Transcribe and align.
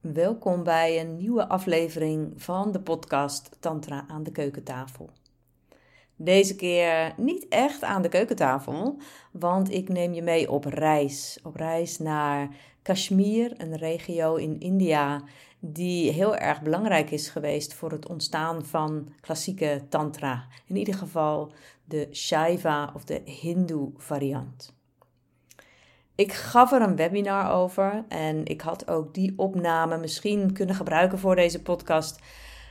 Welkom 0.00 0.62
bij 0.62 1.00
een 1.00 1.16
nieuwe 1.16 1.48
aflevering 1.48 2.32
van 2.36 2.72
de 2.72 2.80
podcast 2.80 3.56
Tantra 3.60 4.04
aan 4.08 4.22
de 4.22 4.30
keukentafel. 4.30 5.10
Deze 6.16 6.56
keer 6.56 7.14
niet 7.16 7.48
echt 7.48 7.82
aan 7.82 8.02
de 8.02 8.08
keukentafel, 8.08 8.98
want 9.32 9.70
ik 9.70 9.88
neem 9.88 10.12
je 10.12 10.22
mee 10.22 10.50
op 10.50 10.64
reis. 10.64 11.38
Op 11.42 11.56
reis 11.56 11.98
naar 11.98 12.48
Kashmir, 12.82 13.54
een 13.56 13.76
regio 13.76 14.34
in 14.34 14.60
India 14.60 15.22
die 15.58 16.10
heel 16.10 16.36
erg 16.36 16.62
belangrijk 16.62 17.10
is 17.10 17.28
geweest 17.28 17.74
voor 17.74 17.90
het 17.90 18.08
ontstaan 18.08 18.64
van 18.64 19.12
klassieke 19.20 19.82
tantra. 19.88 20.46
In 20.66 20.76
ieder 20.76 20.94
geval 20.94 21.52
de 21.84 22.08
Shaiva 22.12 22.92
of 22.94 23.04
de 23.04 23.22
Hindoe 23.24 23.92
variant. 23.96 24.77
Ik 26.18 26.32
gaf 26.32 26.72
er 26.72 26.82
een 26.82 26.96
webinar 26.96 27.50
over 27.52 28.04
en 28.08 28.46
ik 28.46 28.60
had 28.60 28.88
ook 28.88 29.14
die 29.14 29.32
opname 29.36 29.98
misschien 29.98 30.52
kunnen 30.52 30.74
gebruiken 30.74 31.18
voor 31.18 31.36
deze 31.36 31.62
podcast. 31.62 32.18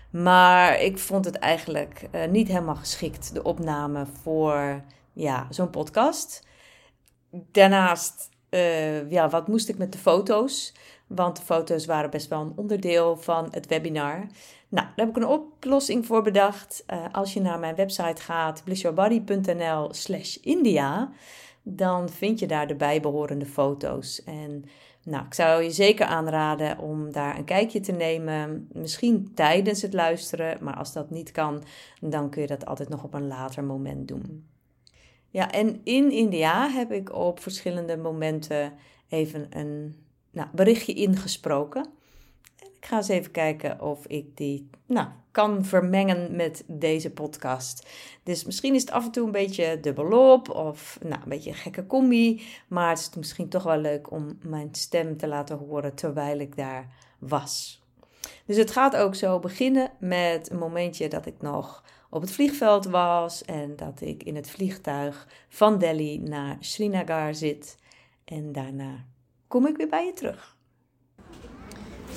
Maar 0.09 0.81
ik 0.81 0.97
vond 0.97 1.25
het 1.25 1.35
eigenlijk 1.35 2.07
uh, 2.11 2.25
niet 2.25 2.47
helemaal 2.47 2.75
geschikt, 2.75 3.33
de 3.33 3.43
opname 3.43 4.05
voor 4.21 4.83
ja, 5.13 5.47
zo'n 5.49 5.69
podcast. 5.69 6.47
Daarnaast, 7.31 8.29
uh, 8.49 9.11
ja, 9.11 9.29
wat 9.29 9.47
moest 9.47 9.69
ik 9.69 9.77
met 9.77 9.91
de 9.91 9.97
foto's? 9.97 10.73
Want 11.07 11.35
de 11.35 11.43
foto's 11.43 11.85
waren 11.85 12.09
best 12.09 12.27
wel 12.27 12.41
een 12.41 12.53
onderdeel 12.55 13.17
van 13.17 13.47
het 13.51 13.67
webinar. 13.67 14.17
Nou, 14.69 14.87
daar 14.95 15.05
heb 15.05 15.09
ik 15.09 15.15
een 15.15 15.29
oplossing 15.29 16.05
voor 16.05 16.21
bedacht. 16.21 16.83
Uh, 16.93 17.05
als 17.11 17.33
je 17.33 17.41
naar 17.41 17.59
mijn 17.59 17.75
website 17.75 18.21
gaat, 18.21 18.61
blissyourbody.nl 18.63 19.93
slash 19.93 20.35
India 20.35 21.11
dan 21.69 22.09
vind 22.09 22.39
je 22.39 22.47
daar 22.47 22.67
de 22.67 22.75
bijbehorende 22.75 23.45
foto's. 23.45 24.23
En 24.23 24.63
nou, 25.03 25.25
ik 25.25 25.33
zou 25.33 25.63
je 25.63 25.71
zeker 25.71 26.05
aanraden 26.05 26.77
om 26.79 27.11
daar 27.11 27.37
een 27.37 27.43
kijkje 27.43 27.79
te 27.79 27.91
nemen. 27.91 28.67
Misschien 28.71 29.31
tijdens 29.33 29.81
het 29.81 29.93
luisteren, 29.93 30.57
maar 30.61 30.75
als 30.75 30.93
dat 30.93 31.09
niet 31.09 31.31
kan, 31.31 31.63
dan 31.99 32.29
kun 32.29 32.41
je 32.41 32.47
dat 32.47 32.65
altijd 32.65 32.89
nog 32.89 33.03
op 33.03 33.13
een 33.13 33.27
later 33.27 33.63
moment 33.63 34.07
doen. 34.07 34.47
Ja, 35.29 35.51
en 35.51 35.81
in 35.83 36.11
India 36.11 36.69
heb 36.69 36.91
ik 36.91 37.13
op 37.13 37.39
verschillende 37.39 37.97
momenten 37.97 38.73
even 39.09 39.47
een 39.49 39.95
nou, 40.31 40.47
berichtje 40.53 40.93
ingesproken. 40.93 41.89
Ik 42.59 42.85
ga 42.85 42.97
eens 42.97 43.07
even 43.07 43.31
kijken 43.31 43.81
of 43.81 44.07
ik 44.07 44.37
die 44.37 44.69
nou, 44.85 45.07
kan 45.37 45.65
vermengen 45.65 46.35
met 46.35 46.63
deze 46.67 47.11
podcast. 47.11 47.87
Dus 48.23 48.45
misschien 48.45 48.75
is 48.75 48.81
het 48.81 48.91
af 48.91 49.05
en 49.05 49.11
toe 49.11 49.25
een 49.25 49.31
beetje 49.31 49.79
dubbelop 49.79 50.49
of 50.49 50.99
nou, 51.01 51.21
een 51.21 51.29
beetje 51.29 51.49
een 51.49 51.55
gekke 51.55 51.85
combi. 51.85 52.41
Maar 52.67 52.89
het 52.89 52.99
is 52.99 53.09
misschien 53.15 53.49
toch 53.49 53.63
wel 53.63 53.77
leuk 53.77 54.11
om 54.11 54.37
mijn 54.41 54.69
stem 54.71 55.17
te 55.17 55.27
laten 55.27 55.57
horen 55.57 55.95
terwijl 55.95 56.39
ik 56.39 56.55
daar 56.55 56.93
was. 57.19 57.81
Dus 58.45 58.57
het 58.57 58.71
gaat 58.71 58.95
ook 58.95 59.15
zo 59.15 59.39
beginnen 59.39 59.91
met 59.99 60.51
een 60.51 60.57
momentje 60.57 61.07
dat 61.07 61.25
ik 61.25 61.41
nog 61.41 61.83
op 62.09 62.21
het 62.21 62.31
vliegveld 62.31 62.85
was 62.85 63.45
en 63.45 63.75
dat 63.75 64.01
ik 64.01 64.23
in 64.23 64.35
het 64.35 64.49
vliegtuig 64.49 65.27
van 65.49 65.77
Delhi 65.77 66.19
naar 66.19 66.57
Srinagar 66.59 67.35
zit. 67.35 67.77
En 68.25 68.51
daarna 68.51 69.05
kom 69.47 69.67
ik 69.67 69.77
weer 69.77 69.89
bij 69.89 70.05
je 70.05 70.13
terug. 70.13 70.55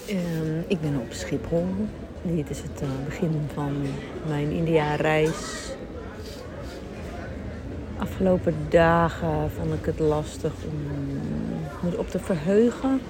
Um, 0.09 0.65
ik 0.69 0.81
ben 0.81 1.01
op 1.01 1.13
Schiphol. 1.13 1.67
Dit 2.23 2.51
is 2.51 2.63
het 2.63 2.83
uh, 2.83 2.89
begin 3.05 3.41
van 3.55 3.73
mijn 4.29 4.51
India-reis. 4.51 5.73
Afgelopen 7.99 8.55
dagen 8.69 9.51
vond 9.51 9.75
ik 9.75 9.85
het 9.85 9.99
lastig 9.99 10.53
om 10.71 11.91
me 11.91 11.99
op 11.99 12.11
te 12.11 12.19
verheugen. 12.19 13.01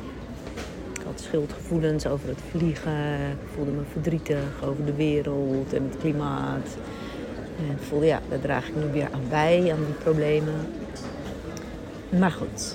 Ik 0.94 1.00
had 1.06 1.20
schuldgevoelens 1.20 2.06
over 2.06 2.28
het 2.28 2.40
vliegen. 2.50 3.14
Ik 3.30 3.48
voelde 3.54 3.70
me 3.70 3.82
verdrietig 3.92 4.64
over 4.64 4.84
de 4.84 4.94
wereld 4.94 5.72
en 5.72 5.82
het 5.82 5.98
klimaat. 6.00 6.76
En 7.58 7.70
ik 7.70 7.82
voelde, 7.82 8.06
ja, 8.06 8.20
daar 8.28 8.40
draag 8.40 8.68
ik 8.68 8.76
nu 8.76 8.92
weer 8.92 9.08
aan 9.12 9.28
bij, 9.28 9.72
aan 9.72 9.84
die 9.84 9.94
problemen. 9.94 10.54
Maar 12.18 12.32
goed, 12.32 12.74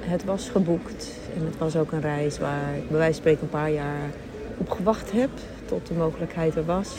het 0.00 0.24
was 0.24 0.48
geboekt. 0.48 1.10
En 1.36 1.44
het 1.44 1.58
was 1.58 1.76
ook 1.76 1.92
een 1.92 2.00
reis 2.00 2.38
waar 2.38 2.76
ik 2.76 2.88
bij 2.88 2.98
wijze 2.98 3.12
van 3.12 3.14
spreken 3.14 3.42
een 3.42 3.48
paar 3.48 3.70
jaar 3.70 4.10
op 4.58 4.70
gewacht 4.70 5.12
heb. 5.12 5.30
Tot 5.68 5.86
de 5.86 5.94
mogelijkheid 5.94 6.56
er 6.56 6.64
was. 6.64 6.96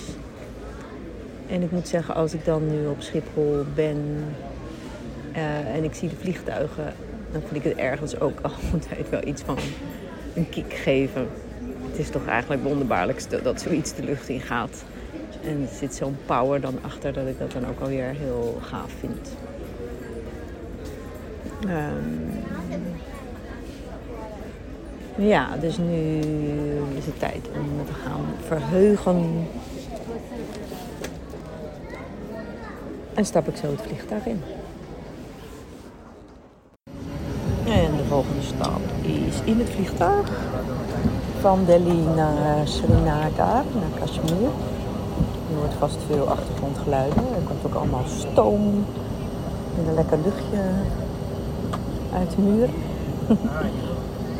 En 1.47 1.61
ik 1.61 1.71
moet 1.71 1.87
zeggen, 1.87 2.15
als 2.15 2.33
ik 2.33 2.45
dan 2.45 2.67
nu 2.71 2.87
op 2.87 3.01
Schiphol 3.01 3.65
ben 3.75 4.25
uh, 5.35 5.75
en 5.75 5.83
ik 5.83 5.93
zie 5.93 6.09
de 6.09 6.15
vliegtuigen, 6.15 6.93
dan 7.31 7.41
vind 7.41 7.55
ik 7.55 7.63
het 7.63 7.77
ergens 7.77 8.19
ook 8.19 8.39
altijd 8.71 9.09
wel 9.09 9.27
iets 9.27 9.41
van 9.41 9.57
een 10.35 10.49
kick 10.49 10.73
geven. 10.73 11.27
Het 11.89 11.99
is 11.99 12.09
toch 12.09 12.27
eigenlijk 12.27 12.63
wonderbaarlijk 12.63 13.43
dat 13.43 13.61
zoiets 13.61 13.95
de 13.95 14.03
lucht 14.03 14.29
in 14.29 14.41
gaat. 14.41 14.83
En 15.43 15.61
er 15.61 15.75
zit 15.75 15.95
zo'n 15.95 16.17
power 16.25 16.61
dan 16.61 16.77
achter 16.81 17.13
dat 17.13 17.27
ik 17.27 17.39
dat 17.39 17.51
dan 17.51 17.67
ook 17.67 17.79
alweer 17.79 18.13
heel 18.17 18.59
gaaf 18.61 18.91
vind. 18.99 19.29
Um, 21.63 22.38
ja, 25.27 25.47
dus 25.59 25.77
nu 25.77 26.19
is 26.97 27.05
het 27.05 27.19
tijd 27.19 27.49
om 27.55 27.75
me 27.75 27.83
te 27.85 27.93
gaan 27.93 28.25
verheugen. 28.47 29.47
En 33.13 33.25
stap 33.25 33.47
ik 33.47 33.55
zo 33.55 33.67
het 33.67 33.81
vliegtuig 33.81 34.25
in. 34.25 34.41
En 37.65 37.97
de 37.97 38.03
volgende 38.07 38.41
stap 38.41 38.81
is 39.01 39.41
in 39.43 39.59
het 39.59 39.69
vliegtuig. 39.69 40.29
Van 41.39 41.65
Delhi 41.65 42.03
naar 42.15 42.67
Srinagar, 42.67 43.63
naar 43.73 43.99
Kashmir. 43.99 44.49
Je 45.49 45.55
hoort 45.59 45.73
vast 45.73 45.97
veel 46.07 46.27
achtergrondgeluiden. 46.27 47.23
Er 47.35 47.41
komt 47.45 47.65
ook 47.65 47.73
allemaal 47.73 48.05
stoom 48.07 48.85
en 49.77 49.87
een 49.87 49.93
lekker 49.93 50.17
luchtje 50.23 50.61
uit 52.13 52.35
de 52.35 52.41
muur. 52.41 52.69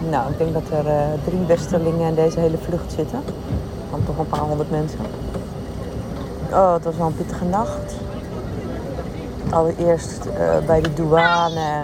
Nou, 0.08 0.32
ik 0.32 0.38
denk 0.38 0.54
dat 0.54 0.80
er 0.80 0.86
uh, 0.86 1.24
drie 1.26 1.46
westerlingen 1.46 2.08
in 2.08 2.16
deze 2.16 2.40
hele 2.40 2.58
vlucht 2.58 2.92
zitten. 2.92 3.24
Van 3.90 4.04
toch 4.06 4.18
een 4.18 4.28
paar 4.28 4.40
honderd 4.40 4.72
mensen. 4.72 5.00
Oh, 6.52 6.74
het 6.74 6.84
was 6.84 6.98
wel 6.98 7.08
een 7.08 7.16
pittige 7.16 7.46
nacht. 7.46 7.96
Allereerst 9.50 10.26
uh, 10.26 10.66
bij 10.66 10.82
de 10.82 10.94
douane 10.94 11.84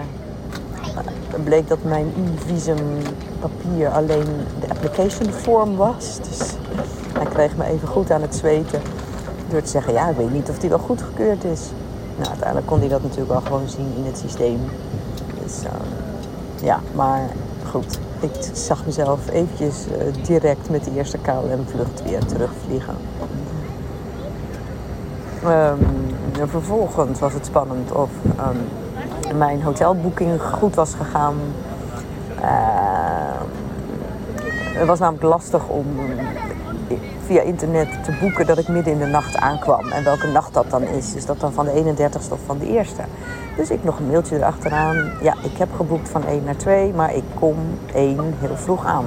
uh, 1.34 1.44
bleek 1.44 1.68
dat 1.68 1.78
mijn 1.82 2.12
e-visumpapier 2.16 3.88
alleen 3.88 4.26
de 4.60 4.68
application 4.68 5.32
form 5.32 5.76
was. 5.76 6.16
Dus 6.16 6.38
hij 7.12 7.26
kreeg 7.26 7.56
me 7.56 7.64
even 7.64 7.88
goed 7.88 8.10
aan 8.10 8.22
het 8.22 8.34
zweten. 8.34 8.80
Door 9.48 9.62
te 9.62 9.70
zeggen, 9.70 9.92
ja, 9.92 10.08
ik 10.08 10.16
weet 10.16 10.32
niet 10.32 10.50
of 10.50 10.58
die 10.58 10.68
wel 10.68 10.78
goedgekeurd 10.78 11.44
is. 11.44 11.60
Nou, 12.16 12.28
uiteindelijk 12.28 12.66
kon 12.66 12.78
hij 12.78 12.88
dat 12.88 13.02
natuurlijk 13.02 13.30
wel 13.30 13.40
gewoon 13.40 13.68
zien 13.68 13.92
in 13.96 14.04
het 14.04 14.18
systeem. 14.18 14.60
Dus 15.42 15.60
ja, 16.62 16.80
maar 16.94 17.20
goed 17.70 17.98
ik 18.20 18.50
zag 18.52 18.84
mezelf 18.84 19.30
eventjes 19.30 19.86
uh, 19.88 20.24
direct 20.24 20.70
met 20.70 20.84
de 20.84 20.90
eerste 20.94 21.18
KLM-vlucht 21.18 22.02
weer 22.02 22.24
terugvliegen. 22.24 22.94
Um, 25.44 26.48
vervolgens 26.48 27.20
was 27.20 27.32
het 27.32 27.46
spannend 27.46 27.92
of 27.92 28.10
um, 28.24 29.38
mijn 29.38 29.62
hotelboeking 29.62 30.42
goed 30.42 30.74
was 30.74 30.94
gegaan. 30.94 31.36
Het 34.76 34.86
was 34.86 34.98
namelijk 34.98 35.24
lastig 35.24 35.68
om 35.68 35.86
via 37.26 37.40
internet 37.40 38.04
te 38.04 38.16
boeken 38.20 38.46
dat 38.46 38.58
ik 38.58 38.68
midden 38.68 38.92
in 38.92 38.98
de 38.98 39.06
nacht 39.06 39.36
aankwam. 39.36 39.88
En 39.88 40.04
welke 40.04 40.26
nacht 40.26 40.54
dat 40.54 40.70
dan 40.70 40.82
is. 40.82 41.14
Is 41.14 41.26
dat 41.26 41.40
dan 41.40 41.52
van 41.52 41.64
de 41.64 41.94
31ste 41.96 42.32
of 42.32 42.40
van 42.46 42.58
de 42.58 42.66
eerste? 42.66 43.02
Dus 43.56 43.70
ik 43.70 43.84
nog 43.84 43.98
een 43.98 44.06
mailtje 44.06 44.36
erachteraan. 44.36 45.10
Ja, 45.22 45.34
ik 45.42 45.58
heb 45.58 45.68
geboekt 45.76 46.08
van 46.08 46.26
1 46.26 46.44
naar 46.44 46.56
2, 46.56 46.92
maar 46.92 47.14
ik 47.14 47.24
kom 47.34 47.56
1 47.94 48.34
heel 48.38 48.56
vroeg 48.56 48.86
aan. 48.86 49.06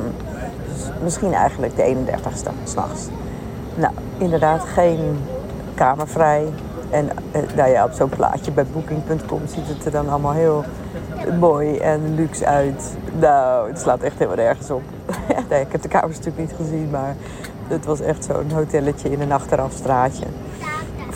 Dus 0.73 0.89
misschien 1.03 1.33
eigenlijk 1.33 1.75
de 1.75 1.95
31ste, 1.95 2.49
s'nachts. 2.63 3.07
Nou, 3.75 3.93
inderdaad, 4.17 4.63
geen 4.63 5.19
kamer 5.75 6.07
vrij. 6.07 6.47
En 6.89 7.09
eh, 7.31 7.41
nou 7.55 7.69
ja, 7.69 7.85
op 7.85 7.91
zo'n 7.91 8.09
plaatje 8.09 8.51
bij 8.51 8.65
booking.com 8.65 9.41
ziet 9.47 9.67
het 9.67 9.85
er 9.85 9.91
dan 9.91 10.09
allemaal 10.09 10.33
heel 10.33 10.63
mooi 11.39 11.77
en 11.77 12.15
luxe 12.15 12.45
uit. 12.45 12.97
Nou, 13.19 13.69
het 13.69 13.79
slaat 13.79 14.01
echt 14.01 14.17
helemaal 14.17 14.45
nergens 14.45 14.71
op. 14.71 14.81
ik 15.65 15.71
heb 15.71 15.81
de 15.81 15.87
kamers 15.87 16.17
natuurlijk 16.17 16.49
niet 16.49 16.57
gezien, 16.57 16.89
maar 16.89 17.15
het 17.69 17.85
was 17.85 18.01
echt 18.01 18.25
zo'n 18.25 18.51
hotelletje 18.51 19.09
in 19.09 19.21
een 19.21 19.31
achterafstraatje 19.31 20.25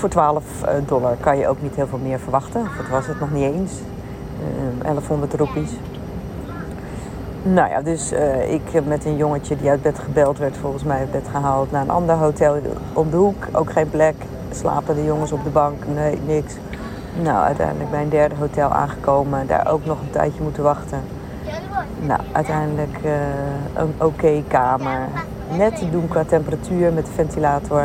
voor 0.03 0.11
12 0.11 0.43
eh, 0.63 0.73
dollar 0.85 1.15
kan 1.19 1.37
je 1.37 1.47
ook 1.47 1.61
niet 1.61 1.75
heel 1.75 1.87
veel 1.87 1.99
meer 2.03 2.19
verwachten. 2.19 2.63
Dat 2.77 2.87
was 2.89 3.07
het 3.07 3.19
nog 3.19 3.31
niet 3.31 3.43
eens. 3.43 3.71
1100 4.81 5.33
eh, 5.33 5.39
roepies. 5.39 5.71
Nou 7.43 7.69
ja, 7.69 7.81
dus 7.81 8.13
uh, 8.13 8.53
ik 8.53 8.85
met 8.85 9.05
een 9.05 9.15
jongetje 9.15 9.57
die 9.57 9.69
uit 9.69 9.81
bed 9.81 9.99
gebeld 9.99 10.37
werd, 10.37 10.57
volgens 10.57 10.83
mij 10.83 10.99
uit 10.99 11.11
bed 11.11 11.27
gehaald 11.31 11.71
naar 11.71 11.81
een 11.81 11.89
ander 11.89 12.15
hotel 12.15 12.57
om 12.93 13.09
de 13.09 13.17
hoek. 13.17 13.47
Ook 13.51 13.71
geen 13.71 13.89
plek. 13.89 14.15
Slapen 14.51 14.95
de 14.95 15.03
jongens 15.03 15.31
op 15.31 15.43
de 15.43 15.49
bank? 15.49 15.83
Nee, 15.93 16.19
niks. 16.25 16.53
Nou, 17.21 17.45
uiteindelijk 17.45 17.91
bij 17.91 18.01
een 18.01 18.09
derde 18.09 18.35
hotel 18.35 18.69
aangekomen. 18.69 19.47
Daar 19.47 19.71
ook 19.71 19.85
nog 19.85 19.99
een 20.01 20.11
tijdje 20.11 20.43
moeten 20.43 20.63
wachten. 20.63 21.01
Nou, 21.99 22.19
uiteindelijk 22.31 22.97
een 23.73 23.93
oké 23.97 24.43
kamer. 24.47 25.07
Net 25.57 25.77
te 25.77 25.89
doen 25.89 26.07
qua 26.07 26.23
temperatuur 26.23 26.93
met 26.93 27.05
de 27.05 27.11
ventilator. 27.11 27.83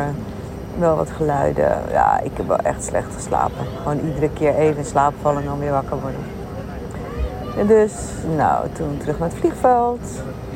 Wel 0.79 0.95
wat 0.95 1.09
geluiden. 1.09 1.81
Ja, 1.91 2.19
ik 2.19 2.31
heb 2.33 2.47
wel 2.47 2.57
echt 2.57 2.83
slecht 2.83 3.13
geslapen. 3.13 3.65
Gewoon 3.81 3.99
iedere 3.99 4.29
keer 4.29 4.55
even 4.55 4.77
in 4.77 4.85
slaap 4.85 5.13
vallen 5.21 5.41
en 5.41 5.47
dan 5.47 5.59
weer 5.59 5.71
wakker 5.71 5.99
worden. 6.01 6.19
En 7.57 7.67
dus, 7.67 7.93
nou, 8.35 8.67
toen 8.73 8.97
terug 8.97 9.19
naar 9.19 9.29
het 9.29 9.37
vliegveld. 9.37 9.99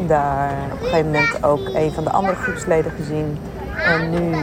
Daar 0.07 0.51
op 0.73 0.81
een 0.81 0.87
gegeven 0.87 1.05
moment 1.05 1.43
ook 1.43 1.67
een 1.73 1.91
van 1.91 2.03
de 2.03 2.11
andere 2.11 2.35
groepsleden 2.35 2.91
gezien. 2.91 3.37
En 3.85 4.09
nu, 4.09 4.35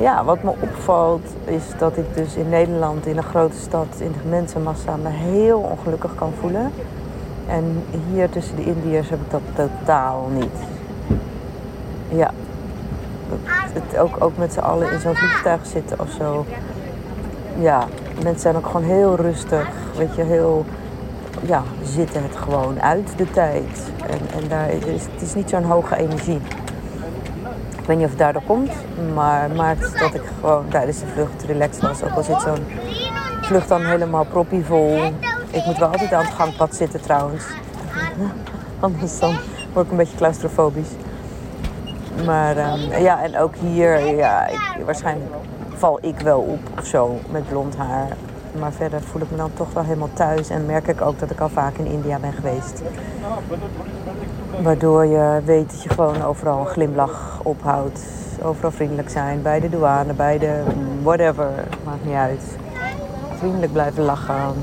ja, 0.00 0.24
wat 0.24 0.42
me 0.42 0.52
opvalt 0.60 1.26
is 1.44 1.62
dat 1.78 1.96
ik 1.96 2.14
dus 2.14 2.34
in 2.34 2.48
Nederland, 2.48 3.06
in 3.06 3.16
een 3.16 3.22
grote 3.22 3.56
stad, 3.56 3.86
in 3.98 4.12
de 4.12 4.28
mensenmassa, 4.28 4.96
me 4.96 5.08
heel 5.08 5.58
ongelukkig 5.58 6.14
kan 6.14 6.32
voelen. 6.40 6.72
En 7.48 7.84
hier 8.12 8.30
tussen 8.30 8.56
de 8.56 8.64
Indiërs 8.64 9.08
heb 9.08 9.20
ik 9.20 9.30
dat 9.30 9.42
totaal 9.54 10.28
niet. 10.34 10.77
Ja, 12.08 12.30
het, 13.72 13.98
ook, 13.98 14.16
ook 14.18 14.36
met 14.36 14.52
z'n 14.52 14.58
allen 14.58 14.92
in 14.92 15.00
zo'n 15.00 15.16
vliegtuig 15.16 15.66
zitten 15.66 16.00
of 16.00 16.10
zo. 16.10 16.46
Ja, 17.58 17.86
mensen 18.22 18.40
zijn 18.40 18.56
ook 18.56 18.66
gewoon 18.66 18.82
heel 18.82 19.16
rustig. 19.16 19.68
Weet 19.96 20.14
je, 20.14 20.22
heel 20.22 20.64
ja, 21.46 21.62
zitten 21.82 22.22
het 22.22 22.36
gewoon 22.36 22.80
uit 22.80 23.12
de 23.16 23.30
tijd. 23.30 23.90
En, 24.06 24.40
en 24.42 24.48
daar 24.48 24.70
is, 24.70 25.02
het 25.12 25.22
is 25.22 25.34
niet 25.34 25.50
zo'n 25.50 25.64
hoge 25.64 25.96
energie. 25.96 26.40
Ik 27.78 27.86
weet 27.86 27.96
niet 27.96 28.04
of 28.04 28.10
het 28.10 28.18
daardoor 28.18 28.42
komt, 28.46 28.72
maar 29.14 29.50
maakt 29.50 29.98
dat 29.98 30.14
ik 30.14 30.22
gewoon 30.40 30.68
tijdens 30.68 31.00
de 31.00 31.06
vlucht 31.06 31.42
relaxed 31.46 31.82
was. 31.82 32.02
Ook 32.02 32.10
al 32.10 32.22
zit 32.22 32.40
zo'n 32.40 32.66
vlucht 33.42 33.68
dan 33.68 33.84
helemaal 33.84 34.24
proppievol. 34.24 35.04
Ik 35.50 35.64
moet 35.66 35.78
wel 35.78 35.88
altijd 35.88 36.12
aan 36.12 36.24
het 36.24 36.34
gangpad 36.34 36.74
zitten 36.74 37.00
trouwens. 37.00 37.44
Anders 38.80 39.18
dan 39.18 39.36
word 39.72 39.84
ik 39.84 39.90
een 39.90 39.96
beetje 39.96 40.16
claustrofobisch. 40.16 40.90
Maar 42.24 42.56
um, 42.72 43.00
ja, 43.00 43.22
en 43.22 43.38
ook 43.38 43.54
hier, 43.54 44.16
ja, 44.16 44.46
ik, 44.46 44.84
waarschijnlijk 44.84 45.30
val 45.76 45.98
ik 46.00 46.20
wel 46.20 46.40
op 46.40 46.60
of 46.78 46.86
zo 46.86 47.18
met 47.30 47.48
blond 47.48 47.76
haar. 47.76 48.08
Maar 48.58 48.72
verder 48.72 49.02
voel 49.02 49.22
ik 49.22 49.30
me 49.30 49.36
dan 49.36 49.50
toch 49.54 49.72
wel 49.72 49.82
helemaal 49.82 50.10
thuis. 50.12 50.48
En 50.48 50.66
merk 50.66 50.88
ik 50.88 51.00
ook 51.00 51.18
dat 51.18 51.30
ik 51.30 51.40
al 51.40 51.48
vaak 51.48 51.76
in 51.76 51.86
India 51.86 52.18
ben 52.18 52.32
geweest. 52.32 52.82
Waardoor 54.62 55.06
je 55.06 55.40
weet 55.44 55.70
dat 55.70 55.82
je 55.82 55.88
gewoon 55.88 56.22
overal 56.22 56.60
een 56.60 56.66
glimlach 56.66 57.40
ophoudt. 57.42 58.00
Overal 58.42 58.70
vriendelijk 58.70 59.10
zijn. 59.10 59.42
Bij 59.42 59.60
de 59.60 59.68
douane, 59.68 60.12
bij 60.12 60.38
de 60.38 60.62
whatever. 61.02 61.50
Maakt 61.84 62.04
niet 62.04 62.14
uit. 62.14 62.42
Vriendelijk 63.38 63.72
blijven 63.72 64.02
lachen. 64.02 64.54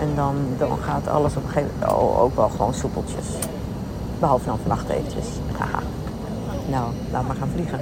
En 0.00 0.14
dan, 0.14 0.34
dan 0.58 0.78
gaat 0.78 1.08
alles 1.08 1.36
op 1.36 1.42
een 1.42 1.48
gegeven 1.48 1.72
moment 1.80 2.16
ook 2.16 2.36
wel 2.36 2.48
gewoon 2.48 2.74
soepeltjes. 2.74 3.26
Behalve 4.18 4.44
dan 4.44 4.58
vannacht 4.58 4.88
eventjes. 4.88 5.26
Haha. 5.58 5.78
Nou, 6.70 6.94
laat 7.10 7.26
maar 7.26 7.36
gaan 7.36 7.48
vliegen. 7.48 7.80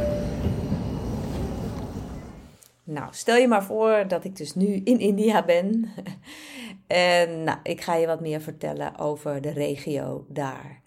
Nou, 2.85 3.09
stel 3.11 3.37
je 3.37 3.49
maar 3.49 3.65
voor 3.65 4.05
dat 4.09 4.25
ik 4.25 4.37
dus 4.37 4.55
nu 4.55 4.67
in 4.85 4.99
India 4.99 5.45
ben. 5.45 5.93
en 6.87 7.45
nou, 7.45 7.59
ik 7.63 7.81
ga 7.81 7.95
je 7.95 8.07
wat 8.07 8.21
meer 8.21 8.41
vertellen 8.41 8.99
over 8.99 9.41
de 9.41 9.51
regio 9.51 10.25
daar. 10.29 10.81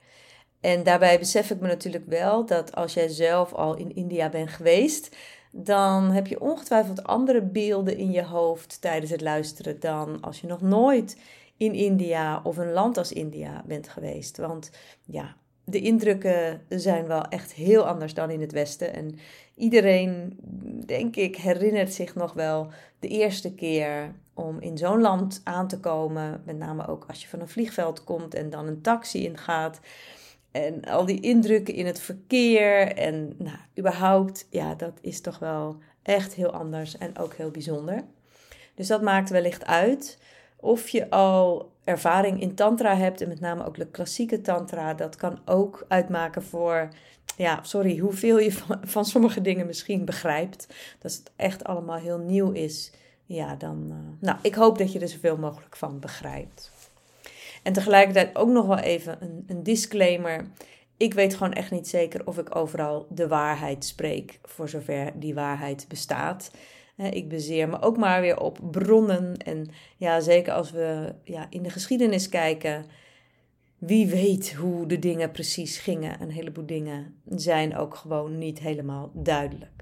En 0.59 0.83
daarbij 0.83 1.19
besef 1.19 1.51
ik 1.51 1.59
me 1.59 1.67
natuurlijk 1.67 2.05
wel 2.07 2.45
dat 2.45 2.75
als 2.75 2.93
jij 2.93 3.07
zelf 3.07 3.53
al 3.53 3.75
in 3.75 3.95
India 3.95 4.29
bent 4.29 4.49
geweest, 4.49 5.15
dan 5.51 6.11
heb 6.11 6.27
je 6.27 6.41
ongetwijfeld 6.41 7.03
andere 7.03 7.41
beelden 7.41 7.97
in 7.97 8.11
je 8.11 8.23
hoofd 8.23 8.81
tijdens 8.81 9.11
het 9.11 9.21
luisteren 9.21 9.79
dan 9.79 10.21
als 10.21 10.41
je 10.41 10.47
nog 10.47 10.61
nooit 10.61 11.21
in 11.57 11.73
India 11.73 12.41
of 12.43 12.57
een 12.57 12.71
land 12.71 12.97
als 12.97 13.11
India 13.11 13.63
bent 13.65 13.89
geweest. 13.89 14.37
Want 14.37 14.71
ja, 15.05 15.35
de 15.65 15.79
indrukken 15.79 16.61
zijn 16.69 17.07
wel 17.07 17.23
echt 17.23 17.53
heel 17.53 17.87
anders 17.87 18.13
dan 18.13 18.29
in 18.29 18.41
het 18.41 18.51
Westen. 18.51 18.93
En 18.93 19.17
iedereen, 19.55 20.39
denk 20.85 21.15
ik, 21.15 21.35
herinnert 21.35 21.93
zich 21.93 22.15
nog 22.15 22.33
wel 22.33 22.67
de 22.99 23.07
eerste 23.07 23.53
keer 23.53 24.11
om 24.33 24.59
in 24.59 24.77
zo'n 24.77 25.01
land 25.01 25.41
aan 25.43 25.67
te 25.67 25.79
komen. 25.79 26.41
Met 26.45 26.57
name 26.57 26.87
ook 26.87 27.05
als 27.07 27.21
je 27.21 27.27
van 27.27 27.39
een 27.39 27.47
vliegveld 27.47 28.03
komt 28.03 28.33
en 28.33 28.49
dan 28.49 28.67
een 28.67 28.81
taxi 28.81 29.23
ingaat. 29.23 29.79
En 30.51 30.81
al 30.81 31.05
die 31.05 31.19
indrukken 31.19 31.73
in 31.73 31.85
het 31.85 31.99
verkeer. 31.99 32.87
En 32.87 33.35
nou, 33.37 33.57
überhaupt, 33.79 34.47
ja, 34.49 34.75
dat 34.75 34.97
is 35.01 35.21
toch 35.21 35.39
wel 35.39 35.77
echt 36.03 36.33
heel 36.33 36.51
anders 36.51 36.97
en 36.97 37.17
ook 37.17 37.33
heel 37.33 37.51
bijzonder. 37.51 38.03
Dus 38.75 38.87
dat 38.87 39.01
maakt 39.01 39.29
wellicht 39.29 39.65
uit. 39.65 40.17
Of 40.65 40.89
je 40.89 41.09
al 41.09 41.71
ervaring 41.83 42.41
in 42.41 42.55
tantra 42.55 42.95
hebt, 42.95 43.21
en 43.21 43.27
met 43.27 43.39
name 43.39 43.65
ook 43.65 43.77
de 43.77 43.87
klassieke 43.87 44.41
tantra, 44.41 44.93
dat 44.93 45.15
kan 45.15 45.39
ook 45.45 45.85
uitmaken 45.87 46.43
voor, 46.43 46.89
ja, 47.37 47.59
sorry, 47.63 47.97
hoeveel 47.97 48.39
je 48.39 48.51
van, 48.81 49.05
sommige 49.15 49.41
dingen 49.41 49.65
misschien 49.65 50.05
begrijpt. 50.05 50.67
Dat 50.99 51.11
het 51.11 51.31
echt 51.35 51.63
allemaal 51.63 51.97
heel 51.97 52.17
nieuw 52.17 52.51
is. 52.51 52.91
Ja, 53.25 53.55
dan, 53.55 53.85
uh, 53.89 53.95
nou, 54.19 54.37
ik 54.41 54.55
hoop 54.55 54.77
dat 54.77 54.91
je 54.91 54.99
er 54.99 55.07
zoveel 55.07 55.37
mogelijk 55.37 55.75
van 55.75 55.99
begrijpt. 55.99 56.71
En 57.63 57.73
tegelijkertijd 57.73 58.35
ook 58.35 58.49
nog 58.49 58.65
wel 58.65 58.79
even 58.79 59.17
een, 59.19 59.43
een 59.47 59.63
disclaimer. 59.63 60.47
Ik 60.97 61.13
weet 61.13 61.35
gewoon 61.35 61.53
echt 61.53 61.71
niet 61.71 61.87
zeker 61.87 62.27
of 62.27 62.37
ik 62.37 62.55
overal 62.55 63.07
de 63.09 63.27
waarheid 63.27 63.85
spreek, 63.85 64.39
voor 64.43 64.69
zover 64.69 65.11
die 65.15 65.33
waarheid 65.33 65.85
bestaat. 65.87 66.51
Ik 66.97 67.29
bezeer 67.29 67.69
me 67.69 67.81
ook 67.81 67.97
maar 67.97 68.21
weer 68.21 68.39
op 68.39 68.59
bronnen. 68.71 69.37
En 69.37 69.67
ja, 69.97 70.19
zeker 70.19 70.53
als 70.53 70.71
we 70.71 71.15
ja, 71.23 71.47
in 71.49 71.63
de 71.63 71.69
geschiedenis 71.69 72.29
kijken. 72.29 72.85
Wie 73.77 74.07
weet 74.07 74.53
hoe 74.53 74.87
de 74.87 74.99
dingen 74.99 75.31
precies 75.31 75.77
gingen. 75.77 76.21
Een 76.21 76.31
heleboel 76.31 76.65
dingen 76.65 77.21
zijn 77.25 77.77
ook 77.77 77.95
gewoon 77.95 78.37
niet 78.37 78.59
helemaal 78.59 79.11
duidelijk. 79.13 79.75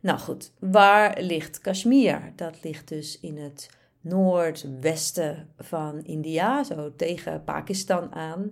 Nou 0.00 0.18
goed, 0.18 0.52
waar 0.58 1.20
ligt 1.20 1.58
Kashmir? 1.58 2.32
Dat 2.36 2.62
ligt 2.62 2.88
dus 2.88 3.20
in 3.20 3.38
het 3.38 3.70
noordwesten 4.00 5.48
van 5.58 6.04
India, 6.04 6.64
zo 6.64 6.92
tegen 6.96 7.44
Pakistan 7.44 8.12
aan. 8.12 8.50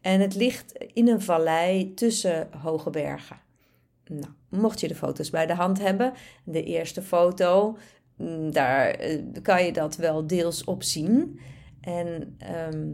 En 0.00 0.20
het 0.20 0.34
ligt 0.34 0.72
in 0.92 1.08
een 1.08 1.20
vallei 1.20 1.94
tussen 1.94 2.48
hoge 2.62 2.90
bergen. 2.90 3.40
Nou, 4.06 4.32
mocht 4.60 4.80
je 4.80 4.88
de 4.88 4.94
foto's 4.94 5.30
bij 5.30 5.46
de 5.46 5.54
hand 5.54 5.78
hebben, 5.78 6.12
de 6.44 6.62
eerste 6.62 7.02
foto, 7.02 7.76
mm, 8.16 8.52
daar 8.52 8.90
eh, 8.90 9.22
kan 9.42 9.64
je 9.64 9.72
dat 9.72 9.96
wel 9.96 10.26
deels 10.26 10.64
op 10.64 10.82
zien. 10.82 11.40
En 11.80 12.34
ehm, 12.38 12.88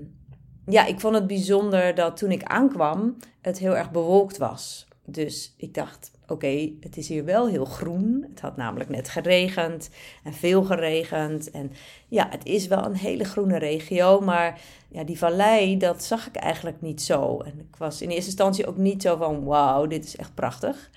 ja, 0.67 0.87
ik 0.87 1.01
vond 1.01 1.15
het 1.15 1.27
bijzonder 1.27 1.95
dat 1.95 2.17
toen 2.17 2.31
ik 2.31 2.43
aankwam, 2.43 3.17
het 3.41 3.59
heel 3.59 3.77
erg 3.77 3.91
bewolkt 3.91 4.39
was. 4.39 4.89
Dus 5.05 5.55
ik 5.57 5.75
dacht, 5.75 6.11
oké, 6.27 6.73
het 6.81 6.97
is 6.97 7.09
hier 7.09 7.25
wel 7.25 7.49
heel 7.49 7.65
groen. 7.65 8.27
Het 8.31 8.41
had 8.41 8.57
namelijk 8.57 8.91
net 8.91 9.09
geregend 9.09 9.91
en 10.25 10.33
veel 10.33 10.63
geregend. 10.65 11.51
En 11.51 11.73
ja, 12.09 12.27
het 12.31 12.45
is 12.45 12.67
wel 12.67 12.85
een 12.85 12.97
hele 12.97 13.25
groene 13.25 13.59
regio, 13.59 14.21
maar 14.21 14.61
ja, 14.89 15.05
die 15.05 15.19
vallei, 15.19 15.77
dat 15.77 16.05
zag 16.05 16.27
ik 16.27 16.37
eigenlijk 16.37 16.81
niet 16.81 17.03
zo. 17.03 17.41
En 17.41 17.59
ik 17.59 17.77
was 17.77 18.03
in 18.03 18.09
eerste 18.09 18.27
instantie 18.27 18.67
ook 18.67 18.77
niet 18.77 19.03
zo 19.03 19.17
van, 19.17 19.45
wauw, 19.45 19.87
dit 19.87 20.05
is 20.05 20.17
echt 20.17 20.35
prachtig. 20.35 20.91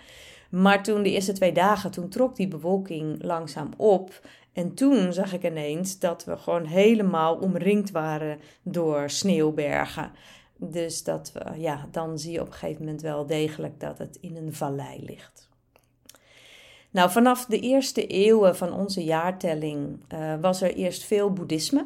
Maar 0.54 0.84
toen 0.84 1.04
de 1.04 1.12
eerste 1.12 1.32
twee 1.32 1.52
dagen, 1.52 1.92
toen 1.92 2.10
trok 2.10 2.36
die 2.36 2.48
bewolking 2.48 3.24
langzaam 3.24 3.70
op. 3.78 4.28
En 4.52 4.74
toen 4.74 5.14
zag 5.14 5.34
ik 5.34 5.44
ineens 5.44 6.00
dat 6.00 6.26
we 6.26 6.38
gewoon 6.38 6.66
helemaal 6.66 7.36
omringd 7.36 7.92
waren 7.92 8.40
door 8.64 9.10
sneeuwbergen. 9.10 10.12
Dus 10.58 11.04
dat 11.04 11.32
we, 11.32 11.60
ja, 11.60 11.88
dan 11.92 12.20
zie 12.20 12.32
je 12.32 12.42
op 12.42 12.48
een 12.48 12.54
gegeven 12.54 12.84
moment 12.84 13.02
wel 13.02 13.26
degelijk 13.26 13.80
dat 13.80 13.98
het 13.98 14.18
in 14.22 14.36
een 14.36 14.54
vallei 14.54 15.06
ligt. 15.06 15.50
Nou, 16.92 17.12
vanaf 17.12 17.46
de 17.46 17.60
eerste 17.60 18.08
eeuwen 18.08 18.56
van 18.56 18.74
onze 18.74 19.04
jaartelling 19.04 20.00
uh, 20.14 20.34
was 20.42 20.62
er 20.62 20.76
eerst 20.76 21.04
veel 21.04 21.34
boeddhisme. 21.34 21.86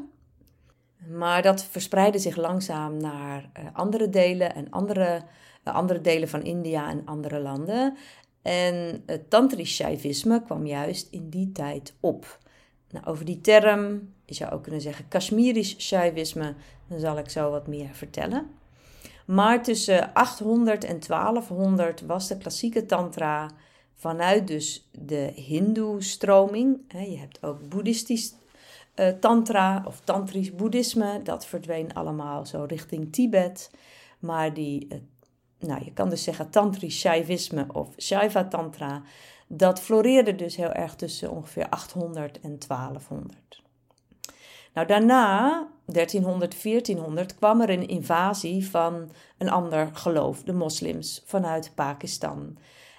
Maar 1.09 1.41
dat 1.41 1.63
verspreidde 1.63 2.19
zich 2.19 2.35
langzaam 2.35 2.97
naar 2.97 3.49
uh, 3.59 3.65
andere 3.73 4.09
delen 4.09 4.55
en 4.55 4.69
andere, 4.69 5.21
uh, 5.63 5.75
andere 5.75 6.01
delen 6.01 6.29
van 6.29 6.43
India 6.43 6.89
en 6.89 7.01
andere 7.05 7.39
landen. 7.39 7.97
En 8.47 9.03
het 9.05 9.29
tantrisch 9.29 9.75
shaivisme 9.75 10.43
kwam 10.43 10.65
juist 10.65 11.07
in 11.11 11.29
die 11.29 11.51
tijd 11.51 11.93
op. 11.99 12.39
Nou, 12.89 13.05
over 13.05 13.25
die 13.25 13.41
term, 13.41 14.13
je 14.25 14.33
zou 14.33 14.51
ook 14.51 14.63
kunnen 14.63 14.81
zeggen 14.81 15.07
Kashmirisch 15.07 15.79
shaivisme, 15.79 16.55
dan 16.87 16.99
zal 16.99 17.17
ik 17.17 17.29
zo 17.29 17.51
wat 17.51 17.67
meer 17.67 17.89
vertellen. 17.91 18.49
Maar 19.25 19.63
tussen 19.63 20.13
800 20.13 20.83
en 20.83 20.99
1200 20.99 22.01
was 22.01 22.27
de 22.27 22.37
klassieke 22.37 22.85
tantra 22.85 23.49
vanuit 23.93 24.47
dus 24.47 24.89
de 24.91 25.31
hindoe-stroming. 25.35 26.79
Je 26.87 27.17
hebt 27.17 27.43
ook 27.43 27.69
boeddhistisch 27.69 28.33
uh, 28.95 29.07
tantra 29.07 29.83
of 29.85 29.99
tantrisch 29.99 30.55
boeddhisme. 30.55 31.21
Dat 31.23 31.45
verdween 31.45 31.93
allemaal 31.93 32.45
zo 32.45 32.63
richting 32.67 33.13
Tibet. 33.13 33.71
Maar 34.19 34.53
die 34.53 34.87
uh, 34.89 34.97
nou, 35.59 35.83
je 35.83 35.93
kan 35.93 36.09
dus 36.09 36.23
zeggen 36.23 36.49
tantrisch 36.49 36.99
shaivisme 36.99 37.65
of 37.71 37.87
shaiva 37.97 38.43
tantra, 38.43 39.01
dat 39.47 39.79
floreerde 39.79 40.35
dus 40.35 40.55
heel 40.55 40.71
erg 40.71 40.95
tussen 40.95 41.31
ongeveer 41.31 41.69
800 41.69 42.39
en 42.39 42.59
1200. 42.67 43.61
Nou, 44.73 44.87
daarna 44.87 45.67
1300, 45.85 46.63
1400 46.63 47.35
kwam 47.35 47.61
er 47.61 47.69
een 47.69 47.87
invasie 47.87 48.69
van 48.69 49.11
een 49.37 49.49
ander 49.49 49.89
geloof, 49.93 50.43
de 50.43 50.53
moslims, 50.53 51.23
vanuit 51.25 51.71
Pakistan. 51.75 52.57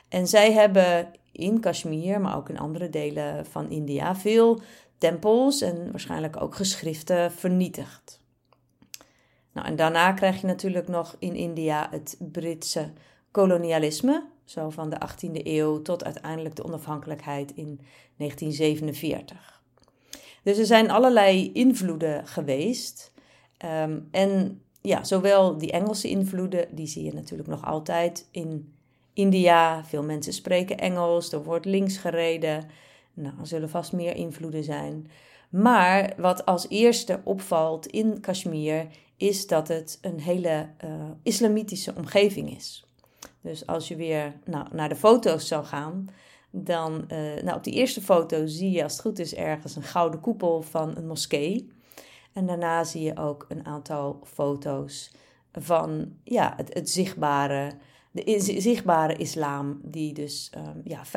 En 0.08 0.28
zij 0.28 0.52
hebben 0.52 1.10
in 1.32 1.60
Kashmir, 1.60 2.20
maar 2.20 2.36
ook 2.36 2.48
in 2.48 2.58
andere 2.58 2.90
delen 2.90 3.46
van 3.46 3.70
India, 3.70 4.16
veel 4.16 4.60
tempels 4.98 5.60
en 5.60 5.90
waarschijnlijk 5.90 6.42
ook 6.42 6.54
geschriften 6.54 7.32
vernietigd. 7.32 8.20
Nou, 9.58 9.70
en 9.70 9.76
daarna 9.76 10.12
krijg 10.12 10.40
je 10.40 10.46
natuurlijk 10.46 10.88
nog 10.88 11.16
in 11.18 11.34
India 11.34 11.88
het 11.90 12.16
Britse 12.32 12.92
kolonialisme, 13.30 14.24
zo 14.44 14.70
van 14.70 14.90
de 14.90 14.96
18e 14.96 15.46
eeuw 15.46 15.82
tot 15.82 16.04
uiteindelijk 16.04 16.56
de 16.56 16.64
onafhankelijkheid 16.64 17.52
in 17.54 17.80
1947. 18.16 19.62
Dus 20.42 20.58
er 20.58 20.66
zijn 20.66 20.90
allerlei 20.90 21.52
invloeden 21.52 22.26
geweest. 22.26 23.12
Ehm, 23.56 23.98
en 24.10 24.62
ja, 24.80 25.04
zowel 25.04 25.58
die 25.58 25.72
Engelse 25.72 26.08
invloeden, 26.08 26.68
die 26.70 26.86
zie 26.86 27.04
je 27.04 27.12
natuurlijk 27.12 27.48
nog 27.48 27.64
altijd 27.64 28.28
in 28.30 28.74
India. 29.12 29.84
Veel 29.84 30.02
mensen 30.02 30.32
spreken 30.32 30.78
Engels, 30.78 31.32
er 31.32 31.42
wordt 31.42 31.64
links 31.64 31.96
gereden. 31.96 32.66
Nou, 33.14 33.34
er 33.40 33.46
zullen 33.46 33.70
vast 33.70 33.92
meer 33.92 34.16
invloeden 34.16 34.64
zijn. 34.64 35.10
Maar 35.50 36.12
wat 36.16 36.44
als 36.46 36.68
eerste 36.68 37.20
opvalt 37.24 37.86
in 37.86 38.20
Kashmir 38.20 38.86
is 39.18 39.46
dat 39.46 39.68
het 39.68 39.98
een 40.00 40.20
hele 40.20 40.68
uh, 40.84 40.90
islamitische 41.22 41.94
omgeving 41.96 42.56
is. 42.56 42.86
Dus 43.40 43.66
als 43.66 43.88
je 43.88 43.96
weer 43.96 44.38
nou, 44.44 44.66
naar 44.72 44.88
de 44.88 44.96
foto's 44.96 45.48
zou 45.48 45.64
gaan, 45.64 46.08
dan 46.50 47.04
uh, 47.12 47.42
nou, 47.42 47.56
op 47.56 47.64
die 47.64 47.74
eerste 47.74 48.00
foto 48.00 48.46
zie 48.46 48.70
je 48.70 48.82
als 48.82 48.92
het 48.92 49.00
goed 49.00 49.18
is 49.18 49.34
ergens 49.34 49.76
een 49.76 49.82
gouden 49.82 50.20
koepel 50.20 50.62
van 50.62 50.96
een 50.96 51.06
moskee. 51.06 51.72
En 52.32 52.46
daarna 52.46 52.84
zie 52.84 53.02
je 53.02 53.16
ook 53.16 53.46
een 53.48 53.66
aantal 53.66 54.20
foto's 54.24 55.12
van 55.52 56.12
ja, 56.24 56.54
het, 56.56 56.90
zichtbare, 56.90 57.72
de 58.10 58.56
zichtbare 58.58 59.16
islam, 59.16 59.80
die 59.82 60.12
dus 60.12 60.52
um, 60.56 60.80
ja, 60.84 61.04
95% 61.06 61.10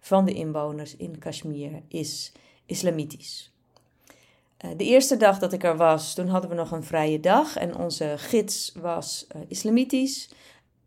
van 0.00 0.24
de 0.24 0.32
inwoners 0.32 0.96
in 0.96 1.18
Kashmir 1.18 1.82
is 1.88 2.32
islamitisch. 2.66 3.55
Uh, 4.64 4.70
de 4.76 4.84
eerste 4.84 5.16
dag 5.16 5.38
dat 5.38 5.52
ik 5.52 5.64
er 5.64 5.76
was, 5.76 6.14
toen 6.14 6.28
hadden 6.28 6.50
we 6.50 6.56
nog 6.56 6.70
een 6.70 6.84
vrije 6.84 7.20
dag 7.20 7.56
en 7.56 7.76
onze 7.76 8.14
gids 8.16 8.72
was 8.80 9.26
uh, 9.36 9.42
islamitisch 9.48 10.28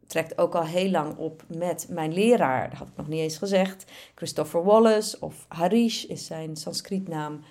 trekt 0.10 0.38
ook 0.38 0.56
al 0.56 0.66
heel 0.66 0.90
lang 0.90 1.18
op 1.18 1.44
met 1.48 1.88
mijn 1.90 2.14
leraar. 2.14 2.70
Dat 2.70 2.80
had 2.80 2.88
ik 2.88 2.98
nog 2.98 3.08
niet 3.08 3.20
eens 3.20 3.38
gezegd. 3.38 3.92
Christopher 4.16 4.64
Wallace 4.64 5.18
of 5.20 5.46
Harish 5.48 6.04
is 6.04 6.26
zijn 6.26 6.56
Sanskrietnaam. 6.56 7.42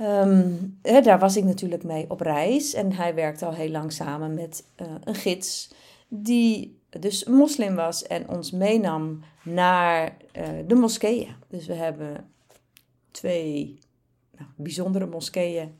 Um, 0.00 0.78
daar 0.82 1.18
was 1.18 1.36
ik 1.36 1.44
natuurlijk 1.44 1.82
mee 1.82 2.04
op 2.08 2.20
reis. 2.20 2.74
En 2.74 2.92
hij 2.92 3.14
werkte 3.14 3.46
al 3.46 3.52
heel 3.52 3.70
lang 3.70 3.92
samen 3.92 4.34
met 4.34 4.64
uh, 4.82 4.86
een 5.04 5.14
gids 5.14 5.70
die 6.08 6.78
dus 6.88 7.24
moslim 7.24 7.74
was 7.74 8.02
en 8.02 8.28
ons 8.28 8.50
meenam 8.50 9.22
naar 9.42 10.16
de 10.66 10.74
moskeeën. 10.74 11.34
Dus 11.48 11.66
we 11.66 11.74
hebben 11.74 12.30
twee 13.10 13.78
nou, 14.38 14.50
bijzondere 14.56 15.06
moskeeën 15.06 15.74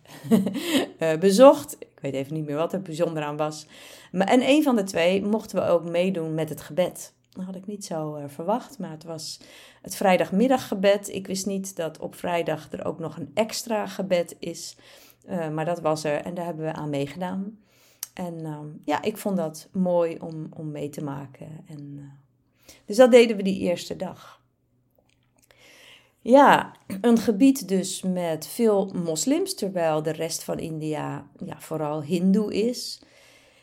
uh, 0.98 1.18
bezocht. 1.26 1.76
Ik 1.80 1.98
weet 2.00 2.14
even 2.14 2.34
niet 2.34 2.44
meer 2.44 2.56
wat 2.56 2.72
er 2.72 2.82
bijzonder 2.82 3.22
aan 3.22 3.36
was. 3.36 3.66
Maar, 4.12 4.26
en 4.26 4.48
een 4.48 4.62
van 4.62 4.76
de 4.76 4.82
twee 4.82 5.22
mochten 5.22 5.56
we 5.56 5.68
ook 5.68 5.84
meedoen 5.84 6.34
met 6.34 6.48
het 6.48 6.60
gebed. 6.60 7.14
Dat 7.30 7.44
had 7.44 7.54
ik 7.54 7.66
niet 7.66 7.84
zo 7.84 8.16
uh, 8.16 8.24
verwacht, 8.26 8.78
maar 8.78 8.90
het 8.90 9.04
was 9.04 9.40
het 9.82 9.96
vrijdagmiddaggebed. 9.96 11.08
Ik 11.08 11.26
wist 11.26 11.46
niet 11.46 11.76
dat 11.76 11.98
op 11.98 12.14
vrijdag 12.14 12.72
er 12.72 12.84
ook 12.84 12.98
nog 12.98 13.16
een 13.16 13.30
extra 13.34 13.86
gebed 13.86 14.36
is. 14.38 14.76
Uh, 15.28 15.48
maar 15.48 15.64
dat 15.64 15.80
was 15.80 16.04
er 16.04 16.20
en 16.20 16.34
daar 16.34 16.44
hebben 16.44 16.64
we 16.64 16.72
aan 16.72 16.90
meegedaan. 16.90 17.58
En 18.14 18.34
uh, 18.40 18.58
ja, 18.84 19.02
ik 19.02 19.16
vond 19.16 19.36
dat 19.36 19.68
mooi 19.72 20.18
om, 20.20 20.46
om 20.50 20.70
mee 20.70 20.88
te 20.88 21.04
maken. 21.04 21.48
En, 21.66 22.12
dus 22.84 22.96
dat 22.96 23.10
deden 23.10 23.36
we 23.36 23.42
die 23.42 23.60
eerste 23.60 23.96
dag. 23.96 24.42
Ja, 26.24 26.72
een 27.00 27.18
gebied 27.18 27.68
dus 27.68 28.02
met 28.02 28.46
veel 28.46 28.90
moslims, 29.04 29.54
terwijl 29.54 30.02
de 30.02 30.12
rest 30.12 30.44
van 30.44 30.58
India 30.58 31.26
ja, 31.44 31.60
vooral 31.60 32.02
hindoe 32.02 32.54
is. 32.54 33.02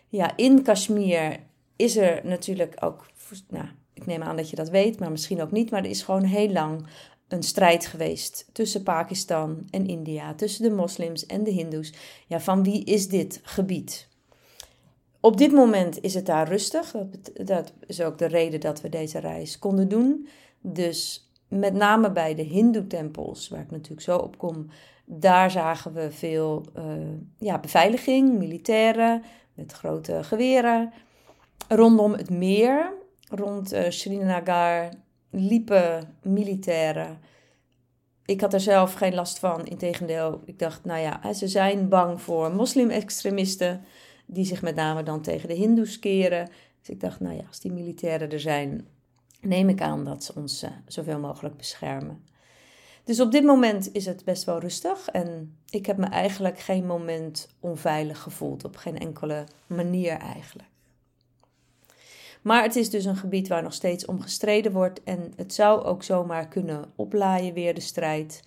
Ja, 0.07 0.37
in 0.37 0.63
Kashmir 0.63 1.39
is 1.75 1.97
er 1.97 2.21
natuurlijk 2.23 2.75
ook, 2.79 3.11
nou, 3.47 3.65
ik 3.93 4.05
neem 4.05 4.23
aan 4.23 4.35
dat 4.35 4.49
je 4.49 4.55
dat 4.55 4.69
weet, 4.69 4.99
maar 4.99 5.11
misschien 5.11 5.41
ook 5.41 5.51
niet, 5.51 5.71
maar 5.71 5.83
er 5.83 5.89
is 5.89 6.01
gewoon 6.01 6.23
heel 6.23 6.49
lang 6.49 6.87
een 7.27 7.43
strijd 7.43 7.85
geweest 7.85 8.49
tussen 8.51 8.83
Pakistan 8.83 9.67
en 9.69 9.87
India, 9.87 10.33
tussen 10.33 10.63
de 10.63 10.75
moslims 10.75 11.25
en 11.25 11.43
de 11.43 11.51
hindoes. 11.51 11.93
Ja, 12.27 12.39
van 12.39 12.63
wie 12.63 12.83
is 12.83 13.07
dit 13.07 13.39
gebied? 13.43 14.07
Op 15.19 15.37
dit 15.37 15.51
moment 15.51 16.01
is 16.01 16.13
het 16.13 16.25
daar 16.25 16.47
rustig. 16.47 16.91
Dat, 16.91 17.47
dat 17.47 17.73
is 17.87 18.01
ook 18.01 18.17
de 18.17 18.25
reden 18.25 18.59
dat 18.59 18.81
we 18.81 18.89
deze 18.89 19.19
reis 19.19 19.59
konden 19.59 19.87
doen. 19.87 20.27
Dus 20.61 21.30
met 21.59 21.73
name 21.73 22.11
bij 22.11 22.35
de 22.35 22.41
Hindoe-tempels, 22.41 23.49
waar 23.49 23.61
ik 23.61 23.71
natuurlijk 23.71 24.01
zo 24.01 24.17
op 24.17 24.37
kom, 24.37 24.67
daar 25.05 25.51
zagen 25.51 25.93
we 25.93 26.11
veel 26.11 26.65
uh, 26.77 26.83
ja, 27.37 27.59
beveiliging, 27.59 28.37
militairen 28.37 29.23
met 29.53 29.71
grote 29.71 30.23
geweren. 30.23 30.93
Rondom 31.67 32.13
het 32.13 32.29
meer, 32.29 32.93
rond 33.29 33.73
uh, 33.73 33.89
Srinagar, 33.89 34.89
liepen 35.29 36.15
militairen. 36.21 37.19
Ik 38.25 38.41
had 38.41 38.53
er 38.53 38.59
zelf 38.59 38.93
geen 38.93 39.13
last 39.13 39.39
van, 39.39 39.65
integendeel. 39.65 40.41
Ik 40.45 40.59
dacht, 40.59 40.85
nou 40.85 40.99
ja, 40.99 41.33
ze 41.33 41.47
zijn 41.47 41.89
bang 41.89 42.21
voor 42.21 42.51
moslim-extremisten, 42.51 43.81
die 44.25 44.45
zich 44.45 44.61
met 44.61 44.75
name 44.75 45.03
dan 45.03 45.21
tegen 45.21 45.47
de 45.47 45.55
Hindoes 45.55 45.99
keren. 45.99 46.49
Dus 46.79 46.89
ik 46.89 46.99
dacht, 46.99 47.19
nou 47.19 47.35
ja, 47.35 47.43
als 47.47 47.59
die 47.59 47.71
militairen 47.71 48.31
er 48.31 48.39
zijn, 48.39 48.87
neem 49.41 49.69
ik 49.69 49.81
aan 49.81 50.05
dat 50.05 50.23
ze 50.23 50.35
ons 50.35 50.63
uh, 50.63 50.69
zoveel 50.87 51.19
mogelijk 51.19 51.57
beschermen. 51.57 52.23
Dus 53.03 53.19
op 53.19 53.31
dit 53.31 53.43
moment 53.43 53.93
is 53.93 54.05
het 54.05 54.23
best 54.23 54.43
wel 54.43 54.59
rustig 54.59 55.07
en 55.07 55.57
ik 55.69 55.85
heb 55.85 55.97
me 55.97 56.05
eigenlijk 56.05 56.59
geen 56.59 56.85
moment 56.85 57.47
onveilig 57.59 58.19
gevoeld, 58.19 58.63
op 58.63 58.75
geen 58.75 58.99
enkele 58.99 59.43
manier 59.67 60.17
eigenlijk. 60.17 60.69
Maar 62.41 62.63
het 62.63 62.75
is 62.75 62.89
dus 62.89 63.05
een 63.05 63.15
gebied 63.15 63.47
waar 63.47 63.63
nog 63.63 63.73
steeds 63.73 64.05
om 64.05 64.21
gestreden 64.21 64.71
wordt 64.71 65.03
en 65.03 65.33
het 65.35 65.53
zou 65.53 65.83
ook 65.83 66.03
zomaar 66.03 66.47
kunnen 66.47 66.91
oplaaien 66.95 67.53
weer 67.53 67.73
de 67.73 67.81
strijd. 67.81 68.43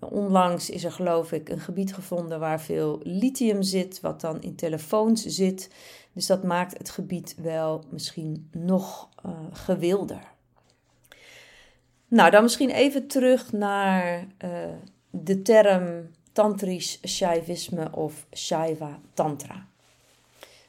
Onlangs 0.00 0.70
is 0.70 0.84
er 0.84 0.92
geloof 0.92 1.32
ik 1.32 1.48
een 1.48 1.60
gebied 1.60 1.94
gevonden 1.94 2.40
waar 2.40 2.60
veel 2.60 3.00
lithium 3.02 3.62
zit, 3.62 4.00
wat 4.00 4.20
dan 4.20 4.42
in 4.42 4.54
telefoons 4.54 5.24
zit. 5.24 5.70
Dus 6.16 6.26
dat 6.26 6.42
maakt 6.42 6.78
het 6.78 6.90
gebied 6.90 7.34
wel 7.38 7.84
misschien 7.90 8.48
nog 8.52 9.08
uh, 9.26 9.32
gewilder. 9.52 10.32
Nou, 12.08 12.30
dan 12.30 12.42
misschien 12.42 12.70
even 12.70 13.06
terug 13.06 13.52
naar 13.52 14.26
uh, 14.44 14.50
de 15.10 15.42
term 15.42 16.10
tantrisch 16.32 17.00
shaivisme 17.06 17.92
of 17.92 18.26
shaiva 18.34 19.00
tantra. 19.14 19.66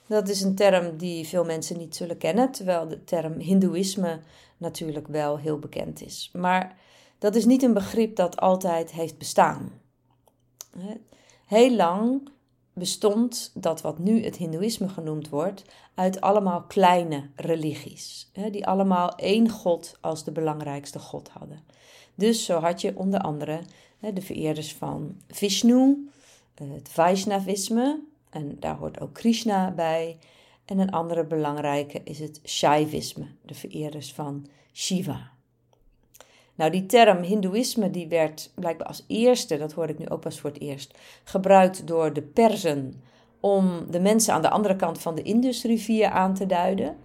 Dat 0.08 0.30
is 0.30 0.42
een 0.42 0.56
term 0.56 0.98
die 0.98 1.27
veel 1.27 1.46
mensen 1.46 1.77
niet 1.77 1.96
zullen 1.96 2.18
kennen, 2.18 2.51
terwijl 2.51 2.88
de 2.88 3.04
term 3.04 3.39
hindoeïsme 3.39 4.20
natuurlijk 4.58 5.08
wel 5.08 5.38
heel 5.38 5.60
bekend 5.60 6.01
is. 6.01 6.30
Maar 6.34 6.77
dat 7.18 7.36
is 7.36 7.46
niet 7.46 7.63
een 7.63 7.74
begrip 7.74 8.16
dat 8.16 8.38
altijd 8.38 8.92
heeft 8.92 9.18
bestaan. 9.18 9.72
Heel 11.46 11.75
lang 11.75 12.30
bestond 12.77 13.51
dat 13.53 13.81
wat 13.81 14.00
nu 14.00 14.24
het 14.24 14.36
Hindoeïsme 14.36 14.89
genoemd 14.89 15.29
wordt 15.29 15.63
uit 15.93 16.22
allemaal 16.22 16.62
kleine 16.62 17.29
religies, 17.36 18.31
die 18.51 18.67
allemaal 18.67 19.15
één 19.15 19.50
God 19.50 19.98
als 20.01 20.24
de 20.24 20.31
belangrijkste 20.31 21.00
God 21.00 21.29
hadden. 21.29 21.60
Dus 22.15 22.46
zo 22.46 22.60
had 22.60 22.81
je 22.81 22.98
onder 22.98 23.19
andere 23.19 23.62
de 24.13 24.22
vereerders 24.22 24.74
van 24.74 25.15
Vishnu, 25.27 26.10
het 26.55 26.89
Vaishnavisme, 26.89 28.00
en 28.29 28.57
daar 28.60 28.75
hoort 28.75 29.01
ook 29.01 29.13
Krishna 29.13 29.72
bij. 29.72 30.17
En 30.65 30.79
een 30.79 30.91
andere 30.91 31.25
belangrijke 31.25 32.01
is 32.03 32.19
het 32.19 32.41
Shaivisme, 32.46 33.25
de 33.41 33.53
vereerders 33.53 34.13
van 34.13 34.48
Shiva. 34.74 35.31
Nou, 36.58 36.72
die 36.72 36.86
term 36.86 37.22
Hindoeïsme 37.22 37.92
die 37.92 38.08
werd 38.08 38.52
blijkbaar 38.56 38.88
als 38.88 39.04
eerste, 39.08 39.58
dat 39.58 39.74
hoor 39.74 39.90
ik 39.90 39.98
nu 39.98 40.10
ook 40.10 40.22
pas 40.22 40.40
voor 40.40 40.50
het 40.50 40.62
eerst, 40.62 40.98
gebruikt 41.24 41.88
door 41.88 42.14
de 42.14 42.22
Perzen 42.22 43.02
om 43.40 43.92
de 43.92 44.00
mensen 44.00 44.34
aan 44.34 44.42
de 44.42 44.50
andere 44.50 44.76
kant 44.76 45.00
van 45.00 45.16
de 45.16 45.22
Indusrivier 45.22 46.10
aan 46.10 46.34
te 46.34 46.46
duiden. 46.46 46.96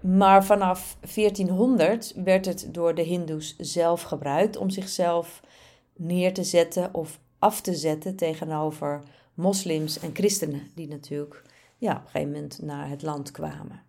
Maar 0.00 0.44
vanaf 0.44 0.96
1400 1.14 2.12
werd 2.24 2.44
het 2.46 2.68
door 2.70 2.94
de 2.94 3.02
Hindoes 3.02 3.56
zelf 3.56 4.02
gebruikt 4.02 4.56
om 4.56 4.70
zichzelf 4.70 5.42
neer 5.96 6.34
te 6.34 6.44
zetten 6.44 6.94
of 6.94 7.20
af 7.38 7.60
te 7.60 7.74
zetten 7.74 8.16
tegenover 8.16 9.02
moslims 9.34 9.98
en 9.98 10.10
christenen, 10.14 10.70
die 10.74 10.88
natuurlijk 10.88 11.42
ja, 11.78 11.92
op 11.92 12.02
een 12.04 12.10
gegeven 12.10 12.32
moment 12.32 12.62
naar 12.62 12.88
het 12.88 13.02
land 13.02 13.30
kwamen. 13.30 13.82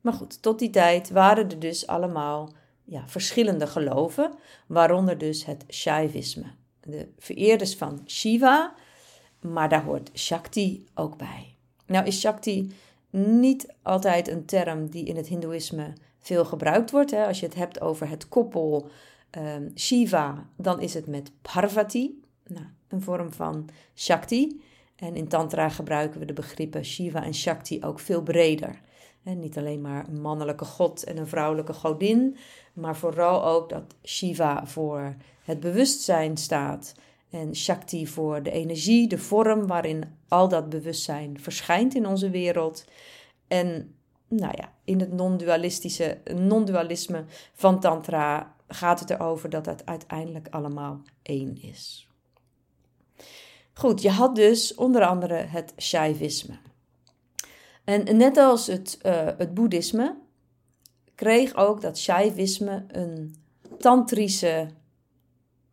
Maar 0.00 0.12
goed, 0.12 0.42
tot 0.42 0.58
die 0.58 0.70
tijd 0.70 1.10
waren 1.10 1.50
er 1.50 1.58
dus 1.58 1.86
allemaal 1.86 2.50
ja, 2.84 3.08
verschillende 3.08 3.66
geloven, 3.66 4.34
waaronder 4.66 5.18
dus 5.18 5.44
het 5.44 5.64
Shaivisme. 5.68 6.46
de 6.80 7.08
vereerders 7.18 7.76
van 7.76 8.00
Shiva, 8.06 8.74
maar 9.40 9.68
daar 9.68 9.84
hoort 9.84 10.10
Shakti 10.14 10.86
ook 10.94 11.16
bij. 11.16 11.56
Nou 11.86 12.06
is 12.06 12.20
Shakti 12.20 12.72
niet 13.10 13.74
altijd 13.82 14.28
een 14.28 14.44
term 14.44 14.90
die 14.90 15.04
in 15.04 15.16
het 15.16 15.26
Hindoeïsme 15.26 15.92
veel 16.20 16.44
gebruikt 16.44 16.90
wordt. 16.90 17.10
Hè. 17.10 17.26
Als 17.26 17.40
je 17.40 17.46
het 17.46 17.54
hebt 17.54 17.80
over 17.80 18.08
het 18.08 18.28
koppel 18.28 18.88
um, 19.38 19.72
Shiva, 19.76 20.46
dan 20.56 20.80
is 20.80 20.94
het 20.94 21.06
met 21.06 21.32
Parvati, 21.42 22.20
nou, 22.46 22.66
een 22.88 23.02
vorm 23.02 23.32
van 23.32 23.68
Shakti. 23.94 24.62
En 24.96 25.16
in 25.16 25.28
Tantra 25.28 25.68
gebruiken 25.68 26.20
we 26.20 26.26
de 26.26 26.32
begrippen 26.32 26.84
Shiva 26.84 27.24
en 27.24 27.34
Shakti 27.34 27.84
ook 27.84 28.00
veel 28.00 28.22
breder. 28.22 28.80
En 29.22 29.38
niet 29.38 29.58
alleen 29.58 29.80
maar 29.80 30.08
een 30.08 30.20
mannelijke 30.20 30.64
god 30.64 31.04
en 31.04 31.16
een 31.16 31.26
vrouwelijke 31.26 31.72
godin, 31.72 32.36
maar 32.72 32.96
vooral 32.96 33.44
ook 33.44 33.68
dat 33.68 33.94
Shiva 34.04 34.66
voor 34.66 35.16
het 35.44 35.60
bewustzijn 35.60 36.36
staat 36.36 36.94
en 37.30 37.56
Shakti 37.56 38.06
voor 38.06 38.42
de 38.42 38.50
energie, 38.50 39.08
de 39.08 39.18
vorm 39.18 39.66
waarin 39.66 40.04
al 40.28 40.48
dat 40.48 40.68
bewustzijn 40.68 41.40
verschijnt 41.40 41.94
in 41.94 42.06
onze 42.06 42.30
wereld. 42.30 42.84
En 43.48 43.94
nou 44.28 44.52
ja, 44.56 44.72
in 44.84 45.00
het 45.00 45.12
non-dualistische 45.12 46.18
non-dualisme 46.34 47.24
van 47.54 47.80
Tantra 47.80 48.54
gaat 48.68 49.00
het 49.00 49.10
erover 49.10 49.50
dat 49.50 49.66
het 49.66 49.86
uiteindelijk 49.86 50.48
allemaal 50.50 51.02
één 51.22 51.62
is. 51.62 52.08
Goed, 53.72 54.02
je 54.02 54.10
had 54.10 54.34
dus 54.34 54.74
onder 54.74 55.06
andere 55.06 55.34
het 55.34 55.72
Shaivisme. 55.78 56.54
En 57.84 58.16
net 58.16 58.36
als 58.36 58.66
het, 58.66 58.98
uh, 59.02 59.28
het 59.36 59.54
Boeddhisme 59.54 60.16
kreeg 61.14 61.54
ook 61.54 61.80
dat 61.80 61.98
Shaivisme 61.98 62.84
een 62.88 63.34
tantrische 63.78 64.68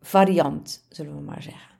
variant, 0.00 0.84
zullen 0.88 1.16
we 1.16 1.22
maar 1.22 1.42
zeggen. 1.42 1.78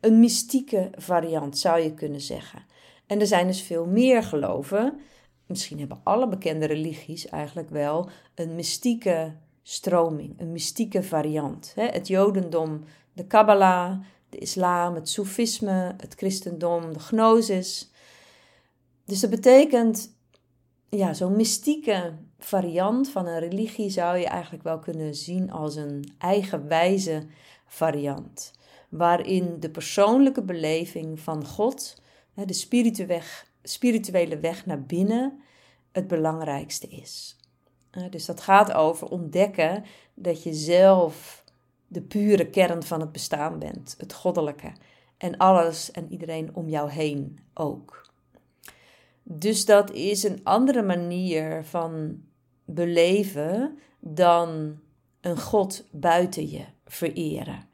Een 0.00 0.20
mystieke 0.20 0.90
variant 0.96 1.58
zou 1.58 1.80
je 1.80 1.94
kunnen 1.94 2.20
zeggen. 2.20 2.64
En 3.06 3.20
er 3.20 3.26
zijn 3.26 3.46
dus 3.46 3.62
veel 3.62 3.86
meer 3.86 4.22
geloven. 4.22 5.00
Misschien 5.46 5.78
hebben 5.78 6.00
alle 6.02 6.28
bekende 6.28 6.66
religies 6.66 7.28
eigenlijk 7.28 7.70
wel 7.70 8.08
een 8.34 8.54
mystieke 8.54 9.34
stroming, 9.62 10.40
een 10.40 10.52
mystieke 10.52 11.02
variant. 11.02 11.72
Het 11.76 12.08
Jodendom, 12.08 12.84
de 13.12 13.26
Kabbalah, 13.26 14.00
de 14.28 14.38
islam, 14.38 14.94
het 14.94 15.08
Soefisme, 15.08 15.94
het 15.96 16.14
christendom, 16.16 16.92
de 16.92 16.98
gnosis. 16.98 17.92
Dus 19.04 19.20
dat 19.20 19.30
betekent, 19.30 20.16
ja, 20.88 21.14
zo'n 21.14 21.36
mystieke 21.36 22.14
variant 22.38 23.08
van 23.08 23.26
een 23.26 23.38
religie 23.38 23.90
zou 23.90 24.18
je 24.18 24.26
eigenlijk 24.26 24.62
wel 24.62 24.78
kunnen 24.78 25.14
zien 25.14 25.50
als 25.50 25.76
een 25.76 26.12
eigenwijze 26.18 27.26
variant. 27.66 28.52
Waarin 28.88 29.60
de 29.60 29.70
persoonlijke 29.70 30.42
beleving 30.42 31.20
van 31.20 31.46
God, 31.46 32.02
de 32.34 33.22
spirituele 33.62 34.38
weg 34.38 34.66
naar 34.66 34.82
binnen, 34.82 35.40
het 35.92 36.06
belangrijkste 36.06 36.88
is. 36.88 37.36
Dus 38.10 38.24
dat 38.24 38.40
gaat 38.40 38.72
over 38.72 39.08
ontdekken 39.08 39.84
dat 40.14 40.42
je 40.42 40.54
zelf 40.54 41.44
de 41.86 42.02
pure 42.02 42.50
kern 42.50 42.82
van 42.82 43.00
het 43.00 43.12
bestaan 43.12 43.58
bent, 43.58 43.94
het 43.98 44.12
goddelijke. 44.12 44.72
En 45.16 45.36
alles 45.36 45.90
en 45.90 46.12
iedereen 46.12 46.54
om 46.54 46.68
jou 46.68 46.90
heen 46.90 47.38
ook. 47.54 48.03
Dus 49.26 49.64
dat 49.64 49.90
is 49.90 50.22
een 50.22 50.40
andere 50.42 50.82
manier 50.82 51.64
van 51.64 52.22
beleven 52.64 53.78
dan 54.00 54.78
een 55.20 55.40
God 55.40 55.84
buiten 55.90 56.50
je 56.50 56.64
vereren. 56.86 57.68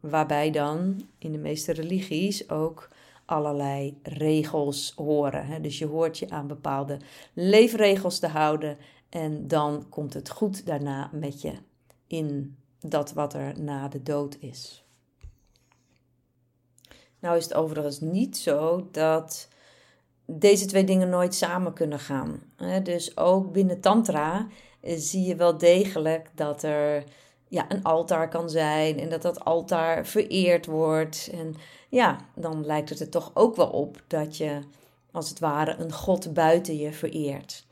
Waarbij 0.00 0.50
dan 0.50 1.06
in 1.18 1.32
de 1.32 1.38
meeste 1.38 1.72
religies 1.72 2.50
ook 2.50 2.88
allerlei 3.24 3.98
regels 4.02 4.92
horen. 4.96 5.62
Dus 5.62 5.78
je 5.78 5.86
hoort 5.86 6.18
je 6.18 6.30
aan 6.30 6.46
bepaalde 6.46 6.98
leefregels 7.32 8.18
te 8.18 8.26
houden 8.26 8.78
en 9.08 9.48
dan 9.48 9.88
komt 9.88 10.14
het 10.14 10.30
goed 10.30 10.66
daarna 10.66 11.10
met 11.12 11.40
je 11.40 11.52
in 12.06 12.56
dat 12.80 13.12
wat 13.12 13.34
er 13.34 13.60
na 13.60 13.88
de 13.88 14.02
dood 14.02 14.36
is. 14.40 14.84
Nou 17.18 17.36
is 17.36 17.44
het 17.44 17.54
overigens 17.54 18.00
niet 18.00 18.36
zo 18.36 18.88
dat 18.90 19.48
deze 20.30 20.66
twee 20.66 20.84
dingen 20.84 21.08
nooit 21.08 21.34
samen 21.34 21.72
kunnen 21.72 21.98
gaan. 21.98 22.42
Dus 22.82 23.16
ook 23.16 23.52
binnen 23.52 23.80
Tantra 23.80 24.46
eh, 24.80 24.94
zie 24.96 25.24
je 25.24 25.36
wel 25.36 25.58
degelijk 25.58 26.30
dat 26.34 26.62
er 26.62 27.04
ja, 27.48 27.64
een 27.68 27.82
altaar 27.82 28.28
kan 28.28 28.50
zijn 28.50 28.98
en 28.98 29.08
dat 29.08 29.22
dat 29.22 29.44
altaar 29.44 30.06
vereerd 30.06 30.66
wordt. 30.66 31.30
En 31.32 31.54
ja, 31.88 32.16
dan 32.34 32.66
lijkt 32.66 32.88
het 32.88 33.00
er 33.00 33.08
toch 33.08 33.30
ook 33.34 33.56
wel 33.56 33.68
op 33.68 34.02
dat 34.06 34.36
je 34.36 34.60
als 35.12 35.28
het 35.28 35.38
ware 35.38 35.76
een 35.78 35.92
god 35.92 36.32
buiten 36.32 36.76
je 36.76 36.92
vereert. 36.92 37.66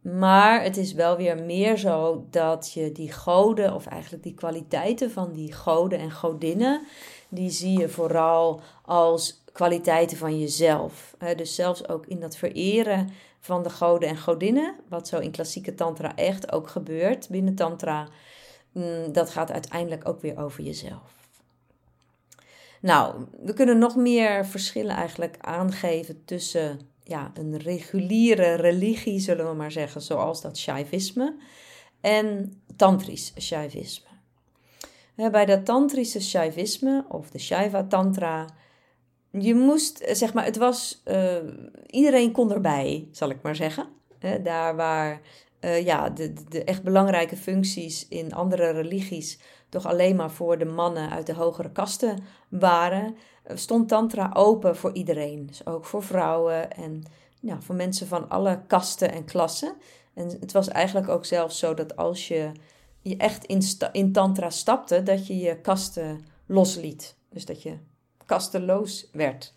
Maar 0.00 0.62
het 0.62 0.76
is 0.76 0.92
wel 0.92 1.16
weer 1.16 1.42
meer 1.42 1.76
zo 1.76 2.26
dat 2.30 2.72
je 2.72 2.92
die 2.92 3.12
goden, 3.12 3.74
of 3.74 3.86
eigenlijk 3.86 4.22
die 4.22 4.34
kwaliteiten 4.34 5.10
van 5.10 5.32
die 5.32 5.52
goden 5.52 5.98
en 5.98 6.10
godinnen, 6.10 6.86
die 7.28 7.50
zie 7.50 7.78
je 7.78 7.88
vooral 7.88 8.60
als 8.84 9.43
kwaliteiten 9.54 10.16
van 10.16 10.38
jezelf. 10.38 11.16
Dus 11.36 11.54
zelfs 11.54 11.88
ook 11.88 12.06
in 12.06 12.20
dat 12.20 12.36
vereren 12.36 13.10
van 13.40 13.62
de 13.62 13.70
goden 13.70 14.08
en 14.08 14.18
godinnen, 14.18 14.74
wat 14.88 15.08
zo 15.08 15.18
in 15.18 15.30
klassieke 15.30 15.74
tantra 15.74 16.16
echt 16.16 16.52
ook 16.52 16.68
gebeurt 16.68 17.28
binnen 17.28 17.54
tantra, 17.54 18.08
mm, 18.72 19.12
dat 19.12 19.30
gaat 19.30 19.50
uiteindelijk 19.50 20.08
ook 20.08 20.20
weer 20.20 20.38
over 20.38 20.62
jezelf. 20.62 21.12
Nou, 22.80 23.24
we 23.42 23.52
kunnen 23.52 23.78
nog 23.78 23.96
meer 23.96 24.46
verschillen 24.46 24.96
eigenlijk 24.96 25.36
aangeven 25.40 26.24
tussen 26.24 26.80
ja, 27.02 27.30
een 27.34 27.58
reguliere 27.58 28.54
religie, 28.54 29.20
zullen 29.20 29.48
we 29.48 29.54
maar 29.54 29.72
zeggen, 29.72 30.02
zoals 30.02 30.40
dat 30.40 30.58
Shaivisme, 30.58 31.36
en 32.00 32.52
tantrisch 32.76 33.32
Shaivisme. 33.40 34.08
Bij 35.14 35.44
dat 35.44 35.64
tantrische 35.64 36.20
Shaivisme, 36.20 37.04
of 37.08 37.30
de 37.30 37.38
Shaiva 37.38 37.84
Tantra, 37.84 38.46
je 39.38 39.54
moest, 39.54 40.00
eh, 40.00 40.14
zeg 40.14 40.34
maar, 40.34 40.44
het 40.44 40.56
was, 40.56 41.02
uh, 41.04 41.36
iedereen 41.86 42.32
kon 42.32 42.52
erbij, 42.52 43.08
zal 43.10 43.30
ik 43.30 43.42
maar 43.42 43.56
zeggen. 43.56 43.86
Daar 44.42 44.76
waar 44.76 45.20
ja, 45.84 46.10
de, 46.10 46.32
de 46.48 46.64
echt 46.64 46.82
belangrijke 46.82 47.36
functies 47.36 48.08
in 48.08 48.34
andere 48.34 48.70
religies 48.70 49.38
toch 49.68 49.86
alleen 49.86 50.16
maar 50.16 50.30
voor 50.30 50.58
de 50.58 50.64
mannen 50.64 51.10
uit 51.10 51.26
de 51.26 51.34
hogere 51.34 51.70
kasten 51.70 52.18
waren, 52.48 53.16
stond 53.54 53.88
Tantra 53.88 54.30
open 54.34 54.76
voor 54.76 54.92
iedereen. 54.92 55.46
Dus 55.46 55.66
ook 55.66 55.84
voor 55.84 56.02
vrouwen 56.02 56.72
en 56.72 57.02
ja, 57.40 57.60
voor 57.60 57.74
mensen 57.74 58.06
van 58.06 58.28
alle 58.28 58.62
kasten 58.66 59.12
en 59.12 59.24
klassen. 59.24 59.74
En 60.14 60.28
het 60.40 60.52
was 60.52 60.68
eigenlijk 60.68 61.08
ook 61.08 61.24
zelfs 61.24 61.58
zo 61.58 61.74
dat 61.74 61.96
als 61.96 62.28
je, 62.28 62.50
je 63.00 63.16
echt 63.16 63.44
in, 63.44 63.62
in 63.92 64.12
Tantra 64.12 64.50
stapte, 64.50 65.02
dat 65.02 65.26
je 65.26 65.38
je 65.38 65.60
kasten 65.60 66.24
losliet. 66.46 67.16
Dus 67.30 67.44
dat 67.44 67.62
je 67.62 67.78
kasteloos 68.26 69.08
werd. 69.12 69.54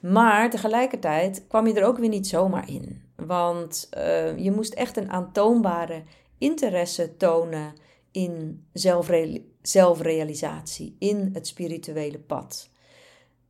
Maar 0.00 0.50
tegelijkertijd 0.50 1.44
kwam 1.48 1.66
je 1.66 1.74
er 1.74 1.86
ook 1.86 1.98
weer 1.98 2.08
niet 2.08 2.26
zomaar 2.26 2.68
in. 2.68 3.02
Want 3.16 3.88
uh, 3.96 4.38
je 4.38 4.50
moest 4.50 4.72
echt 4.74 4.96
een 4.96 5.10
aantoonbare 5.10 6.02
interesse 6.38 7.16
tonen 7.16 7.72
in 8.10 8.64
zelfre 8.72 9.42
zelfrealisatie, 9.62 10.96
in 10.98 11.30
het 11.32 11.46
spirituele 11.46 12.18
pad. 12.18 12.68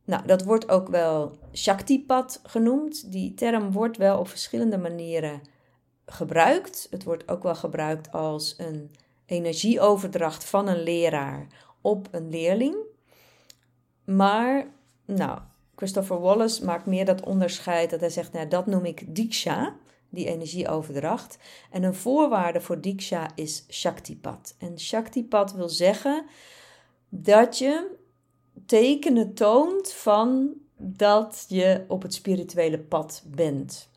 Nou, 0.05 0.25
dat 0.25 0.43
wordt 0.43 0.69
ook 0.69 0.87
wel 0.87 1.37
Shakti-pad 1.53 2.41
genoemd. 2.43 3.11
Die 3.11 3.33
term 3.33 3.71
wordt 3.71 3.97
wel 3.97 4.19
op 4.19 4.27
verschillende 4.27 4.77
manieren 4.77 5.41
gebruikt. 6.05 6.87
Het 6.89 7.03
wordt 7.03 7.29
ook 7.29 7.43
wel 7.43 7.55
gebruikt 7.55 8.11
als 8.11 8.55
een 8.57 8.91
energieoverdracht 9.25 10.43
van 10.43 10.67
een 10.67 10.83
leraar 10.83 11.47
op 11.81 12.07
een 12.11 12.29
leerling. 12.29 12.75
Maar, 14.15 14.67
nou, 15.05 15.39
Christopher 15.75 16.19
Wallace 16.19 16.65
maakt 16.65 16.85
meer 16.85 17.05
dat 17.05 17.25
onderscheid 17.25 17.89
dat 17.89 17.99
hij 17.99 18.09
zegt, 18.09 18.31
nou, 18.31 18.47
dat 18.47 18.65
noem 18.65 18.85
ik 18.85 19.15
Diksha, 19.15 19.75
die 20.09 20.27
energieoverdracht. 20.27 21.37
En 21.71 21.83
een 21.83 21.95
voorwaarde 21.95 22.61
voor 22.61 22.81
Diksha 22.81 23.29
is 23.35 23.65
Shaktipat. 23.69 24.55
En 24.57 24.79
Shaktipat 24.79 25.53
wil 25.53 25.69
zeggen 25.69 26.25
dat 27.09 27.57
je 27.57 27.95
tekenen 28.65 29.33
toont 29.33 29.91
van 29.91 30.53
dat 30.77 31.45
je 31.47 31.85
op 31.87 32.01
het 32.01 32.13
spirituele 32.13 32.79
pad 32.79 33.23
bent. 33.27 33.89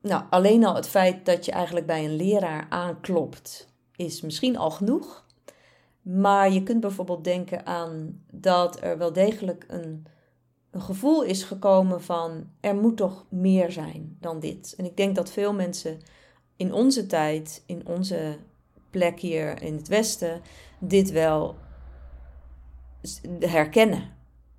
Nou, 0.00 0.24
alleen 0.30 0.64
al 0.64 0.74
het 0.74 0.88
feit 0.88 1.26
dat 1.26 1.44
je 1.44 1.52
eigenlijk 1.52 1.86
bij 1.86 2.04
een 2.04 2.16
leraar 2.16 2.66
aanklopt, 2.68 3.68
is 3.96 4.20
misschien 4.20 4.56
al 4.56 4.70
genoeg. 4.70 5.24
Maar 6.02 6.52
je 6.52 6.62
kunt 6.62 6.80
bijvoorbeeld 6.80 7.24
denken 7.24 7.66
aan 7.66 8.22
dat 8.30 8.82
er 8.82 8.98
wel 8.98 9.12
degelijk 9.12 9.64
een, 9.68 10.06
een 10.70 10.82
gevoel 10.82 11.22
is 11.22 11.42
gekomen 11.42 12.02
van 12.02 12.50
er 12.60 12.74
moet 12.74 12.96
toch 12.96 13.24
meer 13.28 13.72
zijn 13.72 14.16
dan 14.20 14.40
dit. 14.40 14.74
En 14.76 14.84
ik 14.84 14.96
denk 14.96 15.14
dat 15.14 15.30
veel 15.30 15.52
mensen 15.54 15.98
in 16.56 16.72
onze 16.72 17.06
tijd, 17.06 17.62
in 17.66 17.86
onze 17.86 18.36
plek 18.90 19.20
hier 19.20 19.62
in 19.62 19.76
het 19.76 19.88
Westen 19.88 20.40
dit 20.78 21.10
wel 21.10 21.56
herkennen. 23.40 24.10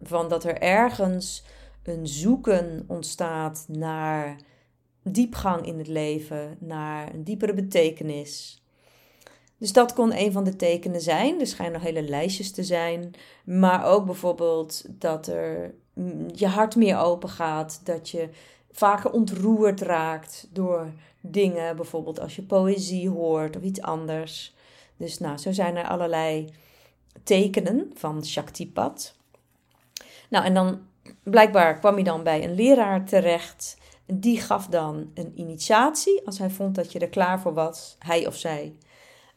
Van 0.01 0.29
dat 0.29 0.43
er 0.43 0.61
ergens 0.61 1.43
een 1.83 2.07
zoeken 2.07 2.83
ontstaat 2.87 3.65
naar 3.67 4.37
diepgang 5.03 5.65
in 5.65 5.77
het 5.77 5.87
leven, 5.87 6.57
naar 6.59 7.13
een 7.13 7.23
diepere 7.23 7.53
betekenis. 7.53 8.62
Dus 9.57 9.73
dat 9.73 9.93
kon 9.93 10.17
een 10.17 10.31
van 10.31 10.43
de 10.43 10.55
tekenen 10.55 11.01
zijn. 11.01 11.39
Er 11.39 11.47
schijnen 11.47 11.73
nog 11.73 11.83
hele 11.83 12.01
lijstjes 12.01 12.51
te 12.51 12.63
zijn. 12.63 13.13
Maar 13.43 13.85
ook 13.85 14.05
bijvoorbeeld 14.05 14.85
dat 14.89 15.27
er 15.27 15.73
mm, 15.93 16.27
je 16.33 16.47
hart 16.47 16.75
meer 16.75 16.97
open 16.97 17.29
gaat. 17.29 17.81
Dat 17.83 18.09
je 18.09 18.29
vaker 18.71 19.11
ontroerd 19.11 19.81
raakt 19.81 20.47
door 20.51 20.91
dingen. 21.21 21.75
Bijvoorbeeld 21.75 22.19
als 22.19 22.35
je 22.35 22.41
poëzie 22.43 23.09
hoort 23.09 23.55
of 23.55 23.63
iets 23.63 23.81
anders. 23.81 24.55
Dus 24.97 25.19
nou, 25.19 25.37
zo 25.37 25.51
zijn 25.51 25.75
er 25.75 25.87
allerlei 25.87 26.53
tekenen 27.23 27.91
van 27.93 28.25
Shaktipat. 28.25 29.15
Nou, 30.29 30.45
en 30.45 30.53
dan 30.53 30.79
blijkbaar 31.23 31.79
kwam 31.79 31.93
hij 31.93 32.03
dan 32.03 32.23
bij 32.23 32.43
een 32.43 32.55
leraar 32.55 33.05
terecht. 33.05 33.77
Die 34.05 34.41
gaf 34.41 34.67
dan 34.67 35.11
een 35.13 35.31
initiatie 35.35 36.21
als 36.25 36.37
hij 36.37 36.49
vond 36.49 36.75
dat 36.75 36.91
je 36.91 36.99
er 36.99 37.09
klaar 37.09 37.39
voor 37.39 37.53
was, 37.53 37.95
hij 37.99 38.27
of 38.27 38.35
zij. 38.35 38.75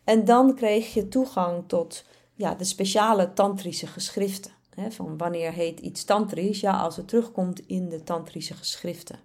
En 0.07 0.25
dan 0.25 0.55
kreeg 0.55 0.95
je 0.95 1.09
toegang 1.09 1.69
tot 1.69 2.05
ja, 2.35 2.55
de 2.55 2.65
speciale 2.65 3.33
tantrische 3.33 3.87
geschriften. 3.87 4.53
Van 4.89 5.17
wanneer 5.17 5.53
heet 5.53 5.81
iets 5.81 6.05
tantrisch? 6.05 6.61
Ja, 6.61 6.73
als 6.73 6.97
het 6.97 7.09
terugkomt 7.09 7.67
in 7.67 7.89
de 7.89 8.03
tantrische 8.03 8.55
geschriften. 8.55 9.19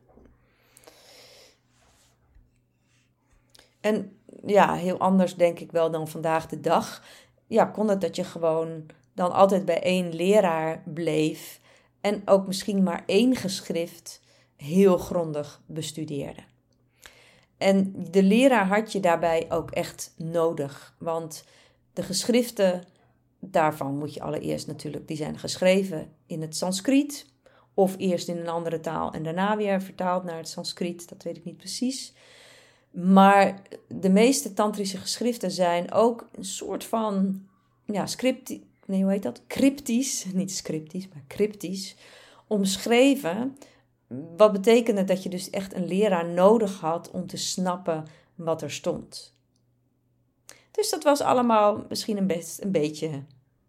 En 3.82 4.18
ja, 4.46 4.74
heel 4.74 4.98
anders 4.98 5.36
denk 5.36 5.60
ik 5.60 5.72
wel 5.72 5.92
dan 5.92 6.08
vandaag 6.08 6.48
de 6.48 6.60
dag. 6.60 7.04
Ja, 7.48 7.66
kon 7.66 7.88
het 7.88 8.02
dat 8.02 8.16
je 8.16 8.24
gewoon 8.24 8.86
dan 9.14 9.32
altijd 9.32 9.66
bij 9.66 9.82
één 9.82 10.14
leraar 10.14 10.84
bleef 10.86 11.60
en 12.02 12.22
ook 12.26 12.48
misschien 12.48 12.84
maar 12.84 13.04
één 13.06 13.36
geschrift 13.36 14.22
heel 14.56 14.98
grondig 14.98 15.62
bestudeerde. 15.66 16.42
En 17.62 17.96
de 18.12 18.24
leraar 18.24 18.68
had 18.68 18.92
je 18.92 19.00
daarbij 19.00 19.46
ook 19.50 19.72
echt 19.72 20.14
nodig, 20.18 20.96
want 20.98 21.44
de 21.94 22.04
geschriften 22.04 22.84
daarvan 23.40 23.98
moet 23.98 24.14
je 24.14 24.22
allereerst 24.22 24.68
natuurlijk, 24.68 25.08
die 25.08 25.18
zijn 25.18 25.40
geschreven 25.40 26.12
in 26.26 26.42
het 26.42 26.56
Sanskriet 26.56 27.26
of 27.74 27.96
eerst 27.98 28.28
in 28.28 28.38
een 28.38 28.50
andere 28.50 28.80
taal 28.80 29.14
en 29.14 29.24
daarna 29.24 29.58
weer 29.58 29.82
vertaald 29.82 30.24
naar 30.24 30.38
het 30.38 30.48
Sanskriet, 30.48 31.10
dat 31.10 31.24
weet 31.24 31.38
ik 31.38 31.44
niet 31.44 31.58
precies. 31.58 32.14
Maar 32.92 33.62
de 33.88 34.10
meeste 34.10 34.54
tantrische 34.54 34.98
geschriften 34.98 35.52
zijn 35.52 35.92
ook 35.92 36.30
een 36.32 36.46
soort 36.46 36.84
van 36.84 37.44
ja, 37.86 38.06
script, 38.06 38.60
nee, 38.86 39.02
hoe 39.02 39.12
heet 39.12 39.24
dat? 39.24 39.42
Cryptisch, 39.48 40.26
niet 40.34 40.52
scriptisch, 40.52 41.08
maar 41.08 41.24
cryptisch, 41.28 41.96
omschreven. 42.48 43.58
Wat 44.38 44.52
betekende 44.52 45.04
dat 45.04 45.24
je 45.24 45.30
dus 45.30 45.50
echt 45.50 45.74
een 45.74 45.88
leraar 45.88 46.26
nodig 46.26 46.80
had 46.80 47.12
om 47.12 47.28
te 47.28 47.38
snappen 47.38 48.06
wat 48.36 48.62
er 48.62 48.72
stond. 48.72 49.36
Dus 50.72 50.90
dat 50.90 51.04
was 51.04 51.22
allemaal 51.22 51.86
misschien 51.90 52.18
een, 52.18 52.28
best, 52.28 52.62
een 52.62 52.72
beetje 52.72 53.24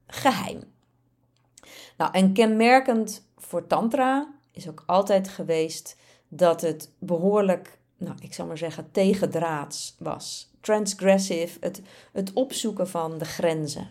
geheim. 0.06 0.60
Nou, 1.96 2.12
en 2.12 2.32
kenmerkend 2.32 3.26
voor 3.36 3.66
Tantra 3.66 4.34
is 4.52 4.68
ook 4.68 4.82
altijd 4.86 5.28
geweest 5.28 5.96
dat 6.28 6.60
het 6.60 6.90
behoorlijk, 6.98 7.78
nou, 7.96 8.14
ik 8.20 8.34
zal 8.34 8.46
maar 8.46 8.58
zeggen, 8.58 8.90
tegendraads 8.92 9.96
was. 9.98 10.50
Transgressive, 10.60 11.56
het, 11.60 11.82
het 12.12 12.32
opzoeken 12.32 12.88
van 12.88 13.18
de 13.18 13.24
grenzen. 13.24 13.88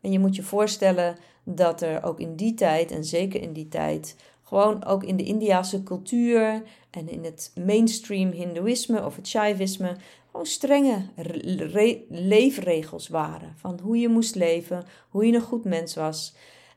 En 0.00 0.12
je 0.12 0.18
moet 0.18 0.36
je 0.36 0.42
voorstellen 0.42 1.16
dat 1.44 1.80
er 1.80 2.02
ook 2.02 2.20
in 2.20 2.36
die 2.36 2.54
tijd, 2.54 2.90
en 2.90 3.04
zeker 3.04 3.40
in 3.40 3.52
die 3.52 3.68
tijd, 3.68 4.16
gewoon 4.54 4.84
ook 4.84 5.04
in 5.04 5.16
de 5.16 5.22
Indiase 5.22 5.82
cultuur 5.82 6.62
en 6.90 7.08
in 7.08 7.24
het 7.24 7.52
mainstream 7.64 8.30
Hindoeïsme 8.30 9.04
of 9.04 9.16
het 9.16 9.28
Shaivisme, 9.28 9.96
gewoon 10.30 10.46
strenge 10.46 11.06
leefregels 12.08 13.08
waren. 13.08 13.54
Van 13.56 13.78
hoe 13.82 13.98
je 13.98 14.08
moest 14.08 14.34
leven, 14.34 14.84
hoe 15.08 15.26
je 15.26 15.32
een 15.32 15.40
goed 15.40 15.64
mens 15.64 15.94
was. 15.94 16.34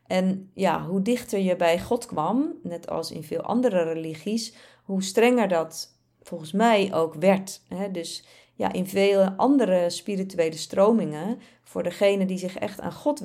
En 0.07 0.51
ja, 0.53 0.85
hoe 0.85 1.01
dichter 1.01 1.39
je 1.39 1.55
bij 1.55 1.79
God 1.79 2.05
kwam, 2.05 2.53
net 2.63 2.89
als 2.89 3.11
in 3.11 3.23
veel 3.23 3.41
andere 3.41 3.83
religies, 3.83 4.53
hoe 4.83 5.03
strenger 5.03 5.47
dat 5.47 5.95
volgens 6.21 6.51
mij 6.51 6.93
ook 6.93 7.13
werd. 7.13 7.61
Dus 7.91 8.25
ja, 8.55 8.73
in 8.73 8.87
vele 8.87 9.33
andere 9.35 9.89
spirituele 9.89 10.57
stromingen, 10.57 11.39
voor 11.63 11.83
degenen 11.83 12.27
die 12.27 12.37
zich 12.37 12.57
echt 12.57 12.79
aan 12.79 12.93
God 12.93 13.19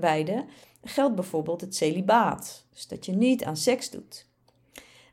wijden, 0.00 0.48
geldt 0.82 1.14
bijvoorbeeld 1.14 1.60
het 1.60 1.74
celibaat. 1.74 2.64
Dus 2.72 2.86
dat 2.86 3.06
je 3.06 3.12
niet 3.12 3.44
aan 3.44 3.56
seks 3.56 3.90
doet. 3.90 4.26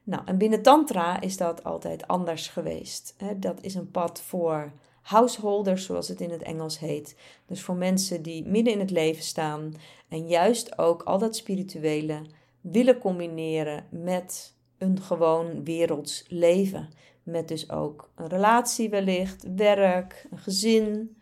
Nou, 0.03 0.21
en 0.25 0.37
binnen 0.37 0.61
Tantra 0.61 1.21
is 1.21 1.37
dat 1.37 1.63
altijd 1.63 2.07
anders 2.07 2.47
geweest. 2.47 3.15
Dat 3.35 3.61
is 3.61 3.75
een 3.75 3.91
pad 3.91 4.21
voor 4.21 4.71
householders, 5.01 5.85
zoals 5.85 6.07
het 6.07 6.21
in 6.21 6.29
het 6.29 6.41
Engels 6.41 6.79
heet. 6.79 7.15
Dus 7.45 7.61
voor 7.61 7.75
mensen 7.75 8.21
die 8.21 8.45
midden 8.45 8.73
in 8.73 8.79
het 8.79 8.91
leven 8.91 9.23
staan 9.23 9.73
en 10.09 10.27
juist 10.27 10.77
ook 10.77 11.03
al 11.03 11.17
dat 11.17 11.35
spirituele 11.35 12.21
willen 12.61 12.97
combineren 12.97 13.85
met 13.89 14.53
een 14.77 15.01
gewoon 15.01 15.63
werelds 15.63 16.25
leven. 16.27 16.89
Met 17.23 17.47
dus 17.47 17.69
ook 17.69 18.09
een 18.15 18.27
relatie 18.27 18.89
wellicht, 18.89 19.45
werk, 19.55 20.27
een 20.31 20.37
gezin. 20.37 21.17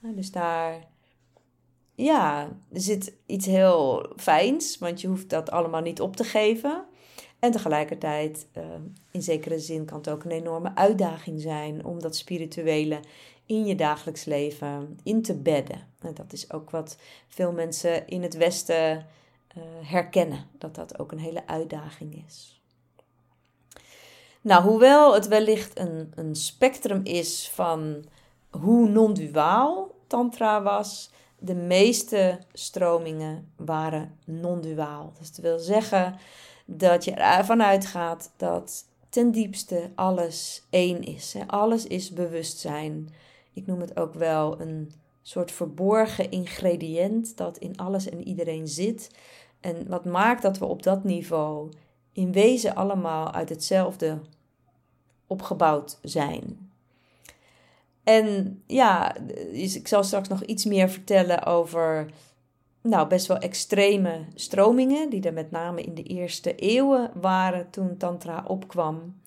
Dus 0.00 0.30
daar, 0.30 0.88
ja, 1.94 2.48
er 2.72 2.80
zit 2.80 3.12
iets 3.26 3.46
heel 3.46 4.12
fijns, 4.16 4.78
want 4.78 5.00
je 5.00 5.08
hoeft 5.08 5.30
dat 5.30 5.50
allemaal 5.50 5.80
niet 5.80 6.00
op 6.00 6.16
te 6.16 6.24
geven. 6.24 6.84
En 7.38 7.50
tegelijkertijd, 7.50 8.46
uh, 8.56 8.64
in 9.10 9.22
zekere 9.22 9.58
zin, 9.58 9.84
kan 9.84 9.96
het 9.96 10.08
ook 10.08 10.24
een 10.24 10.30
enorme 10.30 10.72
uitdaging 10.74 11.40
zijn 11.40 11.84
om 11.84 12.00
dat 12.00 12.16
spirituele 12.16 13.00
in 13.46 13.66
je 13.66 13.74
dagelijks 13.74 14.24
leven 14.24 14.98
in 15.02 15.22
te 15.22 15.34
bedden. 15.34 15.86
En 16.00 16.14
dat 16.14 16.32
is 16.32 16.52
ook 16.52 16.70
wat 16.70 16.96
veel 17.28 17.52
mensen 17.52 18.06
in 18.06 18.22
het 18.22 18.36
Westen 18.36 19.06
uh, 19.56 19.62
herkennen, 19.80 20.46
dat 20.58 20.74
dat 20.74 20.98
ook 20.98 21.12
een 21.12 21.18
hele 21.18 21.46
uitdaging 21.46 22.24
is. 22.26 22.60
Nou, 24.40 24.62
hoewel 24.62 25.14
het 25.14 25.28
wellicht 25.28 25.78
een, 25.78 26.12
een 26.14 26.34
spectrum 26.34 27.00
is 27.04 27.50
van 27.54 28.04
hoe 28.50 28.88
non-duaal 28.88 29.90
Tantra 30.06 30.62
was, 30.62 31.10
de 31.42 31.54
meeste 31.54 32.38
stromingen 32.52 33.52
waren 33.56 34.18
non-duaal. 34.24 35.12
Dus 35.18 35.32
dat 35.32 35.44
wil 35.44 35.58
zeggen 35.58 36.16
dat 36.64 37.04
je 37.04 37.10
ervan 37.10 37.62
uitgaat 37.62 38.32
dat 38.36 38.84
ten 39.08 39.30
diepste 39.30 39.90
alles 39.94 40.62
één 40.70 41.02
is. 41.02 41.36
Alles 41.46 41.86
is 41.86 42.12
bewustzijn. 42.12 43.08
Ik 43.52 43.66
noem 43.66 43.80
het 43.80 43.96
ook 43.96 44.14
wel 44.14 44.60
een 44.60 44.92
soort 45.22 45.50
verborgen 45.50 46.30
ingrediënt 46.30 47.36
dat 47.36 47.58
in 47.58 47.76
alles 47.76 48.08
en 48.08 48.28
iedereen 48.28 48.68
zit. 48.68 49.10
En 49.60 49.88
wat 49.88 50.04
maakt 50.04 50.42
dat 50.42 50.58
we 50.58 50.64
op 50.64 50.82
dat 50.82 51.04
niveau 51.04 51.72
in 52.12 52.32
wezen 52.32 52.74
allemaal 52.74 53.32
uit 53.32 53.48
hetzelfde 53.48 54.20
opgebouwd 55.26 55.98
zijn. 56.02 56.71
En 58.04 58.62
ja, 58.66 59.16
ik 59.52 59.88
zal 59.88 60.04
straks 60.04 60.28
nog 60.28 60.42
iets 60.42 60.64
meer 60.64 60.88
vertellen 60.88 61.44
over 61.44 62.10
nou, 62.82 63.08
best 63.08 63.26
wel 63.26 63.38
extreme 63.38 64.24
stromingen, 64.34 65.10
die 65.10 65.22
er 65.22 65.32
met 65.32 65.50
name 65.50 65.82
in 65.82 65.94
de 65.94 66.02
eerste 66.02 66.54
eeuwen 66.54 67.10
waren 67.14 67.70
toen 67.70 67.96
Tantra 67.96 68.44
opkwam. 68.46 69.20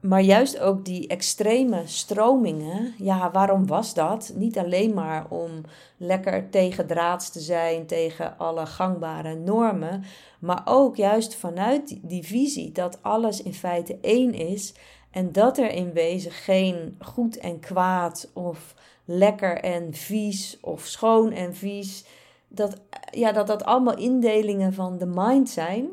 Maar 0.00 0.20
juist 0.20 0.58
ook 0.58 0.84
die 0.84 1.06
extreme 1.06 1.82
stromingen, 1.84 2.94
ja, 2.98 3.30
waarom 3.30 3.66
was 3.66 3.94
dat? 3.94 4.32
Niet 4.34 4.58
alleen 4.58 4.94
maar 4.94 5.26
om 5.28 5.50
lekker 5.96 6.50
tegen 6.50 6.86
draads 6.86 7.30
te 7.30 7.40
zijn, 7.40 7.86
tegen 7.86 8.38
alle 8.38 8.66
gangbare 8.66 9.34
normen, 9.34 10.04
maar 10.40 10.62
ook 10.64 10.96
juist 10.96 11.34
vanuit 11.34 11.98
die 12.02 12.22
visie 12.22 12.72
dat 12.72 13.02
alles 13.02 13.42
in 13.42 13.54
feite 13.54 13.98
één 14.00 14.34
is 14.34 14.74
en 15.12 15.32
dat 15.32 15.58
er 15.58 15.70
in 15.70 15.92
wezen 15.92 16.30
geen 16.30 16.96
goed 17.00 17.38
en 17.38 17.60
kwaad 17.60 18.30
of 18.32 18.74
lekker 19.04 19.58
en 19.58 19.94
vies 19.94 20.58
of 20.60 20.86
schoon 20.86 21.32
en 21.32 21.54
vies, 21.54 22.04
dat 22.48 22.80
ja, 23.10 23.32
dat, 23.32 23.46
dat 23.46 23.64
allemaal 23.64 23.96
indelingen 23.96 24.74
van 24.74 24.98
de 24.98 25.06
mind 25.06 25.50
zijn 25.50 25.88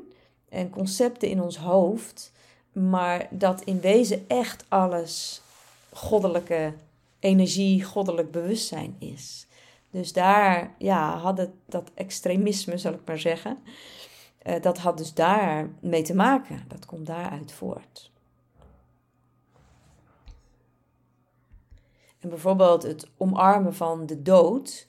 en 0.50 0.70
concepten 0.70 1.30
in 1.30 1.42
ons 1.42 1.58
hoofd 1.58 2.32
maar 2.72 3.28
dat 3.30 3.62
in 3.62 3.80
wezen 3.80 4.26
echt 4.28 4.66
alles 4.68 5.42
goddelijke 5.94 6.74
energie, 7.20 7.84
goddelijk 7.84 8.32
bewustzijn 8.32 8.96
is. 9.00 9.48
Dus 9.90 10.14
daar 10.14 10.76
ja, 10.78 11.18
had 11.18 11.48
dat 11.66 11.92
extremisme, 11.94 12.78
zal 12.78 12.94
ik 12.94 13.00
maar 13.06 13.20
zeggen, 13.20 13.58
uh, 14.48 14.62
dat 14.62 14.78
had 14.78 14.98
dus 14.98 15.14
daar 15.14 15.70
mee 15.80 16.02
te 16.02 16.16
maken. 16.16 16.64
Dat 16.68 16.86
komt 16.86 17.06
daaruit 17.06 17.52
voort. 17.52 18.12
En 22.20 22.30
bijvoorbeeld 22.30 22.84
het 22.84 23.08
omarmen 23.18 23.76
van 23.76 24.06
de 24.06 24.22
dood 24.22 24.88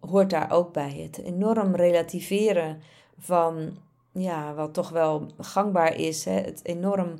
hoort 0.00 0.30
daar 0.30 0.50
ook 0.50 0.72
bij. 0.72 0.92
Het 1.02 1.18
enorm 1.24 1.74
relativeren 1.74 2.82
van 3.18 3.76
ja, 4.12 4.54
wat 4.54 4.74
toch 4.74 4.88
wel 4.88 5.26
gangbaar 5.38 5.96
is. 5.96 6.24
Hè? 6.24 6.32
Het 6.32 6.60
enorm 6.62 7.14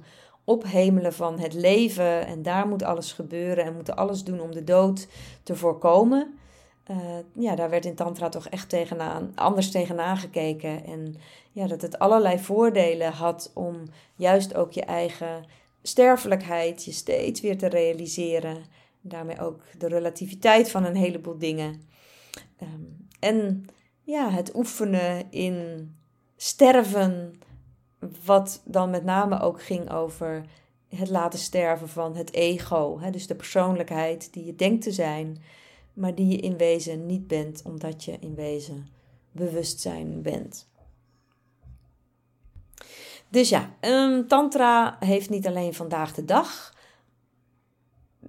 ophemelen 0.44 1.12
van 1.12 1.38
het 1.38 1.54
leven 1.54 2.26
en 2.26 2.42
daar 2.42 2.68
moet 2.68 2.82
alles 2.82 3.12
gebeuren 3.12 3.64
en 3.64 3.74
moeten 3.74 3.96
alles 3.96 4.24
doen 4.24 4.40
om 4.40 4.52
de 4.52 4.64
dood 4.64 5.08
te 5.42 5.56
voorkomen. 5.56 6.38
Uh, 6.90 6.96
ja, 7.32 7.54
daar 7.54 7.70
werd 7.70 7.84
in 7.84 7.94
Tantra 7.94 8.28
toch 8.28 8.48
echt 8.48 8.68
tegenaan, 8.68 9.32
anders 9.34 9.70
tegenaan 9.70 10.16
gekeken. 10.16 10.84
En 10.84 11.16
ja, 11.52 11.66
dat 11.66 11.82
het 11.82 11.98
allerlei 11.98 12.38
voordelen 12.38 13.12
had 13.12 13.50
om 13.54 13.82
juist 14.16 14.54
ook 14.54 14.72
je 14.72 14.82
eigen 14.82 15.44
sterfelijkheid 15.82 16.84
je 16.84 16.92
steeds 16.92 17.40
weer 17.40 17.58
te 17.58 17.66
realiseren. 17.66 18.56
Daarmee 19.00 19.40
ook 19.40 19.62
de 19.78 19.88
relativiteit 19.88 20.70
van 20.70 20.84
een 20.84 20.96
heleboel 20.96 21.38
dingen. 21.38 21.82
Um, 22.62 23.08
en 23.20 23.66
ja, 24.02 24.30
het 24.30 24.54
oefenen 24.54 25.32
in 25.32 25.88
sterven, 26.36 27.40
wat 28.24 28.62
dan 28.64 28.90
met 28.90 29.04
name 29.04 29.40
ook 29.40 29.62
ging 29.62 29.90
over 29.90 30.44
het 30.88 31.08
laten 31.08 31.38
sterven 31.38 31.88
van 31.88 32.16
het 32.16 32.32
ego. 32.32 33.00
Hè? 33.00 33.10
Dus 33.10 33.26
de 33.26 33.34
persoonlijkheid 33.34 34.32
die 34.32 34.44
je 34.44 34.54
denkt 34.54 34.82
te 34.82 34.92
zijn, 34.92 35.42
maar 35.92 36.14
die 36.14 36.26
je 36.26 36.36
in 36.36 36.56
wezen 36.56 37.06
niet 37.06 37.26
bent, 37.26 37.62
omdat 37.64 38.04
je 38.04 38.16
in 38.20 38.34
wezen 38.34 38.86
bewustzijn 39.32 40.22
bent. 40.22 40.68
Dus 43.28 43.48
ja, 43.48 43.70
um, 43.80 44.28
Tantra 44.28 44.96
heeft 45.00 45.30
niet 45.30 45.46
alleen 45.46 45.74
vandaag 45.74 46.14
de 46.14 46.24
dag. 46.24 46.78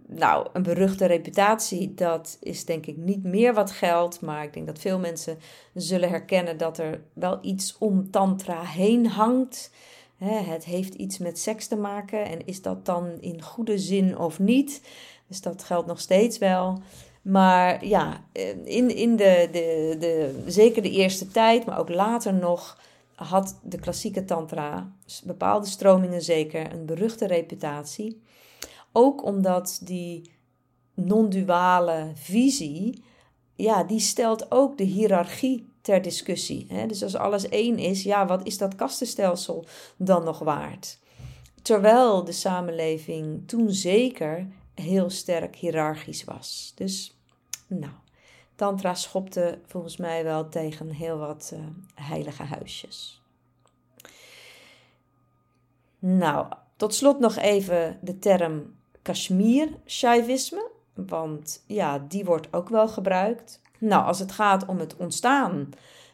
Nou, 0.08 0.47
een 0.54 0.63
beruchte 0.63 1.06
reputatie, 1.06 1.93
dat 1.93 2.38
is 2.41 2.65
denk 2.65 2.86
ik 2.86 2.97
niet 2.97 3.23
meer 3.23 3.54
wat 3.54 3.71
geldt. 3.71 4.21
Maar 4.21 4.43
ik 4.43 4.54
denk 4.54 4.65
dat 4.67 4.80
veel 4.80 4.99
mensen 4.99 5.38
zullen 5.73 6.10
herkennen 6.10 6.58
dat 6.58 6.77
er 6.77 7.01
wel 7.13 7.38
iets 7.41 7.75
om 7.77 8.12
Tantra 8.12 8.63
heen 8.63 9.08
hangt. 9.08 9.71
Het 10.17 10.65
heeft 10.65 10.93
iets 10.93 11.17
met 11.17 11.39
seks 11.39 11.67
te 11.67 11.75
maken. 11.75 12.25
En 12.25 12.45
is 12.45 12.62
dat 12.62 12.86
dan 12.86 13.17
in 13.19 13.41
goede 13.41 13.77
zin 13.77 14.17
of 14.17 14.39
niet? 14.39 14.82
Dus 15.27 15.41
dat 15.41 15.63
geldt 15.63 15.88
nog 15.88 15.99
steeds 15.99 16.38
wel. 16.38 16.82
Maar 17.21 17.86
ja, 17.86 18.23
in, 18.63 18.95
in 18.95 19.15
de, 19.15 19.49
de, 19.51 19.95
de, 19.99 20.43
zeker 20.47 20.82
de 20.82 20.91
eerste 20.91 21.27
tijd, 21.27 21.65
maar 21.65 21.80
ook 21.80 21.89
later 21.89 22.34
nog, 22.34 22.80
had 23.15 23.60
de 23.63 23.80
klassieke 23.80 24.25
tantra, 24.25 24.91
bepaalde 25.23 25.67
stromingen 25.67 26.21
zeker, 26.21 26.73
een 26.73 26.86
beruchte 26.86 27.27
reputatie. 27.27 28.21
Ook 28.91 29.23
omdat 29.23 29.82
die 29.84 30.32
non-duale 30.93 32.12
visie, 32.15 33.04
ja, 33.56 33.84
die 33.84 33.99
stelt 33.99 34.51
ook 34.51 34.77
de 34.77 34.84
hiërarchie 34.84 35.69
ter 35.82 36.01
discussie. 36.01 36.65
Hè? 36.69 36.86
Dus 36.86 37.04
als 37.04 37.15
alles 37.15 37.49
één 37.49 37.77
is, 37.77 38.04
ja, 38.04 38.25
wat 38.25 38.45
is 38.45 38.58
dat 38.58 38.75
kastenstelsel 38.75 39.65
dan 39.97 40.23
nog 40.23 40.39
waard? 40.39 40.99
Terwijl 41.62 42.23
de 42.23 42.32
samenleving 42.32 43.47
toen 43.47 43.71
zeker 43.71 44.47
heel 44.73 45.10
sterk 45.10 45.56
hiërarchisch 45.56 46.23
was. 46.23 46.71
Dus, 46.75 47.17
nou, 47.67 47.93
Tantra 48.56 48.93
schopte 48.93 49.60
volgens 49.65 49.97
mij 49.97 50.23
wel 50.23 50.49
tegen 50.49 50.89
heel 50.89 51.17
wat 51.17 51.51
uh, 51.54 51.60
heilige 51.95 52.43
huisjes. 52.43 53.21
Nou, 55.99 56.47
tot 56.75 56.93
slot 56.93 57.19
nog 57.19 57.36
even 57.36 57.99
de 58.01 58.19
term 58.19 58.75
Kashmir-Shaivisme, 59.02 60.70
want 60.94 61.64
ja, 61.68 62.06
die 62.08 62.26
wordt 62.26 62.48
ook 62.54 62.70
wel 62.70 62.88
gebruikt. 62.88 63.62
Nou, 63.78 64.06
als 64.06 64.20
het 64.20 64.32
gaat 64.32 64.66
om 64.66 64.80
het 64.80 64.96
ontstaan 64.96 65.70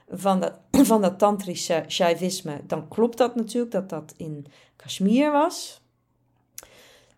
van 0.10 0.40
dat, 0.40 0.60
van 0.92 1.02
dat 1.02 1.20
tantrische 1.20 1.84
Shaivisme, 1.88 2.62
dan 2.68 2.88
klopt 2.88 3.18
dat 3.18 3.36
natuurlijk 3.36 3.72
dat 3.72 3.90
dat 3.90 4.14
in 4.18 4.46
Kashmir 4.76 5.32
was. 5.32 5.82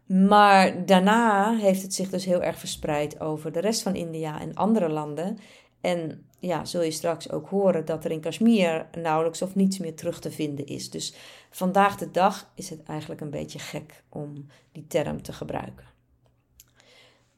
Maar 0.05 0.85
daarna 0.85 1.55
heeft 1.55 1.81
het 1.81 1.93
zich 1.93 2.09
dus 2.09 2.25
heel 2.25 2.41
erg 2.41 2.59
verspreid 2.59 3.19
over 3.19 3.51
de 3.51 3.59
rest 3.59 3.81
van 3.81 3.95
India 3.95 4.39
en 4.39 4.55
andere 4.55 4.89
landen. 4.89 5.39
En 5.81 6.25
ja, 6.39 6.65
zul 6.65 6.81
je 6.81 6.91
straks 6.91 7.31
ook 7.31 7.49
horen 7.49 7.85
dat 7.85 8.05
er 8.05 8.11
in 8.11 8.19
Kashmir 8.19 8.87
nauwelijks 9.01 9.41
of 9.41 9.55
niets 9.55 9.77
meer 9.77 9.95
terug 9.95 10.19
te 10.19 10.31
vinden 10.31 10.65
is. 10.65 10.89
Dus 10.89 11.13
vandaag 11.49 11.97
de 11.97 12.11
dag 12.11 12.51
is 12.55 12.69
het 12.69 12.83
eigenlijk 12.83 13.21
een 13.21 13.29
beetje 13.29 13.59
gek 13.59 14.03
om 14.09 14.47
die 14.71 14.87
term 14.87 15.21
te 15.21 15.33
gebruiken. 15.33 15.85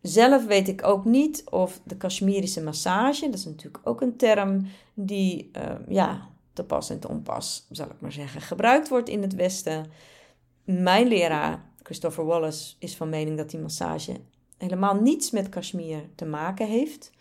Zelf 0.02 0.46
weet 0.46 0.68
ik 0.68 0.84
ook 0.84 1.06
niet 1.06 1.44
of 1.50 1.82
de 1.84 1.98
Kashmirische 1.98 2.62
massage, 2.62 3.26
dat 3.26 3.40
is 3.40 3.46
natuurlijk 3.46 3.88
ook 3.88 4.02
een 4.02 4.18
term 4.18 4.68
die 4.94 5.52
uh, 5.58 5.76
ja, 5.88 6.30
te 6.54 6.64
pas 6.64 6.90
en 6.90 7.00
te 7.00 7.08
onpas, 7.08 7.68
zal 7.72 7.86
ik 7.86 8.02
maar 8.02 8.12
zeggen, 8.12 8.42
gebruikt 8.42 8.90
wordt 8.90 9.10
in 9.10 9.22
het 9.22 9.36
Westen. 9.36 9.86
Mijn 10.64 11.08
leraar, 11.08 11.66
Christopher 11.84 12.26
Wallace, 12.26 12.74
is 12.80 12.96
van 12.96 13.10
mening 13.10 13.38
dat 13.38 13.50
die 13.50 13.60
massage 13.60 14.20
helemaal 14.58 14.96
niets 14.96 15.32
met 15.32 15.50
Kashmir 15.50 16.10
te 16.16 16.26
maken 16.26 16.68
heeft 16.68 17.12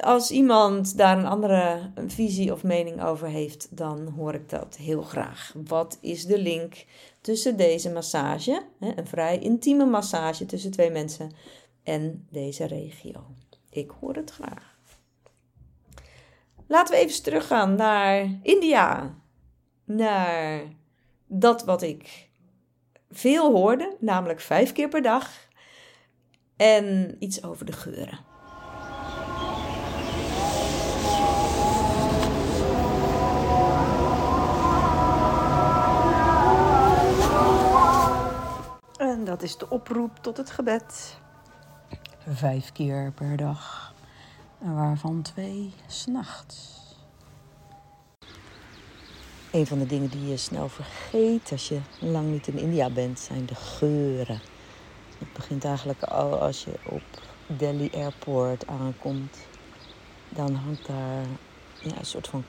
als 0.00 0.30
iemand 0.30 0.96
daar 0.96 1.18
een 1.18 1.26
andere 1.26 1.90
visie 2.06 2.52
of 2.52 2.62
mening 2.62 3.02
over 3.02 3.28
heeft, 3.28 3.76
dan 3.76 4.08
hoor 4.08 4.34
ik 4.34 4.48
dat 4.48 4.76
heel 4.76 5.02
graag. 5.02 5.54
Wat 5.66 5.98
is 6.00 6.26
de 6.26 6.38
link 6.38 6.84
tussen 7.20 7.56
deze 7.56 7.90
massage, 7.90 8.62
een 8.80 9.06
vrij 9.06 9.38
intieme 9.38 9.84
massage 9.84 10.46
tussen 10.46 10.70
twee 10.70 10.90
mensen, 10.90 11.32
en 11.82 12.26
deze 12.30 12.66
regio? 12.66 13.26
Ik 13.70 13.90
hoor 14.00 14.14
het 14.14 14.30
graag. 14.30 14.78
Laten 16.66 16.94
we 16.94 17.00
even 17.00 17.22
teruggaan 17.22 17.74
naar 17.74 18.38
India. 18.42 19.14
Naar 19.84 20.62
dat 21.26 21.64
wat 21.64 21.82
ik 21.82 22.28
veel 23.10 23.52
hoorde, 23.52 23.96
namelijk 24.00 24.40
vijf 24.40 24.72
keer 24.72 24.88
per 24.88 25.02
dag. 25.02 25.30
En 26.56 27.16
iets 27.18 27.44
over 27.44 27.66
de 27.66 27.72
geuren. 27.72 28.33
Dat 39.24 39.42
is 39.42 39.56
de 39.56 39.70
oproep 39.70 40.18
tot 40.20 40.36
het 40.36 40.50
gebed. 40.50 41.18
Vijf 42.28 42.72
keer 42.72 43.12
per 43.14 43.36
dag, 43.36 43.94
waarvan 44.58 45.22
twee 45.22 45.72
s'nachts. 45.86 46.82
Een 49.50 49.66
van 49.66 49.78
de 49.78 49.86
dingen 49.86 50.08
die 50.08 50.28
je 50.28 50.36
snel 50.36 50.68
vergeet 50.68 51.52
als 51.52 51.68
je 51.68 51.80
lang 51.98 52.30
niet 52.30 52.46
in 52.46 52.58
India 52.58 52.90
bent, 52.90 53.20
zijn 53.20 53.46
de 53.46 53.54
geuren. 53.54 54.40
Het 55.18 55.32
begint 55.32 55.64
eigenlijk 55.64 56.02
al 56.02 56.40
als 56.40 56.64
je 56.64 56.72
op 56.84 57.02
Delhi 57.46 57.90
Airport 57.94 58.66
aankomt. 58.66 59.38
Dan 60.28 60.54
hangt 60.54 60.86
daar 60.86 61.24
ja, 61.80 61.98
een 61.98 62.06
soort 62.06 62.28
van 62.28 62.44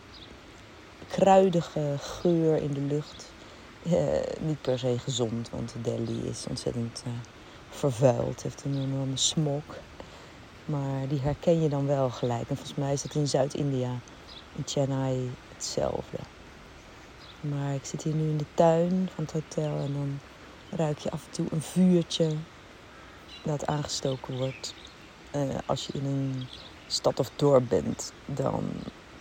kruidige 1.08 1.96
geur 2.00 2.56
in 2.56 2.74
de 2.74 2.82
lucht. 2.82 3.34
Uh, 3.86 4.20
niet 4.40 4.62
per 4.62 4.80
se 4.80 5.00
gezond, 5.00 5.50
want 5.50 5.74
Delhi 5.82 6.28
is 6.28 6.46
ontzettend 6.50 7.04
uh, 7.08 7.14
vervuild, 7.70 8.44
heeft 8.44 8.64
een 8.64 8.82
enorme 8.82 9.18
smog. 9.18 9.64
Maar 10.66 11.08
die 11.08 11.20
herken 11.20 11.62
je 11.62 11.70
dan 11.70 11.86
wel 11.86 12.10
gelijk. 12.10 12.50
En 12.50 12.56
volgens 12.56 12.78
mij 12.78 12.94
is 12.94 13.04
het 13.04 13.16
in 13.16 13.28
Zuid-India, 13.28 13.90
in 14.56 14.64
Chennai, 14.66 15.32
hetzelfde. 15.54 16.18
Maar 17.42 17.74
ik 17.74 17.86
zit 17.86 18.04
hier 18.04 18.14
nu 18.14 18.30
in 18.30 18.38
de 18.38 18.46
tuin 18.54 19.10
van 19.16 19.24
het 19.24 19.34
hotel 19.34 19.80
en 19.80 19.94
dan 19.94 20.20
ruik 20.70 21.00
je 21.00 21.12
af 21.12 21.26
en 21.26 21.32
toe 21.32 21.46
een 21.52 21.62
vuurtje 21.62 22.36
dat 23.44 23.66
aangestoken 23.66 24.38
wordt. 24.38 24.74
Uh, 25.36 25.42
als 25.66 25.88
je 25.88 25.94
in 25.94 26.06
een 26.06 26.48
stad 26.88 27.20
of 27.20 27.32
dorp 27.36 27.70
bent, 27.70 28.14
dan 28.26 28.64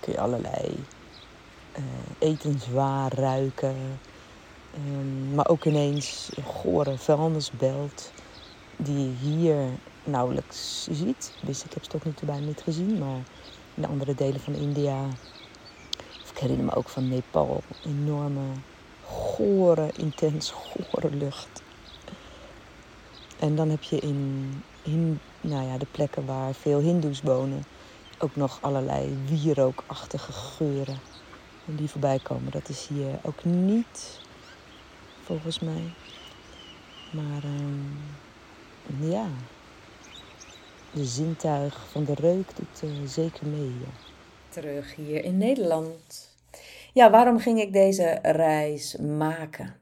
kun 0.00 0.12
je 0.12 0.20
allerlei 0.20 0.84
etenswaar 2.18 3.14
ruiken 3.14 4.00
Ehm, 4.74 5.34
maar 5.34 5.48
ook 5.48 5.64
ineens 5.64 6.30
een 6.34 6.44
gore 6.44 6.98
vuilnisbelt 6.98 8.12
die 8.76 8.98
je 8.98 9.14
hier 9.14 9.80
nauwelijks 10.04 10.84
ziet. 10.90 11.32
Dus 11.40 11.64
ik 11.64 11.72
heb 11.72 11.82
ze 11.82 11.88
tot 11.88 12.04
nu 12.04 12.12
toe 12.14 12.28
bijna 12.28 12.46
niet 12.46 12.62
gezien. 12.62 12.98
Maar 12.98 13.22
in 13.74 13.86
andere 13.86 14.14
delen 14.14 14.40
van 14.40 14.54
India, 14.54 15.06
of 16.22 16.30
ik 16.30 16.38
herinner 16.38 16.64
me 16.64 16.74
ook 16.74 16.88
van 16.88 17.08
Nepal, 17.08 17.62
enorme, 17.80 18.52
gore, 19.00 19.90
intens 19.96 20.50
gore 20.50 21.10
lucht. 21.10 21.62
En 23.38 23.54
dan 23.54 23.68
heb 23.68 23.82
je 23.82 23.98
in, 23.98 24.62
in 24.82 25.20
nou 25.40 25.66
ja, 25.66 25.78
de 25.78 25.86
plekken 25.90 26.26
waar 26.26 26.54
veel 26.54 26.78
Hindoes 26.80 27.20
wonen 27.20 27.62
ook 28.18 28.36
nog 28.36 28.58
allerlei 28.60 29.18
wierookachtige 29.24 30.32
geuren 30.32 31.02
die 31.64 31.90
voorbij 31.90 32.18
komen. 32.18 32.50
Dat 32.50 32.68
is 32.68 32.86
hier 32.86 33.18
ook 33.22 33.44
niet 33.44 34.23
volgens 35.24 35.60
mij. 35.60 35.92
Maar 37.12 37.44
um, 37.44 37.98
ja, 39.10 39.26
de 40.92 41.04
zintuig 41.04 41.88
van 41.90 42.04
de 42.04 42.14
reuk 42.14 42.56
doet 42.56 42.90
uh, 42.90 43.06
zeker 43.06 43.46
mee. 43.46 43.74
Terug 44.48 44.94
hier 44.94 45.24
in 45.24 45.38
Nederland. 45.38 46.30
Ja, 46.92 47.10
waarom 47.10 47.38
ging 47.38 47.60
ik 47.60 47.72
deze 47.72 48.18
reis 48.22 48.96
maken? 48.96 49.74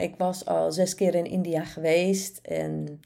ik 0.00 0.14
was 0.16 0.46
al 0.46 0.72
zes 0.72 0.94
keer 0.94 1.14
in 1.14 1.24
India 1.24 1.64
geweest 1.64 2.38
en 2.42 3.00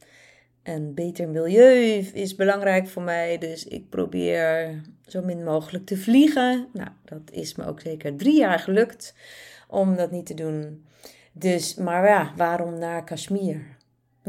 een 0.63 0.95
beter 0.95 1.29
milieu 1.29 2.11
is 2.13 2.35
belangrijk 2.35 2.89
voor 2.89 3.03
mij. 3.03 3.39
Dus 3.39 3.65
ik 3.65 3.89
probeer 3.89 4.81
zo 5.07 5.23
min 5.23 5.45
mogelijk 5.45 5.87
te 5.87 5.97
vliegen. 5.97 6.69
Nou, 6.73 6.89
dat 7.05 7.31
is 7.31 7.55
me 7.55 7.67
ook 7.67 7.81
zeker 7.81 8.17
drie 8.17 8.39
jaar 8.39 8.59
gelukt 8.59 9.15
om 9.69 9.97
dat 9.97 10.11
niet 10.11 10.27
te 10.27 10.35
doen. 10.35 10.85
Dus, 11.33 11.75
maar 11.75 12.07
ja, 12.07 12.33
waarom 12.37 12.79
naar 12.79 13.05
Kashmir? 13.05 13.77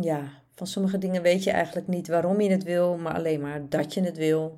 Ja, 0.02 0.42
van 0.56 0.68
sommige 0.68 0.98
dingen 0.98 1.22
weet 1.22 1.44
je 1.44 1.52
eigenlijk 1.52 1.88
niet 1.88 2.08
waarom 2.08 2.42
je 2.42 2.50
het 2.50 2.64
wil, 2.64 2.98
maar 2.98 3.14
alleen 3.14 3.42
maar 3.42 3.70
dat 3.70 3.94
je 3.94 4.02
het 4.02 4.18
wil. 4.18 4.58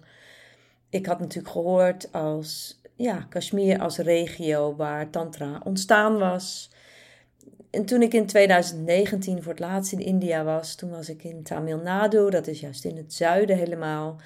Ik 0.90 1.06
had 1.06 1.20
natuurlijk 1.20 1.54
gehoord 1.54 2.12
als 2.12 2.82
ja, 2.96 3.26
Kashmir 3.30 3.80
als 3.80 3.98
regio 3.98 4.76
waar 4.76 5.10
Tantra 5.10 5.62
ontstaan 5.64 6.18
was. 6.18 6.70
En 7.70 7.86
toen 7.86 8.02
ik 8.02 8.14
in 8.14 8.26
2019 8.26 9.44
voor 9.44 9.52
het 9.52 9.62
laatst 9.62 9.92
in 9.92 10.00
India 10.00 10.44
was, 10.44 10.76
toen 10.76 10.90
was 10.90 11.10
ik 11.10 11.24
in 11.24 11.44
Tamil 11.44 11.78
Nadu, 11.78 12.30
dat 12.30 12.48
is 12.48 12.60
juist 12.60 12.86
in 12.86 12.98
het 12.98 13.14
zuiden 13.14 13.58
helemaal, 13.58 14.20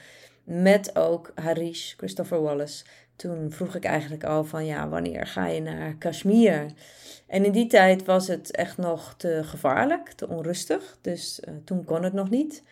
met 0.43 0.95
ook 0.95 1.31
Harish, 1.35 1.93
Christopher 1.97 2.41
Wallace. 2.41 2.85
Toen 3.19 3.51
vroeg 3.51 3.75
ik 3.75 3.83
eigenlijk 3.83 4.23
al 4.23 4.43
van 4.43 4.65
ja, 4.65 4.89
wanneer 4.89 5.27
ga 5.27 5.47
je 5.47 5.61
naar 5.61 5.95
Kashmir? 5.95 6.65
En 7.27 7.45
in 7.45 7.51
die 7.51 7.67
tijd 7.67 8.05
was 8.05 8.27
het 8.27 8.51
echt 8.51 8.77
nog 8.77 9.13
te 9.17 9.41
gevaarlijk, 9.43 10.11
te 10.11 10.27
onrustig, 10.27 10.97
dus 11.01 11.41
uh, 11.47 11.55
toen 11.63 11.85
kon 11.85 12.03
het 12.03 12.13
nog 12.13 12.29
niet. 12.29 12.63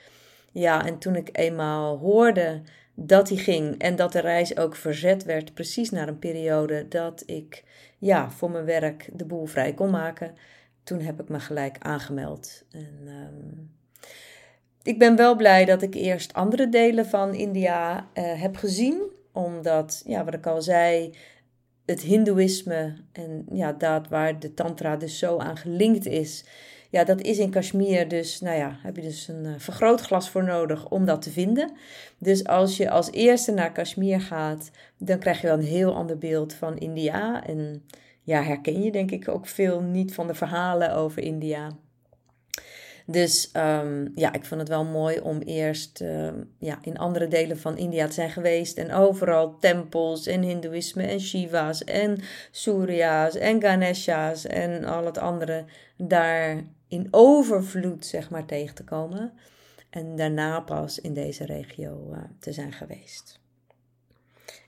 Ja, 0.51 0.85
en 0.85 0.97
toen 0.97 1.15
ik 1.15 1.29
eenmaal 1.31 1.97
hoorde 1.97 2.61
dat 2.93 3.29
hij 3.29 3.37
ging 3.37 3.77
en 3.77 3.95
dat 3.95 4.11
de 4.11 4.19
reis 4.19 4.57
ook 4.57 4.75
verzet 4.75 5.23
werd, 5.23 5.53
precies 5.53 5.89
naar 5.89 6.07
een 6.07 6.19
periode 6.19 6.87
dat 6.87 7.23
ik 7.25 7.63
ja, 7.97 8.29
voor 8.29 8.51
mijn 8.51 8.65
werk 8.65 9.09
de 9.13 9.25
boel 9.25 9.45
vrij 9.45 9.73
kon 9.73 9.89
maken, 9.89 10.35
toen 10.83 10.99
heb 10.99 11.21
ik 11.21 11.29
me 11.29 11.39
gelijk 11.39 11.75
aangemeld. 11.79 12.63
En, 12.71 13.07
um, 13.07 13.75
ik 14.83 14.99
ben 14.99 15.15
wel 15.15 15.35
blij 15.35 15.65
dat 15.65 15.81
ik 15.81 15.93
eerst 15.93 16.33
andere 16.33 16.69
delen 16.69 17.05
van 17.05 17.33
India 17.33 17.97
uh, 18.13 18.41
heb 18.41 18.55
gezien, 18.55 19.15
omdat, 19.37 20.03
ja, 20.05 20.23
wat 20.23 20.33
ik 20.33 20.45
al 20.45 20.61
zei, 20.61 21.13
het 21.85 22.01
Hindoeïsme 22.01 22.93
en 23.11 23.45
ja, 23.51 23.71
dat 23.71 24.07
waar 24.07 24.39
de 24.39 24.53
Tantra 24.53 24.95
dus 24.95 25.19
zo 25.19 25.37
aan 25.37 25.57
gelinkt 25.57 26.05
is, 26.05 26.45
ja, 26.89 27.03
dat 27.03 27.21
is 27.21 27.37
in 27.37 27.49
Kashmir 27.49 28.07
dus, 28.07 28.41
nou 28.41 28.57
ja, 28.57 28.79
heb 28.83 28.95
je 28.95 29.01
dus 29.01 29.27
een 29.27 29.45
uh, 29.45 29.53
vergrootglas 29.57 30.29
voor 30.29 30.43
nodig 30.43 30.89
om 30.89 31.05
dat 31.05 31.21
te 31.21 31.31
vinden. 31.31 31.71
Dus 32.17 32.45
als 32.45 32.77
je 32.77 32.89
als 32.89 33.11
eerste 33.11 33.51
naar 33.51 33.71
Kashmir 33.71 34.21
gaat, 34.21 34.71
dan 34.97 35.19
krijg 35.19 35.41
je 35.41 35.47
wel 35.47 35.57
een 35.57 35.63
heel 35.63 35.95
ander 35.95 36.17
beeld 36.17 36.53
van 36.53 36.77
India. 36.77 37.45
En 37.45 37.83
ja, 38.23 38.43
herken 38.43 38.81
je 38.81 38.91
denk 38.91 39.11
ik 39.11 39.27
ook 39.27 39.47
veel 39.47 39.81
niet 39.81 40.13
van 40.13 40.27
de 40.27 40.33
verhalen 40.33 40.93
over 40.93 41.23
India. 41.23 41.77
Dus 43.09 43.49
um, 43.53 44.11
ja, 44.15 44.33
ik 44.33 44.45
vond 44.45 44.59
het 44.59 44.69
wel 44.69 44.85
mooi 44.85 45.19
om 45.19 45.39
eerst 45.39 46.01
uh, 46.01 46.29
ja, 46.59 46.79
in 46.81 46.97
andere 46.97 47.27
delen 47.27 47.59
van 47.59 47.77
India 47.77 48.07
te 48.07 48.13
zijn 48.13 48.29
geweest. 48.29 48.77
En 48.77 48.91
overal 48.91 49.57
tempels 49.59 50.25
en 50.25 50.41
Hindoeïsme 50.41 51.03
en 51.03 51.19
Shiva's 51.19 51.83
en 51.83 52.17
Surya's 52.51 53.35
en 53.35 53.61
Ganeshas 53.61 54.45
en 54.45 54.83
al 54.83 55.05
het 55.05 55.17
andere 55.17 55.65
daar 55.97 56.63
in 56.87 57.07
overvloed 57.11 58.05
zeg 58.05 58.29
maar 58.29 58.45
tegen 58.45 58.75
te 58.75 58.83
komen. 58.83 59.33
En 59.89 60.15
daarna 60.15 60.59
pas 60.59 60.99
in 60.99 61.13
deze 61.13 61.45
regio 61.45 62.09
uh, 62.11 62.17
te 62.39 62.51
zijn 62.51 62.71
geweest. 62.71 63.39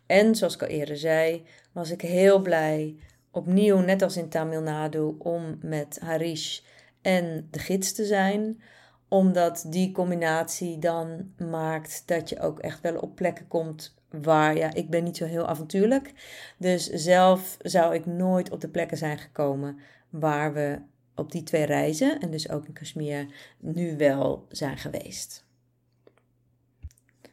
En 0.05 0.35
zoals 0.35 0.53
ik 0.55 0.61
al 0.61 0.67
eerder 0.67 0.97
zei, 0.97 1.45
was 1.71 1.91
ik 1.91 2.01
heel 2.01 2.39
blij 2.41 2.95
opnieuw, 3.31 3.79
net 3.79 4.01
als 4.01 4.17
in 4.17 4.29
Tamil 4.29 4.61
Nadu, 4.61 5.15
om 5.17 5.57
met 5.61 5.99
Harish 6.01 6.59
en 7.01 7.47
de 7.51 7.59
gids 7.59 7.93
te 7.93 8.05
zijn. 8.05 8.61
Omdat 9.07 9.65
die 9.67 9.91
combinatie 9.91 10.79
dan 10.79 11.33
maakt 11.37 12.03
dat 12.05 12.29
je 12.29 12.39
ook 12.39 12.59
echt 12.59 12.81
wel 12.81 12.97
op 12.97 13.15
plekken 13.15 13.47
komt 13.47 13.95
waar, 14.09 14.57
ja, 14.57 14.73
ik 14.73 14.89
ben 14.89 15.03
niet 15.03 15.17
zo 15.17 15.25
heel 15.25 15.47
avontuurlijk. 15.47 16.13
Dus 16.57 16.89
zelf 16.89 17.57
zou 17.61 17.93
ik 17.93 18.05
nooit 18.05 18.51
op 18.51 18.61
de 18.61 18.69
plekken 18.69 18.97
zijn 18.97 19.17
gekomen 19.17 19.79
waar 20.09 20.53
we 20.53 20.79
op 21.15 21.31
die 21.31 21.43
twee 21.43 21.65
reizen, 21.65 22.19
en 22.19 22.31
dus 22.31 22.49
ook 22.49 22.65
in 22.65 22.73
Kashmir, 22.73 23.27
nu 23.59 23.97
wel 23.97 24.45
zijn 24.49 24.77
geweest. 24.77 25.45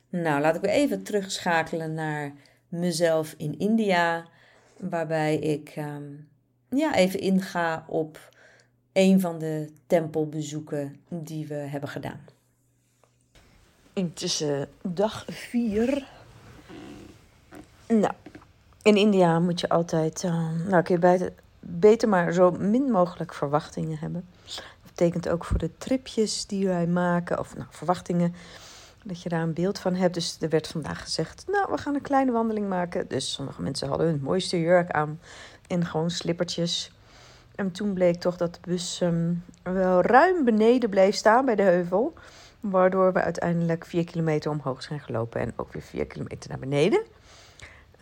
Nou, 0.08 0.40
laat 0.40 0.54
ik 0.54 0.60
weer 0.60 0.70
even 0.70 1.02
terugschakelen 1.02 1.94
naar 1.94 2.32
mezelf 2.68 3.34
in 3.36 3.58
India, 3.58 4.28
waarbij 4.78 5.36
ik 5.36 5.74
um, 5.78 6.28
ja, 6.70 6.94
even 6.94 7.20
inga 7.20 7.84
op 7.88 8.35
een 8.96 9.20
van 9.20 9.38
de 9.38 9.72
tempelbezoeken 9.86 10.96
die 11.08 11.46
we 11.46 11.54
hebben 11.54 11.88
gedaan. 11.88 12.20
Intussen 13.92 14.68
dag 14.82 15.24
4. 15.28 16.06
Nou, 17.88 18.12
in 18.82 18.96
India 18.96 19.38
moet 19.38 19.60
je 19.60 19.68
altijd, 19.68 20.22
uh, 20.22 20.50
nou 20.68 20.82
kun 20.82 21.30
beter 21.60 22.08
maar 22.08 22.32
zo 22.32 22.50
min 22.50 22.90
mogelijk 22.90 23.34
verwachtingen 23.34 23.98
hebben. 23.98 24.28
Dat 24.44 24.90
betekent 24.94 25.28
ook 25.28 25.44
voor 25.44 25.58
de 25.58 25.70
tripjes 25.78 26.46
die 26.46 26.66
wij 26.66 26.86
maken, 26.86 27.38
of 27.38 27.56
nou, 27.56 27.68
verwachtingen, 27.70 28.34
dat 29.04 29.22
je 29.22 29.28
daar 29.28 29.42
een 29.42 29.54
beeld 29.54 29.78
van 29.78 29.94
hebt. 29.94 30.14
Dus 30.14 30.36
er 30.40 30.48
werd 30.48 30.68
vandaag 30.68 31.02
gezegd, 31.02 31.44
nou, 31.48 31.70
we 31.70 31.78
gaan 31.78 31.94
een 31.94 32.00
kleine 32.00 32.32
wandeling 32.32 32.68
maken. 32.68 33.08
Dus 33.08 33.32
sommige 33.32 33.62
mensen 33.62 33.88
hadden 33.88 34.06
hun 34.06 34.20
mooiste 34.22 34.60
jurk 34.60 34.90
aan 34.90 35.20
en 35.66 35.86
gewoon 35.86 36.10
slippertjes. 36.10 36.90
En 37.56 37.70
toen 37.72 37.92
bleek 37.92 38.20
toch 38.20 38.36
dat 38.36 38.54
de 38.54 38.60
bus 38.60 39.00
ehm, 39.00 39.32
wel 39.62 40.02
ruim 40.02 40.44
beneden 40.44 40.90
bleef 40.90 41.14
staan 41.14 41.44
bij 41.44 41.54
de 41.54 41.62
heuvel. 41.62 42.14
Waardoor 42.60 43.12
we 43.12 43.22
uiteindelijk 43.22 43.86
vier 43.86 44.04
kilometer 44.04 44.50
omhoog 44.50 44.82
zijn 44.82 45.00
gelopen 45.00 45.40
en 45.40 45.52
ook 45.56 45.72
weer 45.72 45.82
vier 45.82 46.06
kilometer 46.06 46.50
naar 46.50 46.58
beneden. 46.58 47.02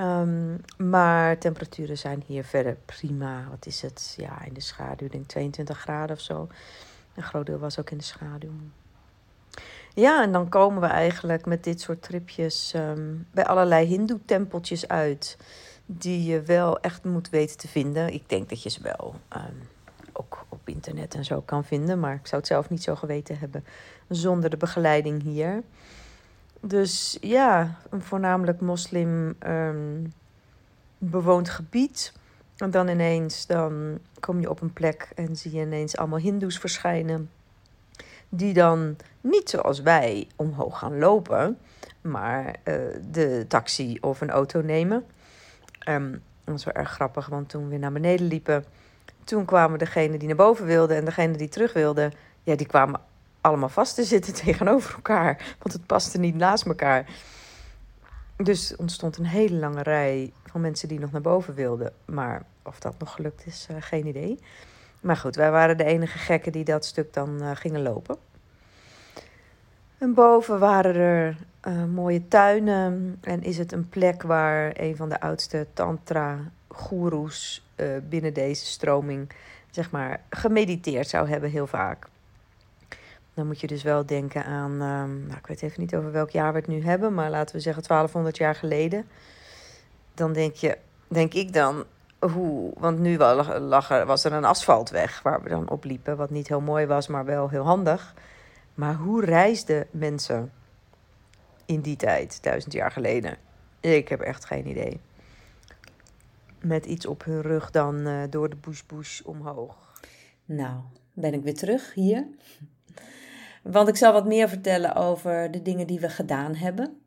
Um, 0.01 0.61
maar 0.77 1.39
temperaturen 1.39 1.99
zijn 1.99 2.23
hier 2.27 2.45
verder 2.45 2.77
prima. 2.85 3.47
Wat 3.51 3.67
is 3.67 3.83
het? 3.83 4.15
Ja, 4.17 4.45
in 4.45 4.55
de 4.55 4.61
schaduw, 4.61 5.09
denk 5.09 5.27
22 5.27 5.79
graden 5.79 6.17
of 6.17 6.23
zo. 6.23 6.49
Een 7.15 7.23
groot 7.23 7.47
deel 7.47 7.59
was 7.59 7.79
ook 7.79 7.91
in 7.91 7.99
de 7.99 8.05
schaduw. 8.05 8.51
Ja, 9.95 10.23
en 10.23 10.33
dan 10.33 10.49
komen 10.49 10.81
we 10.81 10.87
eigenlijk 10.87 11.47
met 11.47 11.65
dit 11.65 11.81
soort 11.81 12.03
tripjes 12.03 12.73
um, 12.77 13.27
bij 13.31 13.45
allerlei 13.45 13.87
Hindoe-tempeltjes 13.87 14.89
uit. 14.89 15.37
Die 15.87 16.25
je 16.25 16.43
wel 16.43 16.81
echt 16.81 17.05
moet 17.05 17.31
weten 17.31 17.59
te 17.59 17.69
vinden. 17.69 18.13
Ik 18.13 18.29
denk 18.29 18.49
dat 18.49 18.63
je 18.63 18.71
ze 18.71 18.83
wel 18.83 19.15
um, 19.37 19.69
ook 20.13 20.47
op 20.49 20.69
internet 20.69 21.15
en 21.15 21.25
zo 21.25 21.41
kan 21.41 21.65
vinden. 21.65 22.01
Maar 22.01 22.15
ik 22.15 22.27
zou 22.27 22.41
het 22.41 22.51
zelf 22.51 22.71
niet 22.71 22.83
zo 22.83 22.95
geweten 22.95 23.39
hebben 23.39 23.65
zonder 24.09 24.51
de 24.51 24.57
begeleiding 24.57 25.23
hier. 25.23 25.63
Dus 26.61 27.19
ja, 27.21 27.79
een 27.91 28.03
voornamelijk 28.03 28.61
moslim 28.61 29.35
um, 29.47 30.13
bewoond 30.99 31.49
gebied. 31.49 32.13
En 32.57 32.71
dan 32.71 32.89
ineens 32.89 33.47
dan 33.47 33.99
kom 34.21 34.41
je 34.41 34.51
op 34.51 34.61
een 34.61 34.73
plek 34.73 35.13
en 35.15 35.37
zie 35.37 35.53
je 35.53 35.61
ineens 35.61 35.97
allemaal 35.97 36.19
hindoes 36.19 36.59
verschijnen. 36.59 37.31
Die 38.29 38.55
dan 38.55 38.97
niet 39.21 39.51
zoals 39.51 39.81
wij 39.81 40.29
omhoog 40.37 40.79
gaan 40.79 40.99
lopen, 40.99 41.59
maar 42.01 42.47
uh, 42.47 42.75
de 43.11 43.45
taxi 43.49 43.99
of 44.01 44.21
een 44.21 44.31
auto 44.31 44.61
nemen. 44.61 45.05
Um, 45.89 46.11
dat 46.45 46.55
was 46.55 46.65
wel 46.65 46.75
erg 46.75 46.91
grappig, 46.91 47.27
want 47.27 47.49
toen 47.49 47.69
we 47.69 47.77
naar 47.77 47.93
beneden 47.93 48.27
liepen, 48.27 48.65
toen 49.25 49.45
kwamen 49.45 49.79
degenen 49.79 50.19
die 50.19 50.29
naar 50.29 50.37
boven 50.37 50.67
wilden 50.67 50.97
en 50.97 51.05
degenen 51.05 51.39
die 51.39 51.49
terug 51.49 51.73
wilden, 51.73 52.13
ja, 52.43 52.57
die 52.57 52.67
kwamen 52.67 53.01
allemaal 53.41 53.69
vast 53.69 53.95
te 53.95 54.05
zitten 54.05 54.35
tegenover 54.45 54.95
elkaar. 54.95 55.57
Want 55.59 55.73
het 55.73 55.87
paste 55.87 56.19
niet 56.19 56.35
naast 56.35 56.67
elkaar. 56.67 57.07
Dus 58.37 58.77
ontstond 58.77 59.17
een 59.17 59.27
hele 59.27 59.57
lange 59.57 59.83
rij 59.83 60.33
van 60.47 60.61
mensen 60.61 60.89
die 60.89 60.99
nog 60.99 61.13
naar 61.13 61.21
boven 61.21 61.55
wilden. 61.55 61.93
Maar 62.05 62.43
of 62.63 62.79
dat 62.79 62.99
nog 62.99 63.13
gelukt 63.13 63.47
is, 63.47 63.67
uh, 63.71 63.77
geen 63.81 64.07
idee. 64.07 64.39
Maar 65.01 65.17
goed, 65.17 65.37
wij 65.37 65.51
waren 65.51 65.77
de 65.77 65.85
enige 65.85 66.19
gekken 66.19 66.53
die 66.53 66.65
dat 66.65 66.85
stuk 66.85 67.13
dan 67.13 67.43
uh, 67.43 67.51
gingen 67.55 67.83
lopen. 67.83 68.17
En 69.99 70.15
boven 70.15 70.59
waren 70.59 70.95
er 70.95 71.37
uh, 71.67 71.85
mooie 71.85 72.29
tuinen. 72.29 73.19
En 73.21 73.43
is 73.43 73.59
het 73.59 73.73
een 73.73 73.89
plek 73.89 74.23
waar 74.23 74.73
een 74.75 74.97
van 74.97 75.09
de 75.09 75.21
oudste 75.21 75.67
tantra-goeroes 75.73 77.67
binnen 78.09 78.35
deze 78.35 78.65
stroming, 78.65 79.31
zeg 79.71 79.91
maar, 79.91 80.21
gemediteerd 80.31 81.09
zou 81.09 81.29
hebben 81.29 81.51
heel 81.51 81.67
vaak. 81.67 82.07
Dan 83.35 83.47
moet 83.47 83.61
je 83.61 83.67
dus 83.67 83.83
wel 83.83 84.07
denken 84.07 84.45
aan, 84.45 84.71
um, 84.71 85.27
nou, 85.27 85.39
ik 85.39 85.47
weet 85.47 85.63
even 85.63 85.81
niet 85.81 85.95
over 85.95 86.13
welk 86.13 86.31
jaar 86.31 86.53
we 86.53 86.59
het 86.59 86.69
nu 86.69 86.85
hebben, 86.85 87.15
maar 87.15 87.31
laten 87.31 87.55
we 87.55 87.61
zeggen 87.61 87.83
1200 87.83 88.37
jaar 88.37 88.55
geleden. 88.55 89.07
Dan 90.15 90.33
denk 90.33 90.55
je, 90.55 90.79
denk 91.09 91.35
ik 91.35 91.53
dan, 91.53 91.85
hoe, 92.19 92.73
want 92.79 92.99
nu 92.99 93.19
lag 93.19 93.91
er, 93.91 94.07
was 94.07 94.25
er 94.25 94.33
een 94.33 94.45
asfaltweg 94.45 95.23
waar 95.23 95.43
we 95.43 95.49
dan 95.49 95.71
op 95.71 95.85
liepen, 95.85 96.17
wat 96.17 96.31
niet 96.31 96.49
heel 96.49 96.61
mooi 96.61 96.87
was, 96.87 97.07
maar 97.07 97.25
wel 97.25 97.49
heel 97.49 97.65
handig. 97.65 98.15
Maar 98.75 98.95
hoe 98.95 99.25
reisden 99.25 99.87
mensen 99.91 100.53
in 101.67 101.81
die 101.81 101.97
tijd, 101.97 102.43
duizend 102.43 102.73
jaar 102.73 102.91
geleden. 102.91 103.37
Ik 103.81 104.09
heb 104.09 104.21
echt 104.21 104.45
geen 104.45 104.67
idee. 104.67 105.01
Met 106.61 106.87
iets 106.87 107.07
op 107.07 107.25
hun 107.25 107.43
rug 107.43 107.71
dan 107.71 108.07
uh, 108.07 108.23
door 108.31 108.51
de 108.51 108.57
bush 108.87 109.21
omhoog. 109.21 109.93
Nou, 110.45 110.81
ben 111.13 111.35
ik 111.35 111.43
weer 111.43 111.55
terug 111.55 111.95
hier. 111.95 112.27
Want 113.63 113.89
ik 113.89 113.97
zal 113.97 114.13
wat 114.13 114.27
meer 114.27 114.49
vertellen 114.49 114.95
over 114.95 115.51
de 115.51 115.63
dingen 115.63 115.87
die 115.87 116.01
we 116.01 116.09
gedaan 116.09 116.55
hebben. 116.55 117.01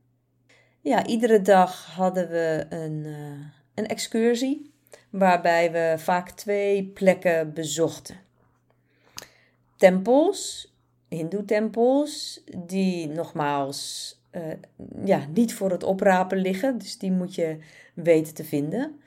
Ja, 0.81 1.05
iedere 1.05 1.41
dag 1.41 1.85
hadden 1.85 2.29
we 2.29 2.65
een, 2.69 3.03
uh, 3.05 3.45
een 3.73 3.87
excursie. 3.87 4.71
Waarbij 5.09 5.71
we 5.71 5.95
vaak 5.97 6.29
twee 6.29 6.83
plekken 6.83 7.53
bezochten. 7.53 8.15
Tempels, 9.75 10.73
Hindoe-tempels, 11.07 12.43
die 12.55 13.07
nogmaals 13.07 14.16
uh, 14.31 14.41
ja, 15.05 15.19
niet 15.33 15.53
voor 15.53 15.71
het 15.71 15.83
oprapen 15.83 16.37
liggen. 16.37 16.77
Dus 16.77 16.97
die 16.97 17.11
moet 17.11 17.35
je 17.35 17.57
weten 17.93 18.33
te 18.33 18.43
vinden. 18.43 18.99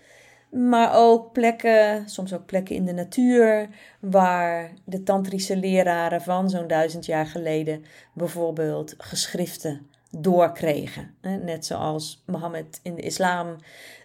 Maar 0.51 0.91
ook 0.95 1.33
plekken, 1.33 2.09
soms 2.09 2.33
ook 2.33 2.47
plekken 2.47 2.75
in 2.75 2.85
de 2.85 2.93
natuur, 2.93 3.69
waar 4.01 4.73
de 4.85 5.03
tantrische 5.03 5.57
leraren 5.57 6.23
van 6.23 6.51
zo'n 6.51 6.67
duizend 6.67 7.07
jaar 7.07 7.27
geleden 7.27 7.85
bijvoorbeeld 8.15 8.95
geschriften 8.99 9.87
doorkregen. 10.11 11.15
Net 11.21 11.67
zoals 11.67 12.23
Mohammed 12.27 12.81
in 12.83 12.95
de 12.95 13.03
islam 13.03 13.57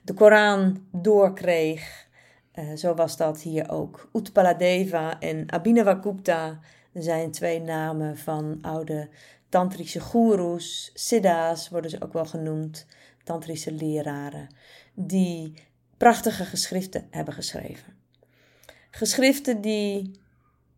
de 0.04 0.14
Koran 0.14 0.86
doorkreeg. 0.92 2.08
Uh, 2.56 2.76
zo 2.76 2.94
was 2.94 3.18
dat 3.18 3.42
hier 3.42 3.70
ook. 3.70 4.10
Utpaladeva 4.14 5.20
en 5.20 5.52
Abhinavagupta 5.52 6.60
zijn 6.94 7.32
twee 7.32 7.62
namen 7.62 8.18
van 8.18 8.58
oude 8.62 9.10
tantrische 9.56 10.00
goeroes. 10.00 10.92
Siddha's 10.94 11.70
worden 11.70 11.90
ze 11.90 12.02
ook 12.02 12.14
wel 12.14 12.26
genoemd, 12.26 12.86
tantrische 13.24 13.72
leraren, 13.72 14.48
die 14.94 15.54
prachtige 15.98 16.46
geschriften 16.46 17.08
hebben 17.10 17.34
geschreven. 17.34 17.94
Geschriften 18.92 19.62
die 19.62 20.12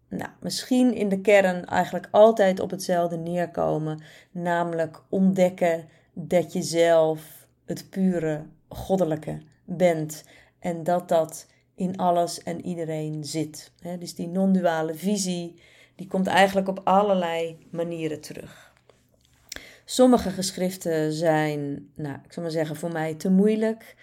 nou, 0.09 0.29
misschien 0.39 0.93
in 0.93 1.09
de 1.09 1.21
kern 1.21 1.65
eigenlijk 1.65 2.07
altijd 2.11 2.59
op 2.59 2.71
hetzelfde 2.71 3.17
neerkomen, 3.17 4.03
namelijk 4.31 5.03
ontdekken 5.09 5.87
dat 6.13 6.53
je 6.53 6.61
zelf 6.61 7.47
het 7.65 7.89
pure 7.89 8.45
goddelijke 8.69 9.41
bent 9.65 10.23
en 10.59 10.83
dat 10.83 11.09
dat 11.09 11.47
in 11.75 11.97
alles 11.97 12.43
en 12.43 12.65
iedereen 12.65 13.23
zit. 13.23 13.71
dus 13.99 14.15
die 14.15 14.27
non-duale 14.27 14.93
visie, 14.93 15.61
die 15.95 16.07
komt 16.07 16.27
eigenlijk 16.27 16.67
op 16.67 16.81
allerlei 16.83 17.67
manieren 17.71 18.21
terug. 18.21 18.66
Sommige 19.89 20.29
geschriften 20.29 21.13
zijn, 21.13 21.89
nou, 21.95 22.15
ik 22.25 22.33
zal 22.33 22.43
maar 22.43 22.51
zeggen, 22.51 22.75
voor 22.75 22.91
mij 22.91 23.13
te 23.13 23.29
moeilijk. 23.29 23.95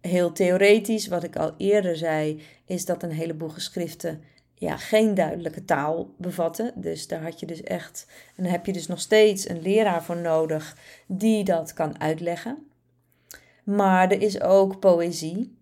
Heel 0.00 0.32
theoretisch, 0.32 1.06
wat 1.06 1.22
ik 1.22 1.36
al 1.36 1.54
eerder 1.56 1.96
zei, 1.96 2.42
is 2.66 2.84
dat 2.84 3.02
een 3.02 3.12
heleboel 3.12 3.48
geschriften 3.48 4.22
ja, 4.54 4.76
geen 4.76 5.14
duidelijke 5.14 5.64
taal 5.64 6.14
bevatten. 6.18 6.72
Dus 6.76 7.06
daar 7.06 7.22
had 7.22 7.40
je 7.40 7.46
dus 7.46 7.62
echt, 7.62 8.06
en 8.36 8.44
heb 8.44 8.66
je 8.66 8.72
dus 8.72 8.86
nog 8.86 9.00
steeds 9.00 9.48
een 9.48 9.62
leraar 9.62 10.02
voor 10.02 10.16
nodig 10.16 10.76
die 11.06 11.44
dat 11.44 11.72
kan 11.72 12.00
uitleggen. 12.00 12.66
Maar 13.64 14.10
er 14.10 14.22
is 14.22 14.40
ook 14.40 14.80
poëzie 14.80 15.56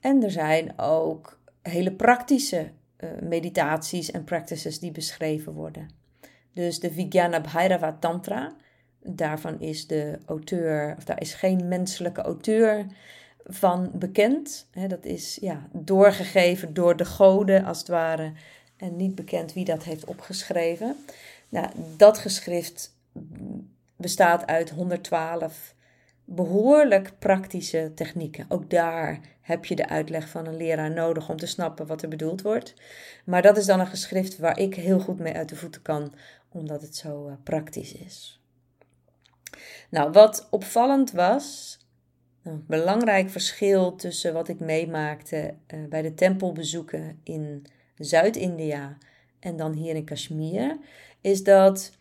en 0.00 0.22
er 0.22 0.30
zijn 0.30 0.78
ook 0.78 1.40
hele 1.62 1.92
praktische 1.92 2.70
uh, 3.00 3.10
meditaties 3.22 4.10
en 4.10 4.24
practices 4.24 4.78
die 4.78 4.92
beschreven 4.92 5.52
worden. 5.52 5.88
Dus 6.52 6.80
de 6.80 6.92
Vijnana 6.92 7.40
Bhairava 7.40 7.96
Tantra, 8.00 8.56
daarvan 9.08 9.60
is 9.60 9.86
de 9.86 10.18
auteur, 10.26 10.94
of 10.96 11.04
daar 11.04 11.20
is 11.20 11.34
geen 11.34 11.68
menselijke 11.68 12.22
auteur 12.22 12.86
van 13.44 13.90
bekend. 13.94 14.66
dat 14.88 15.04
is 15.04 15.38
ja, 15.40 15.68
doorgegeven 15.72 16.74
door 16.74 16.96
de 16.96 17.04
goden 17.04 17.64
als 17.64 17.78
het 17.78 17.88
ware 17.88 18.32
en 18.76 18.96
niet 18.96 19.14
bekend 19.14 19.52
wie 19.52 19.64
dat 19.64 19.84
heeft 19.84 20.04
opgeschreven. 20.04 20.96
Nou, 21.48 21.66
dat 21.96 22.18
geschrift 22.18 22.94
bestaat 23.96 24.46
uit 24.46 24.70
112 24.70 25.74
behoorlijk 26.24 27.12
praktische 27.18 27.92
technieken. 27.94 28.46
Ook 28.48 28.70
daar 28.70 29.20
heb 29.40 29.64
je 29.64 29.76
de 29.76 29.88
uitleg 29.88 30.28
van 30.28 30.46
een 30.46 30.56
leraar 30.56 30.90
nodig 30.90 31.28
om 31.28 31.36
te 31.36 31.46
snappen 31.46 31.86
wat 31.86 32.02
er 32.02 32.08
bedoeld 32.08 32.42
wordt. 32.42 32.74
Maar 33.24 33.42
dat 33.42 33.56
is 33.56 33.66
dan 33.66 33.80
een 33.80 33.86
geschrift 33.86 34.38
waar 34.38 34.58
ik 34.58 34.74
heel 34.74 35.00
goed 35.00 35.18
mee 35.18 35.34
uit 35.34 35.48
de 35.48 35.56
voeten 35.56 35.82
kan, 35.82 36.12
omdat 36.48 36.82
het 36.82 36.96
zo 36.96 37.28
uh, 37.28 37.34
praktisch 37.42 37.92
is. 37.92 38.40
Nou, 39.90 40.10
wat 40.10 40.46
opvallend 40.50 41.12
was, 41.12 41.78
een 42.42 42.64
belangrijk 42.66 43.30
verschil 43.30 43.94
tussen 43.94 44.32
wat 44.32 44.48
ik 44.48 44.60
meemaakte 44.60 45.54
uh, 45.74 45.88
bij 45.88 46.02
de 46.02 46.14
tempelbezoeken 46.14 47.20
in 47.22 47.66
Zuid-India 47.94 48.98
en 49.40 49.56
dan 49.56 49.72
hier 49.72 49.94
in 49.94 50.04
Kashmir, 50.04 50.78
is 51.20 51.44
dat 51.44 51.92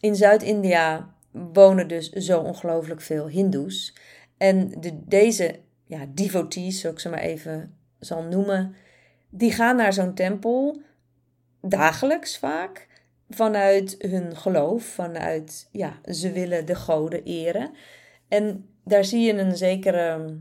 in 0.00 0.16
Zuid-India 0.16 1.14
wonen 1.30 1.88
dus 1.88 2.10
zo 2.10 2.40
ongelooflijk 2.40 3.00
veel 3.00 3.28
Hindoes. 3.28 3.94
En 4.36 4.80
de, 4.80 5.06
deze 5.06 5.60
ja, 5.86 6.06
devotees, 6.14 6.80
zoals 6.80 6.94
ik 6.94 7.00
ze 7.00 7.08
maar 7.08 7.18
even 7.18 7.74
zal 7.98 8.22
noemen, 8.22 8.74
die 9.30 9.52
gaan 9.52 9.76
naar 9.76 9.92
zo'n 9.92 10.14
tempel 10.14 10.80
dagelijks 11.60 12.38
vaak 12.38 12.85
vanuit 13.28 13.94
hun 13.98 14.36
geloof, 14.36 14.84
vanuit, 14.84 15.68
ja, 15.72 16.00
ze 16.12 16.32
willen 16.32 16.66
de 16.66 16.74
goden 16.74 17.24
eren. 17.24 17.70
En 18.28 18.68
daar 18.84 19.04
zie 19.04 19.20
je 19.20 19.32
een 19.32 19.56
zekere, 19.56 20.38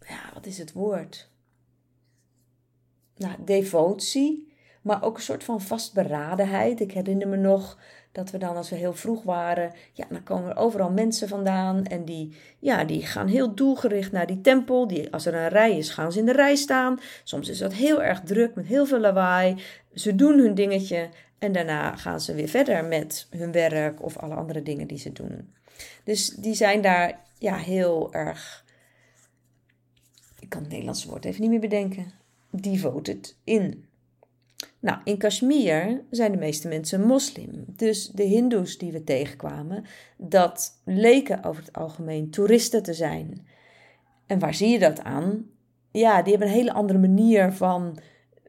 ja, 0.00 0.30
wat 0.34 0.46
is 0.46 0.58
het 0.58 0.72
woord? 0.72 1.30
Nou, 3.16 3.34
devotie, 3.44 4.52
maar 4.82 5.02
ook 5.02 5.16
een 5.16 5.22
soort 5.22 5.44
van 5.44 5.60
vastberadenheid. 5.60 6.80
Ik 6.80 6.92
herinner 6.92 7.28
me 7.28 7.36
nog 7.36 7.78
dat 8.18 8.30
we 8.30 8.38
dan, 8.38 8.56
als 8.56 8.70
we 8.70 8.76
heel 8.76 8.92
vroeg 8.92 9.22
waren, 9.22 9.72
ja, 9.92 10.06
dan 10.10 10.22
komen 10.22 10.50
er 10.50 10.56
overal 10.56 10.90
mensen 10.90 11.28
vandaan. 11.28 11.84
En 11.84 12.04
die, 12.04 12.36
ja, 12.58 12.84
die 12.84 13.06
gaan 13.06 13.26
heel 13.26 13.54
doelgericht 13.54 14.12
naar 14.12 14.26
die 14.26 14.40
tempel. 14.40 14.86
Die, 14.86 15.12
als 15.12 15.26
er 15.26 15.34
een 15.34 15.48
rij 15.48 15.76
is, 15.76 15.90
gaan 15.90 16.12
ze 16.12 16.18
in 16.18 16.26
de 16.26 16.32
rij 16.32 16.56
staan. 16.56 17.00
Soms 17.24 17.48
is 17.48 17.58
dat 17.58 17.72
heel 17.72 18.02
erg 18.02 18.20
druk 18.20 18.54
met 18.54 18.66
heel 18.66 18.86
veel 18.86 18.98
lawaai. 18.98 19.56
Ze 19.94 20.14
doen 20.14 20.38
hun 20.38 20.54
dingetje 20.54 21.08
en 21.38 21.52
daarna 21.52 21.96
gaan 21.96 22.20
ze 22.20 22.34
weer 22.34 22.48
verder 22.48 22.84
met 22.84 23.26
hun 23.30 23.52
werk 23.52 24.02
of 24.02 24.16
alle 24.16 24.34
andere 24.34 24.62
dingen 24.62 24.86
die 24.86 24.98
ze 24.98 25.12
doen. 25.12 25.54
Dus 26.04 26.28
die 26.28 26.54
zijn 26.54 26.82
daar 26.82 27.20
ja, 27.38 27.56
heel 27.56 28.12
erg. 28.12 28.64
Ik 30.40 30.48
kan 30.48 30.60
het 30.60 30.70
Nederlandse 30.70 31.08
woord 31.08 31.24
even 31.24 31.40
niet 31.40 31.50
meer 31.50 31.60
bedenken. 31.60 32.12
Devoted 32.50 33.36
in. 33.44 33.87
Nou, 34.80 34.98
in 35.04 35.18
Kashmir 35.18 36.04
zijn 36.10 36.32
de 36.32 36.38
meeste 36.38 36.68
mensen 36.68 37.06
moslim. 37.06 37.64
Dus 37.66 38.08
de 38.08 38.22
Hindoes 38.22 38.78
die 38.78 38.92
we 38.92 39.04
tegenkwamen, 39.04 39.84
dat 40.16 40.80
leken 40.84 41.44
over 41.44 41.64
het 41.64 41.72
algemeen 41.72 42.30
toeristen 42.30 42.82
te 42.82 42.94
zijn. 42.94 43.46
En 44.26 44.38
waar 44.38 44.54
zie 44.54 44.68
je 44.68 44.78
dat 44.78 45.02
aan? 45.02 45.46
Ja, 45.90 46.22
die 46.22 46.30
hebben 46.30 46.48
een 46.48 46.58
hele 46.58 46.72
andere 46.72 46.98
manier 46.98 47.52
van 47.52 47.98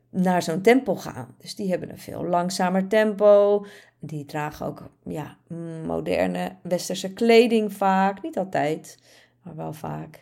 naar 0.10 0.42
zo'n 0.42 0.62
tempel 0.62 0.96
gaan. 0.96 1.36
Dus 1.38 1.56
die 1.56 1.70
hebben 1.70 1.90
een 1.90 2.00
veel 2.00 2.26
langzamer 2.26 2.88
tempo. 2.88 3.66
Die 4.00 4.26
dragen 4.26 4.66
ook 4.66 4.90
ja, 5.04 5.38
moderne 5.86 6.56
westerse 6.62 7.14
kleding 7.14 7.74
vaak. 7.74 8.22
Niet 8.22 8.38
altijd, 8.38 8.98
maar 9.44 9.56
wel 9.56 9.74
vaak. 9.74 10.20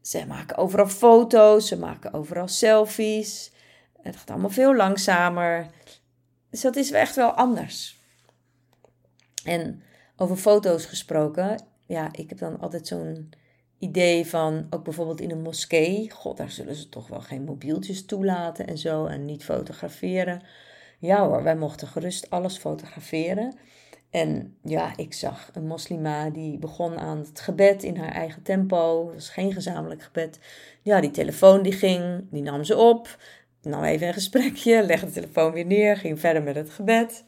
Ze 0.00 0.26
maken 0.26 0.56
overal 0.56 0.88
foto's, 0.88 1.68
ze 1.68 1.78
maken 1.78 2.12
overal 2.12 2.48
selfies. 2.48 3.52
Het 4.04 4.16
gaat 4.16 4.30
allemaal 4.30 4.50
veel 4.50 4.74
langzamer. 4.74 5.66
Dus 6.50 6.60
dat 6.60 6.76
is 6.76 6.90
echt 6.90 7.16
wel 7.16 7.30
anders. 7.30 7.98
En 9.44 9.82
over 10.16 10.36
foto's 10.36 10.84
gesproken, 10.84 11.62
ja, 11.86 12.08
ik 12.12 12.28
heb 12.28 12.38
dan 12.38 12.60
altijd 12.60 12.86
zo'n 12.86 13.30
idee 13.78 14.26
van, 14.26 14.66
ook 14.70 14.84
bijvoorbeeld 14.84 15.20
in 15.20 15.30
een 15.30 15.42
moskee, 15.42 16.10
god, 16.10 16.36
daar 16.36 16.50
zullen 16.50 16.74
ze 16.74 16.88
toch 16.88 17.08
wel 17.08 17.20
geen 17.20 17.44
mobieltjes 17.44 18.04
toelaten 18.04 18.66
en 18.66 18.78
zo 18.78 19.06
en 19.06 19.24
niet 19.24 19.44
fotograferen. 19.44 20.42
Ja 20.98 21.26
hoor, 21.26 21.42
wij 21.42 21.56
mochten 21.56 21.88
gerust 21.88 22.30
alles 22.30 22.56
fotograferen. 22.56 23.56
En 24.10 24.56
ja, 24.62 24.96
ik 24.96 25.14
zag 25.14 25.50
een 25.52 25.66
moslima 25.66 26.30
die 26.30 26.58
begon 26.58 26.98
aan 26.98 27.18
het 27.18 27.40
gebed 27.40 27.82
in 27.82 27.96
haar 27.96 28.12
eigen 28.12 28.42
tempo. 28.42 29.06
Het 29.06 29.14
was 29.14 29.28
geen 29.28 29.52
gezamenlijk 29.52 30.02
gebed. 30.02 30.38
Ja, 30.82 31.00
die 31.00 31.10
telefoon 31.10 31.62
die 31.62 31.72
ging, 31.72 32.26
die 32.30 32.42
nam 32.42 32.64
ze 32.64 32.76
op 32.76 33.18
nam 33.64 33.84
even 33.84 34.06
een 34.06 34.12
gesprekje, 34.12 34.82
legde 34.86 35.06
de 35.06 35.12
telefoon 35.12 35.52
weer 35.52 35.66
neer, 35.66 35.96
ging 35.96 36.20
verder 36.20 36.42
met 36.42 36.54
het 36.54 36.70
gebed. 36.70 37.24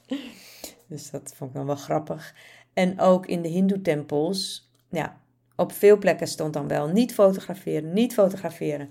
Dus 0.87 1.11
dat 1.11 1.33
vond 1.37 1.51
ik 1.51 1.57
dan 1.57 1.67
wel 1.67 1.77
grappig. 1.77 2.35
En 2.73 3.01
ook 3.01 3.27
in 3.27 3.43
de 3.43 3.49
Hindoe-tempels, 3.49 4.71
ja, 4.91 5.21
op 5.57 5.73
veel 5.73 5.99
plekken 5.99 6.27
stond 6.27 6.53
dan 6.53 6.69
wel 6.69 6.89
niet 6.89 7.15
fotograferen, 7.15 7.93
niet 7.93 8.15
fotograferen. 8.15 8.91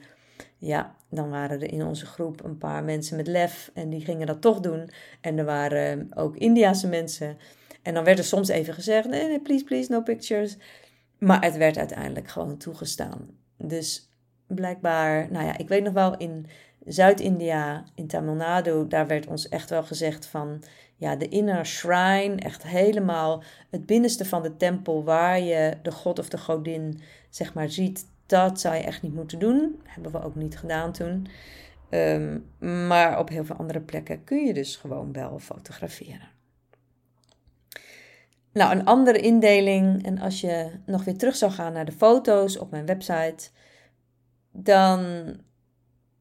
Ja, 0.57 0.95
dan 1.09 1.29
waren 1.29 1.61
er 1.61 1.71
in 1.71 1.85
onze 1.85 2.05
groep 2.05 2.43
een 2.43 2.57
paar 2.57 2.83
mensen 2.83 3.17
met 3.17 3.27
lef 3.27 3.71
en 3.73 3.89
die 3.89 4.05
gingen 4.05 4.27
dat 4.27 4.41
toch 4.41 4.59
doen. 4.59 4.89
En 5.21 5.37
er 5.37 5.45
waren 5.45 6.07
ook 6.15 6.37
Indiase 6.37 6.87
mensen 6.87 7.37
En 7.81 7.93
dan 7.93 8.03
werd 8.03 8.17
er 8.17 8.23
soms 8.23 8.47
even 8.47 8.73
gezegd: 8.73 9.09
nee, 9.09 9.39
please, 9.39 9.63
please, 9.63 9.91
no 9.91 10.01
pictures. 10.01 10.57
Maar 11.17 11.43
het 11.43 11.57
werd 11.57 11.77
uiteindelijk 11.77 12.27
gewoon 12.27 12.57
toegestaan. 12.57 13.29
Dus 13.57 14.09
blijkbaar, 14.47 15.31
nou 15.31 15.45
ja, 15.45 15.57
ik 15.57 15.67
weet 15.67 15.83
nog 15.83 15.93
wel 15.93 16.17
in 16.17 16.45
Zuid-India, 16.86 17.83
in 17.95 18.07
Tamil 18.07 18.33
Nadu, 18.33 18.88
daar 18.88 19.07
werd 19.07 19.27
ons 19.27 19.49
echt 19.49 19.69
wel 19.69 19.83
gezegd 19.83 20.25
van 20.25 20.63
ja, 20.95 21.15
de 21.15 21.27
inner 21.27 21.65
shrine, 21.65 22.36
echt 22.36 22.63
helemaal 22.63 23.43
het 23.69 23.86
binnenste 23.86 24.25
van 24.25 24.41
de 24.41 24.57
tempel 24.57 25.03
waar 25.03 25.39
je 25.39 25.77
de 25.81 25.91
god 25.91 26.19
of 26.19 26.29
de 26.29 26.38
godin 26.38 27.01
zeg 27.29 27.53
maar 27.53 27.69
ziet, 27.69 28.05
dat 28.25 28.59
zou 28.59 28.75
je 28.75 28.83
echt 28.83 29.01
niet 29.01 29.13
moeten 29.13 29.39
doen. 29.39 29.81
Hebben 29.83 30.11
we 30.11 30.23
ook 30.23 30.36
niet 30.36 30.57
gedaan 30.57 30.91
toen. 30.91 31.27
Ehm, 31.89 32.39
maar 32.88 33.19
op 33.19 33.29
heel 33.29 33.45
veel 33.45 33.55
andere 33.55 33.81
plekken 33.81 34.23
kun 34.23 34.45
je 34.45 34.53
dus 34.53 34.75
gewoon 34.75 35.13
wel 35.13 35.39
fotograferen. 35.39 36.33
Nou, 38.53 38.71
een 38.71 38.86
andere 38.86 39.19
indeling, 39.19 40.05
en 40.05 40.19
als 40.19 40.41
je 40.41 40.71
nog 40.86 41.03
weer 41.03 41.17
terug 41.17 41.36
zou 41.36 41.51
gaan 41.51 41.73
naar 41.73 41.86
de 41.86 41.91
foto's 41.91 42.57
op 42.57 42.71
mijn 42.71 42.86
website, 42.86 43.49
dan 44.51 45.03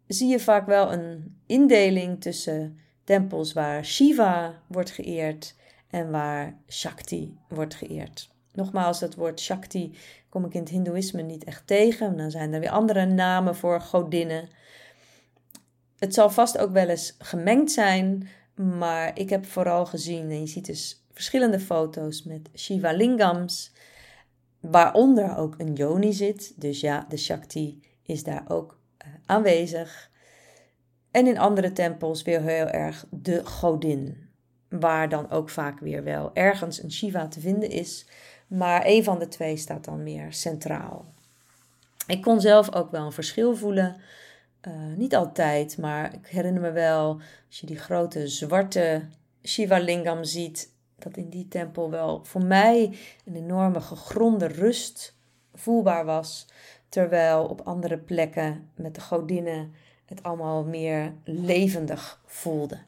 zie 0.07 0.29
je 0.29 0.41
vaak 0.41 0.67
wel 0.67 0.93
een 0.93 1.37
indeling 1.47 2.21
tussen 2.21 2.79
tempels 3.05 3.53
waar 3.53 3.85
Shiva 3.85 4.63
wordt 4.67 4.91
geëerd 4.91 5.55
en 5.91 6.11
waar 6.11 6.59
Shakti 6.69 7.39
wordt 7.49 7.75
geëerd. 7.75 8.31
Nogmaals, 8.53 9.01
het 9.01 9.15
woord 9.15 9.41
Shakti 9.41 9.97
kom 10.29 10.45
ik 10.45 10.55
in 10.55 10.61
het 10.61 10.69
Hindoeïsme 10.69 11.23
niet 11.23 11.45
echt 11.45 11.67
tegen. 11.67 12.17
Dan 12.17 12.31
zijn 12.31 12.53
er 12.53 12.61
weer 12.61 12.71
andere 12.71 13.07
namen 13.07 13.57
voor 13.57 13.81
godinnen. 13.81 14.49
Het 15.99 16.15
zal 16.15 16.31
vast 16.31 16.59
ook 16.59 16.73
wel 16.73 16.89
eens 16.89 17.15
gemengd 17.19 17.71
zijn, 17.71 18.29
maar 18.55 19.19
ik 19.19 19.31
heb 19.31 19.47
vooral 19.47 19.87
gezien, 19.87 20.31
en 20.31 20.41
je 20.41 20.47
ziet 20.47 20.67
dus 20.67 21.05
verschillende 21.13 21.61
foto's 21.61 22.23
met 22.23 22.51
Shiva 22.55 22.93
Lingams, 22.93 23.73
waaronder 24.61 25.37
ook 25.37 25.55
een 25.59 25.73
yoni 25.73 26.13
zit. 26.13 26.53
Dus 26.57 26.81
ja, 26.81 27.07
de 27.09 27.17
Shakti 27.17 27.83
is 28.03 28.25
daar 28.25 28.45
ook 28.49 28.79
aanwezig. 29.27 30.11
En 31.11 31.27
in 31.27 31.39
andere 31.39 31.73
tempels 31.73 32.23
weer 32.23 32.41
heel 32.41 32.67
erg 32.67 33.07
de 33.11 33.47
godin, 33.47 34.29
waar 34.69 35.09
dan 35.09 35.31
ook 35.31 35.51
vaak 35.51 35.81
weer 35.81 36.05
wel 36.05 36.31
ergens 36.35 36.83
een 36.83 36.93
Shiva 36.93 37.29
te 37.29 37.41
vinden 37.41 37.71
is, 37.71 38.07
maar 38.47 38.83
een 38.85 39.05
van 39.05 39.19
de 39.19 39.29
twee 39.29 39.57
staat 39.57 39.85
dan 39.85 40.03
meer 40.03 40.33
centraal. 40.33 41.13
Ik 42.07 42.23
kon 42.23 42.41
zelf 42.41 42.75
ook 42.75 42.91
wel 42.91 43.05
een 43.05 43.13
verschil 43.13 43.57
voelen. 43.57 43.97
Uh, 44.69 44.75
niet 44.97 45.15
altijd, 45.15 45.79
maar 45.79 46.15
ik 46.15 46.27
herinner 46.27 46.63
me 46.63 46.71
wel, 46.71 47.21
als 47.47 47.61
je 47.61 47.67
die 47.67 47.79
grote 47.79 48.29
zwarte 48.29 49.03
Shiva 49.43 49.79
Lingam 49.79 50.25
ziet, 50.25 50.73
dat 50.99 51.17
in 51.17 51.29
die 51.29 51.49
tempel 51.49 51.91
wel 51.91 52.25
voor 52.25 52.45
mij 52.45 52.99
een 53.25 53.37
enorme 53.37 53.81
gegronde 53.81 54.47
rust 54.47 55.17
voelbaar 55.55 56.05
was. 56.05 56.47
Terwijl 56.95 57.45
op 57.45 57.61
andere 57.61 57.99
plekken 57.99 58.71
met 58.75 58.95
de 58.95 59.01
godinnen 59.01 59.73
het 60.05 60.23
allemaal 60.23 60.65
meer 60.65 61.13
levendig 61.25 62.21
voelde. 62.27 62.79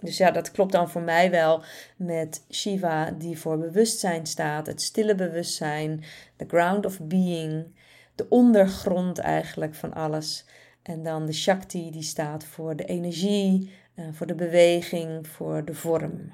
Dus 0.00 0.16
ja, 0.16 0.30
dat 0.30 0.50
klopt 0.50 0.72
dan 0.72 0.90
voor 0.90 1.02
mij 1.02 1.30
wel 1.30 1.62
met 1.96 2.44
Shiva, 2.50 3.10
die 3.10 3.38
voor 3.38 3.58
bewustzijn 3.58 4.26
staat, 4.26 4.66
het 4.66 4.82
stille 4.82 5.14
bewustzijn, 5.14 6.04
the 6.36 6.44
ground 6.48 6.86
of 6.86 7.00
being, 7.00 7.66
de 8.14 8.26
ondergrond 8.28 9.18
eigenlijk 9.18 9.74
van 9.74 9.94
alles. 9.94 10.44
En 10.82 11.02
dan 11.02 11.26
de 11.26 11.32
Shakti, 11.32 11.90
die 11.90 12.02
staat 12.02 12.44
voor 12.44 12.76
de 12.76 12.84
energie, 12.84 13.70
eh, 13.94 14.04
voor 14.12 14.26
de 14.26 14.34
beweging, 14.34 15.28
voor 15.28 15.64
de 15.64 15.74
vorm. 15.74 16.32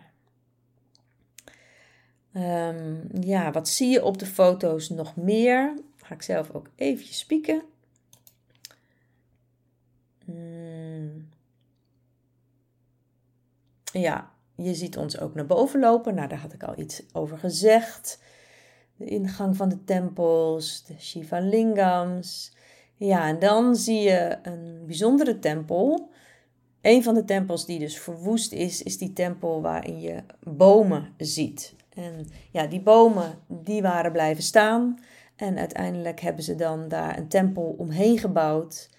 Um, 2.37 3.09
ja, 3.21 3.51
wat 3.51 3.69
zie 3.69 3.89
je 3.89 4.05
op 4.05 4.19
de 4.19 4.27
foto's 4.27 4.89
nog 4.89 5.17
meer? 5.17 5.75
Ik 6.13 6.23
zelf 6.23 6.51
ook 6.51 6.71
eventjes 6.77 7.19
spieken. 7.19 7.63
Hmm. 10.25 11.29
Ja, 13.93 14.31
je 14.57 14.75
ziet 14.75 14.97
ons 14.97 15.19
ook 15.19 15.35
naar 15.35 15.47
boven 15.47 15.81
lopen. 15.81 16.15
Nou, 16.15 16.29
daar 16.29 16.39
had 16.39 16.53
ik 16.53 16.63
al 16.63 16.79
iets 16.79 17.03
over 17.13 17.39
gezegd. 17.39 18.23
De 18.97 19.05
ingang 19.05 19.57
van 19.57 19.69
de 19.69 19.85
tempels, 19.85 20.85
de 20.85 20.95
Shiva 20.99 21.41
Lingams. 21.41 22.53
Ja, 22.97 23.29
en 23.29 23.39
dan 23.39 23.77
zie 23.77 24.01
je 24.01 24.39
een 24.43 24.83
bijzondere 24.87 25.39
tempel. 25.39 26.11
Een 26.81 27.03
van 27.03 27.15
de 27.15 27.25
tempels 27.25 27.67
die 27.67 27.79
dus 27.79 27.99
verwoest 27.99 28.53
is, 28.53 28.83
is 28.83 28.99
die 28.99 29.13
tempel 29.13 29.63
waarin 29.63 30.01
je 30.01 30.23
bomen 30.41 31.15
ziet. 31.17 31.75
En 31.95 32.27
ja, 32.51 32.67
die 32.67 32.81
bomen 32.81 33.39
die 33.47 33.83
waren 33.83 34.13
blijven 34.13 34.43
staan. 34.43 34.99
En 35.43 35.59
uiteindelijk 35.59 36.21
hebben 36.21 36.45
ze 36.45 36.55
dan 36.55 36.89
daar 36.89 37.19
een 37.19 37.29
tempel 37.29 37.75
omheen 37.79 38.19
gebouwd. 38.19 38.91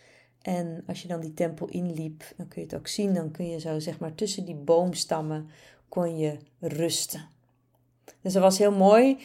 En 0.42 0.84
als 0.88 1.02
je 1.02 1.08
dan 1.08 1.20
die 1.20 1.34
tempel 1.34 1.68
inliep, 1.68 2.24
dan 2.38 2.48
kun 2.48 2.62
je 2.62 2.68
het 2.68 2.78
ook 2.78 2.88
zien. 2.88 3.14
Dan 3.14 3.32
kun 3.32 3.50
je 3.50 3.60
zo 3.60 3.80
zeg 3.80 4.00
maar 4.00 4.16
tussen 4.16 4.46
die 4.46 4.56
boomstammen 4.56 5.50
kon 5.90 6.18
je 6.18 6.38
rusten. 6.60 7.28
Dus 8.22 8.34
dat 8.34 8.42
was 8.42 8.58
heel 8.58 8.72
mooi. 8.72 9.18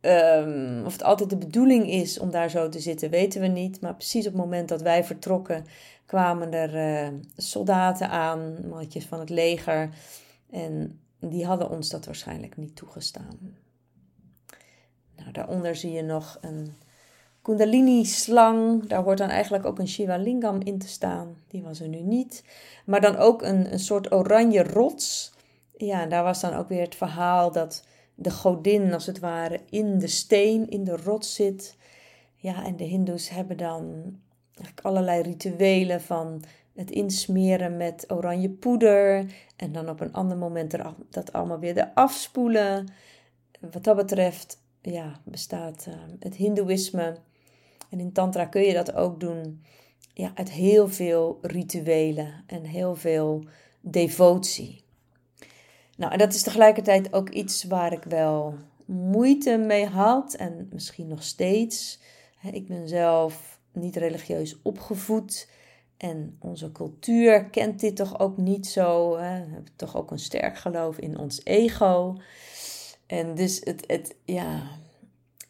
Um, 0.00 0.84
of 0.86 0.92
het 0.92 1.02
altijd 1.02 1.30
de 1.30 1.36
bedoeling 1.36 1.90
is 1.90 2.18
om 2.18 2.30
daar 2.30 2.50
zo 2.50 2.68
te 2.68 2.80
zitten, 2.80 3.10
weten 3.10 3.40
we 3.40 3.46
niet. 3.46 3.80
Maar 3.80 3.94
precies 3.94 4.26
op 4.26 4.32
het 4.32 4.42
moment 4.42 4.68
dat 4.68 4.82
wij 4.82 5.04
vertrokken, 5.04 5.64
kwamen 6.06 6.52
er 6.52 7.04
uh, 7.04 7.18
soldaten 7.36 8.08
aan, 8.08 8.68
mannetjes 8.68 9.04
van 9.04 9.20
het 9.20 9.30
leger. 9.30 9.90
En 10.50 11.00
die 11.20 11.46
hadden 11.46 11.70
ons 11.70 11.88
dat 11.88 12.04
waarschijnlijk 12.04 12.56
niet 12.56 12.76
toegestaan. 12.76 13.64
Nou, 15.16 15.32
daaronder 15.32 15.76
zie 15.76 15.92
je 15.92 16.02
nog 16.02 16.38
een 16.40 16.72
Kundalini-slang. 17.42 18.86
Daar 18.86 19.02
hoort 19.02 19.18
dan 19.18 19.28
eigenlijk 19.28 19.66
ook 19.66 19.78
een 19.78 19.88
Shiva 19.88 20.16
Lingam 20.16 20.60
in 20.60 20.78
te 20.78 20.88
staan. 20.88 21.36
Die 21.48 21.62
was 21.62 21.80
er 21.80 21.88
nu 21.88 22.00
niet. 22.00 22.44
Maar 22.84 23.00
dan 23.00 23.16
ook 23.16 23.42
een, 23.42 23.72
een 23.72 23.78
soort 23.78 24.12
oranje 24.12 24.62
rots. 24.62 25.32
Ja, 25.76 26.06
daar 26.06 26.22
was 26.22 26.40
dan 26.40 26.54
ook 26.54 26.68
weer 26.68 26.80
het 26.80 26.94
verhaal 26.94 27.52
dat 27.52 27.84
de 28.14 28.30
godin, 28.30 28.92
als 28.92 29.06
het 29.06 29.18
ware, 29.18 29.60
in 29.70 29.98
de 29.98 30.06
steen, 30.06 30.68
in 30.68 30.84
de 30.84 30.96
rots 30.96 31.34
zit. 31.34 31.76
Ja, 32.36 32.64
en 32.64 32.76
de 32.76 32.84
Hindoes 32.84 33.28
hebben 33.28 33.56
dan 33.56 34.14
allerlei 34.82 35.22
rituelen 35.22 36.00
van 36.00 36.42
het 36.74 36.90
insmeren 36.90 37.76
met 37.76 38.04
oranje 38.08 38.50
poeder. 38.50 39.32
En 39.56 39.72
dan 39.72 39.88
op 39.88 40.00
een 40.00 40.12
ander 40.12 40.36
moment 40.36 40.72
er, 40.72 40.94
dat 41.10 41.32
allemaal 41.32 41.58
weer 41.58 41.76
eraf 41.76 42.12
spoelen. 42.12 42.88
Wat 43.60 43.84
dat 43.84 43.96
betreft 43.96 44.64
ja, 44.92 45.20
bestaat 45.24 45.86
uh, 45.88 45.94
het 46.18 46.34
Hindoeïsme. 46.34 47.16
En 47.90 48.00
in 48.00 48.12
Tantra 48.12 48.44
kun 48.44 48.62
je 48.62 48.72
dat 48.72 48.94
ook 48.94 49.20
doen 49.20 49.62
ja, 50.14 50.32
uit 50.34 50.50
heel 50.50 50.88
veel 50.88 51.38
rituelen 51.42 52.44
en 52.46 52.64
heel 52.64 52.96
veel 52.96 53.44
devotie. 53.80 54.84
Nou, 55.96 56.12
en 56.12 56.18
dat 56.18 56.34
is 56.34 56.42
tegelijkertijd 56.42 57.12
ook 57.12 57.28
iets 57.28 57.64
waar 57.64 57.92
ik 57.92 58.02
wel 58.02 58.54
moeite 58.84 59.56
mee 59.56 59.86
had 59.86 60.34
en 60.34 60.68
misschien 60.72 61.08
nog 61.08 61.22
steeds. 61.22 62.00
Ik 62.52 62.68
ben 62.68 62.88
zelf 62.88 63.60
niet 63.72 63.96
religieus 63.96 64.56
opgevoed. 64.62 65.48
En 65.96 66.36
onze 66.40 66.72
cultuur 66.72 67.44
kent 67.44 67.80
dit 67.80 67.96
toch 67.96 68.18
ook 68.18 68.36
niet 68.36 68.66
zo. 68.66 69.16
We 69.16 69.22
hebben 69.22 69.66
toch 69.76 69.96
ook 69.96 70.10
een 70.10 70.18
sterk 70.18 70.58
geloof 70.58 70.98
in 70.98 71.18
ons 71.18 71.40
ego. 71.44 72.16
En 73.06 73.34
dus 73.34 73.60
het, 73.64 73.84
het 73.86 74.16
ja, 74.24 74.62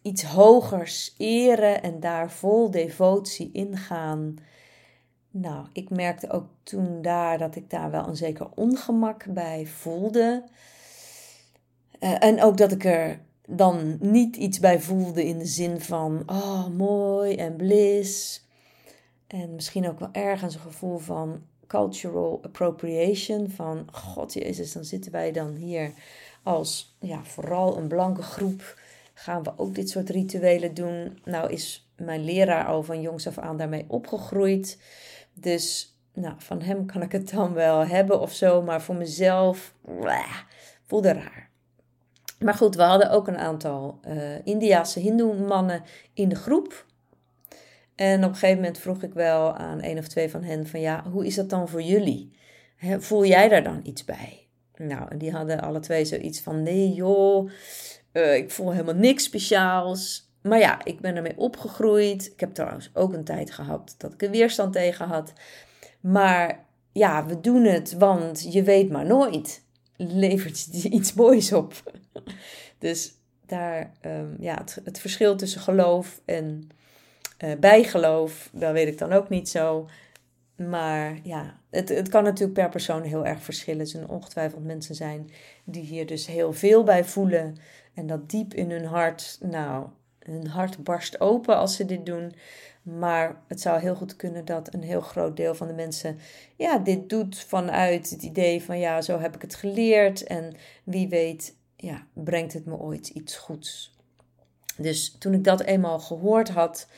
iets 0.02 0.22
hogers 0.24 1.14
eren 1.18 1.82
en 1.82 2.00
daar 2.00 2.30
vol 2.30 2.70
devotie 2.70 3.50
ingaan. 3.52 4.38
Nou, 5.30 5.66
ik 5.72 5.90
merkte 5.90 6.30
ook 6.30 6.46
toen 6.62 7.02
daar 7.02 7.38
dat 7.38 7.56
ik 7.56 7.70
daar 7.70 7.90
wel 7.90 8.08
een 8.08 8.16
zeker 8.16 8.48
ongemak 8.54 9.24
bij 9.28 9.66
voelde. 9.66 10.44
Uh, 12.00 12.24
en 12.24 12.42
ook 12.42 12.56
dat 12.56 12.72
ik 12.72 12.84
er 12.84 13.20
dan 13.46 13.96
niet 14.00 14.36
iets 14.36 14.58
bij 14.58 14.80
voelde 14.80 15.24
in 15.24 15.38
de 15.38 15.46
zin 15.46 15.80
van, 15.80 16.22
oh 16.26 16.66
mooi 16.66 17.34
en 17.34 17.56
bliss. 17.56 18.44
En 19.26 19.54
misschien 19.54 19.88
ook 19.88 19.98
wel 19.98 20.12
ergens 20.12 20.54
een 20.54 20.60
gevoel 20.60 20.98
van 20.98 21.42
cultural 21.66 22.40
appropriation. 22.42 23.50
Van 23.50 23.88
God 23.92 24.32
Jezus, 24.32 24.72
dan 24.72 24.84
zitten 24.84 25.12
wij 25.12 25.32
dan 25.32 25.54
hier 25.54 25.92
als 26.46 26.96
ja, 27.00 27.24
vooral 27.24 27.76
een 27.76 27.88
blanke 27.88 28.22
groep. 28.22 28.78
Gaan 29.14 29.42
we 29.42 29.52
ook 29.56 29.74
dit 29.74 29.90
soort 29.90 30.10
rituelen 30.10 30.74
doen? 30.74 31.18
Nou 31.24 31.52
is 31.52 31.90
mijn 31.96 32.24
leraar 32.24 32.66
al 32.66 32.82
van 32.82 33.00
jongs 33.00 33.26
af 33.26 33.38
aan 33.38 33.56
daarmee 33.56 33.84
opgegroeid. 33.88 34.78
Dus 35.34 35.96
nou, 36.12 36.34
van 36.38 36.62
hem 36.62 36.86
kan 36.86 37.02
ik 37.02 37.12
het 37.12 37.30
dan 37.30 37.52
wel 37.52 37.86
hebben 37.86 38.20
of 38.20 38.32
zo. 38.32 38.62
Maar 38.62 38.82
voor 38.82 38.94
mezelf 38.94 39.74
voelde 40.86 41.12
raar. 41.12 41.50
Maar 42.38 42.54
goed, 42.54 42.74
we 42.74 42.82
hadden 42.82 43.10
ook 43.10 43.28
een 43.28 43.38
aantal 43.38 44.00
uh, 44.08 44.46
Indiase 44.46 45.00
hindoe-mannen 45.00 45.82
in 46.12 46.28
de 46.28 46.34
groep. 46.36 46.86
En 47.94 48.24
op 48.24 48.30
een 48.30 48.36
gegeven 48.36 48.56
moment 48.56 48.78
vroeg 48.78 49.02
ik 49.02 49.12
wel 49.12 49.56
aan 49.56 49.82
een 49.82 49.98
of 49.98 50.08
twee 50.08 50.30
van 50.30 50.42
hen 50.42 50.66
van 50.66 50.80
ja, 50.80 51.04
hoe 51.10 51.26
is 51.26 51.34
dat 51.34 51.50
dan 51.50 51.68
voor 51.68 51.82
jullie? 51.82 52.34
voel 52.98 53.24
jij 53.24 53.48
daar 53.48 53.62
dan 53.62 53.80
iets 53.82 54.04
bij? 54.04 54.45
Nou, 54.76 55.08
en 55.08 55.18
die 55.18 55.32
hadden 55.32 55.60
alle 55.60 55.80
twee 55.80 56.04
zoiets 56.04 56.40
van: 56.40 56.62
nee 56.62 56.92
joh, 56.92 57.50
uh, 58.12 58.34
ik 58.34 58.50
voel 58.50 58.70
helemaal 58.70 58.94
niks 58.94 59.24
speciaals. 59.24 60.30
Maar 60.42 60.58
ja, 60.58 60.84
ik 60.84 61.00
ben 61.00 61.16
ermee 61.16 61.36
opgegroeid. 61.38 62.26
Ik 62.32 62.40
heb 62.40 62.54
trouwens 62.54 62.90
ook 62.94 63.12
een 63.12 63.24
tijd 63.24 63.50
gehad 63.50 63.94
dat 63.98 64.12
ik 64.12 64.22
er 64.22 64.30
weerstand 64.30 64.72
tegen 64.72 65.06
had. 65.06 65.32
Maar 66.00 66.64
ja, 66.92 67.26
we 67.26 67.40
doen 67.40 67.64
het, 67.64 67.92
want 67.92 68.52
je 68.52 68.62
weet 68.62 68.90
maar 68.90 69.06
nooit. 69.06 69.62
Levert 69.96 70.66
iets 70.84 71.14
moois 71.14 71.52
op. 71.52 71.74
Dus 72.78 73.14
daar, 73.46 73.92
um, 74.02 74.36
ja, 74.40 74.54
het, 74.54 74.80
het, 74.84 74.98
verschil 74.98 75.36
tussen 75.36 75.60
geloof 75.60 76.20
en 76.24 76.68
uh, 77.44 77.58
bijgeloof, 77.60 78.50
dat 78.52 78.72
weet 78.72 78.88
ik 78.88 78.98
dan 78.98 79.12
ook 79.12 79.28
niet 79.28 79.48
zo. 79.48 79.88
Maar 80.56 81.18
ja, 81.22 81.60
het, 81.76 81.88
het 81.88 82.08
kan 82.08 82.24
natuurlijk 82.24 82.58
per 82.58 82.68
persoon 82.68 83.02
heel 83.02 83.26
erg 83.26 83.42
verschillen. 83.42 83.80
Er 83.80 83.86
zullen 83.86 84.08
ongetwijfeld 84.08 84.64
mensen 84.64 84.94
zijn 84.94 85.30
die 85.64 85.82
hier 85.82 86.06
dus 86.06 86.26
heel 86.26 86.52
veel 86.52 86.84
bij 86.84 87.04
voelen. 87.04 87.56
En 87.94 88.06
dat 88.06 88.30
diep 88.30 88.54
in 88.54 88.70
hun 88.70 88.84
hart, 88.84 89.38
nou, 89.40 89.86
hun 90.18 90.46
hart 90.46 90.84
barst 90.84 91.20
open 91.20 91.56
als 91.56 91.76
ze 91.76 91.84
dit 91.84 92.06
doen. 92.06 92.34
Maar 92.82 93.42
het 93.48 93.60
zou 93.60 93.80
heel 93.80 93.94
goed 93.94 94.16
kunnen 94.16 94.44
dat 94.44 94.74
een 94.74 94.82
heel 94.82 95.00
groot 95.00 95.36
deel 95.36 95.54
van 95.54 95.66
de 95.66 95.72
mensen 95.72 96.18
ja, 96.56 96.78
dit 96.78 97.08
doet 97.08 97.38
vanuit 97.38 98.10
het 98.10 98.22
idee 98.22 98.62
van 98.62 98.78
ja, 98.78 99.02
zo 99.02 99.18
heb 99.18 99.34
ik 99.34 99.42
het 99.42 99.54
geleerd. 99.54 100.24
En 100.24 100.54
wie 100.84 101.08
weet, 101.08 101.56
ja, 101.76 102.06
brengt 102.12 102.52
het 102.52 102.66
me 102.66 102.76
ooit 102.76 103.08
iets 103.08 103.36
goeds. 103.36 103.94
Dus 104.76 105.16
toen 105.18 105.34
ik 105.34 105.44
dat 105.44 105.60
eenmaal 105.60 105.98
gehoord 105.98 106.48
had, 106.48 106.88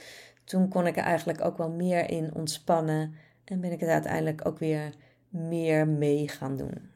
toen 0.44 0.68
kon 0.68 0.86
ik 0.86 0.96
er 0.96 1.02
eigenlijk 1.02 1.44
ook 1.44 1.56
wel 1.56 1.70
meer 1.70 2.10
in 2.10 2.34
ontspannen. 2.34 3.14
En 3.48 3.60
ben 3.60 3.72
ik 3.72 3.80
het 3.80 3.88
uiteindelijk 3.88 4.46
ook 4.46 4.58
weer 4.58 4.94
meer 5.28 5.88
mee 5.88 6.28
gaan 6.28 6.56
doen. 6.56 6.90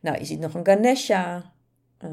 Nou, 0.00 0.18
je 0.18 0.24
ziet 0.24 0.40
nog 0.40 0.54
een 0.54 0.66
Ganesha. 0.66 1.52
Uh, 2.04 2.10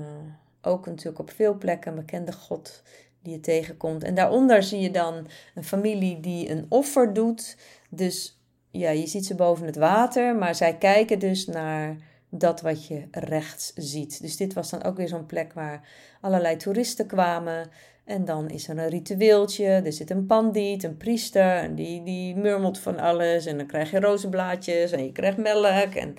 ook 0.61 0.85
natuurlijk 0.85 1.19
op 1.19 1.31
veel 1.31 1.57
plekken 1.57 1.91
een 1.91 1.99
bekende 1.99 2.31
god 2.31 2.83
die 3.21 3.33
je 3.33 3.39
tegenkomt. 3.39 4.03
En 4.03 4.15
daaronder 4.15 4.63
zie 4.63 4.79
je 4.79 4.91
dan 4.91 5.27
een 5.55 5.63
familie 5.63 6.19
die 6.19 6.49
een 6.49 6.65
offer 6.69 7.13
doet. 7.13 7.57
Dus 7.89 8.41
ja, 8.71 8.89
je 8.89 9.07
ziet 9.07 9.25
ze 9.25 9.35
boven 9.35 9.65
het 9.65 9.75
water, 9.75 10.35
maar 10.35 10.55
zij 10.55 10.77
kijken 10.77 11.19
dus 11.19 11.45
naar 11.45 11.95
dat 12.29 12.61
wat 12.61 12.87
je 12.87 13.07
rechts 13.11 13.73
ziet. 13.75 14.21
Dus 14.21 14.37
dit 14.37 14.53
was 14.53 14.69
dan 14.69 14.83
ook 14.83 14.97
weer 14.97 15.07
zo'n 15.07 15.25
plek 15.25 15.53
waar 15.53 15.87
allerlei 16.21 16.57
toeristen 16.57 17.07
kwamen. 17.07 17.69
En 18.03 18.25
dan 18.25 18.49
is 18.49 18.67
er 18.67 18.77
een 18.77 18.89
ritueeltje. 18.89 19.65
Er 19.65 19.93
zit 19.93 20.09
een 20.09 20.25
pandiet, 20.25 20.83
een 20.83 20.97
priester. 20.97 21.55
En 21.55 21.75
die, 21.75 22.03
die 22.03 22.35
murmelt 22.35 22.79
van 22.79 22.99
alles. 22.99 23.45
En 23.45 23.57
dan 23.57 23.67
krijg 23.67 23.91
je 23.91 23.99
rozenblaadjes 23.99 24.91
en 24.91 25.05
je 25.05 25.11
krijgt 25.11 25.37
melk. 25.37 25.93
En 25.93 26.15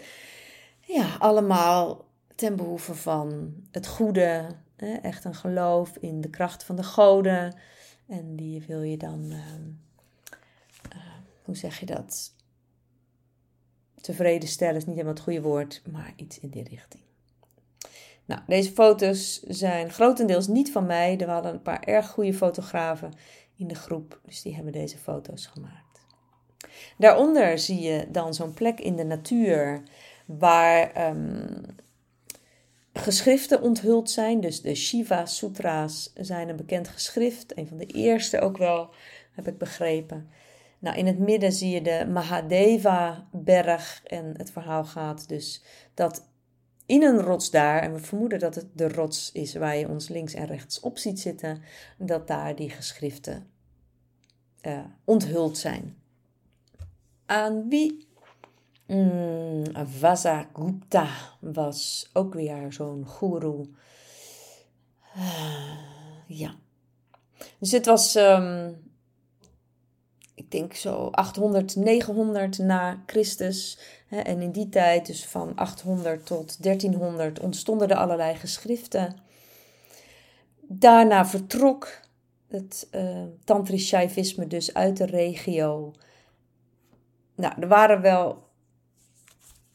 ja, 0.81 1.17
allemaal 1.19 2.05
ten 2.35 2.57
behoeve 2.57 2.95
van 2.95 3.55
het 3.71 3.87
goede. 3.87 4.47
Hè? 4.77 4.95
Echt 4.95 5.25
een 5.25 5.35
geloof 5.35 5.97
in 5.97 6.21
de 6.21 6.31
kracht 6.31 6.65
van 6.65 6.77
de 6.77 6.85
goden. 6.85 7.57
En 8.07 8.37
die 8.37 8.65
wil 8.67 8.83
je 8.83 8.97
dan, 8.97 9.31
ehm, 9.31 9.63
eh, 10.91 10.99
hoe 11.45 11.57
zeg 11.57 11.81
je 11.81 11.87
dat? 11.87 12.33
Tevreden 14.01 14.49
stellen 14.49 14.77
is 14.77 14.85
niet 14.85 14.95
helemaal 14.95 15.15
het 15.15 15.23
goede 15.23 15.43
woord, 15.43 15.83
maar 15.93 16.13
iets 16.17 16.39
in 16.39 16.49
die 16.49 16.69
richting. 16.69 17.04
Nou, 18.25 18.41
deze 18.47 18.71
foto's 18.71 19.41
zijn 19.43 19.91
grotendeels 19.91 20.47
niet 20.47 20.73
van 20.73 20.87
mij. 20.87 21.19
Er 21.19 21.27
waren 21.27 21.53
een 21.53 21.63
paar 21.63 21.83
erg 21.83 22.09
goede 22.09 22.35
fotografen 22.35 23.13
in 23.57 23.69
de 23.69 23.75
groep, 23.75 24.21
dus 24.25 24.43
die 24.43 24.55
hebben 24.55 24.73
deze 24.73 24.99
foto's 24.99 25.47
gemaakt. 25.47 25.83
Daaronder 26.99 27.59
zie 27.59 27.81
je 27.81 28.07
dan 28.11 28.35
zo'n 28.35 28.55
plek 28.55 28.81
in 28.81 28.97
de 28.97 29.05
natuur 29.05 29.83
waar 30.27 31.09
um, 31.09 31.61
geschriften 32.93 33.63
onthuld 33.63 34.11
zijn. 34.11 34.41
Dus 34.41 34.63
de 34.63 34.75
Shiva 34.75 35.27
Sutra's 35.27 36.13
zijn 36.15 36.49
een 36.49 36.57
bekend 36.57 36.89
geschrift, 36.89 37.59
een 37.59 37.69
van 37.69 37.77
de 37.77 37.87
eerste 37.87 38.41
ook 38.41 38.57
wel, 38.57 38.91
heb 39.33 39.49
ik 39.49 39.59
begrepen. 39.59 40.29
Nou, 40.79 40.97
in 40.97 41.07
het 41.07 41.19
midden 41.19 41.53
zie 41.53 41.71
je 41.71 41.83
de 41.83 42.07
Mahadeva-berg 42.13 44.03
en 44.05 44.35
het 44.37 44.51
verhaal 44.51 44.85
gaat 44.85 45.29
dus 45.29 45.63
dat 45.95 46.29
in 46.87 47.03
een 47.03 47.21
rots 47.21 47.51
daar, 47.51 47.83
en 47.83 47.93
we 47.93 47.99
vermoeden 47.99 48.39
dat 48.39 48.55
het 48.55 48.67
de 48.73 48.89
rots 48.89 49.33
is 49.33 49.55
waar 49.55 49.77
je 49.77 49.89
ons 49.89 50.09
links 50.09 50.35
en 50.35 50.47
rechts 50.47 50.81
op 50.81 50.99
ziet 50.99 51.21
zitten, 51.21 51.63
dat 51.99 52.27
daar 52.27 52.57
die 52.57 52.71
geschriften 52.71 53.51
uh, 54.63 54.85
onthuld 55.05 55.59
zijn. 55.59 55.97
Aan 57.27 57.69
wie? 57.69 58.09
Mm, 58.87 59.65
Vasagupta 59.87 61.09
was 61.41 62.11
ook 62.13 62.35
weer 62.35 62.73
zo'n 62.73 63.09
guru. 63.09 63.75
Uh, 65.17 65.79
ja. 66.27 66.55
Dus 67.59 67.73
het 67.73 67.87
was 67.87 68.17
ik 68.17 68.94
denk 70.55 70.75
zo 70.75 71.09
800, 71.11 71.77
900 71.77 72.59
na 72.59 73.03
Christus. 73.07 73.79
En 74.09 74.41
in 74.41 74.51
die 74.51 74.69
tijd, 74.69 75.07
dus 75.07 75.27
van 75.27 75.53
800 75.55 76.27
tot 76.27 76.63
1300, 76.63 77.41
ontstonden 77.41 77.89
er 77.89 77.97
allerlei 77.97 78.35
geschriften. 78.35 79.17
Daarna 80.61 81.27
vertrok 81.27 82.01
het 82.49 82.89
uh, 82.93 83.23
tantrisch 83.45 83.87
shaivisme 83.87 84.47
dus 84.47 84.75
uit 84.75 84.97
de 84.97 85.07
regio. 85.07 85.93
Nou, 87.35 87.55
er 87.61 87.69
waren 87.69 88.01
wel 88.01 88.43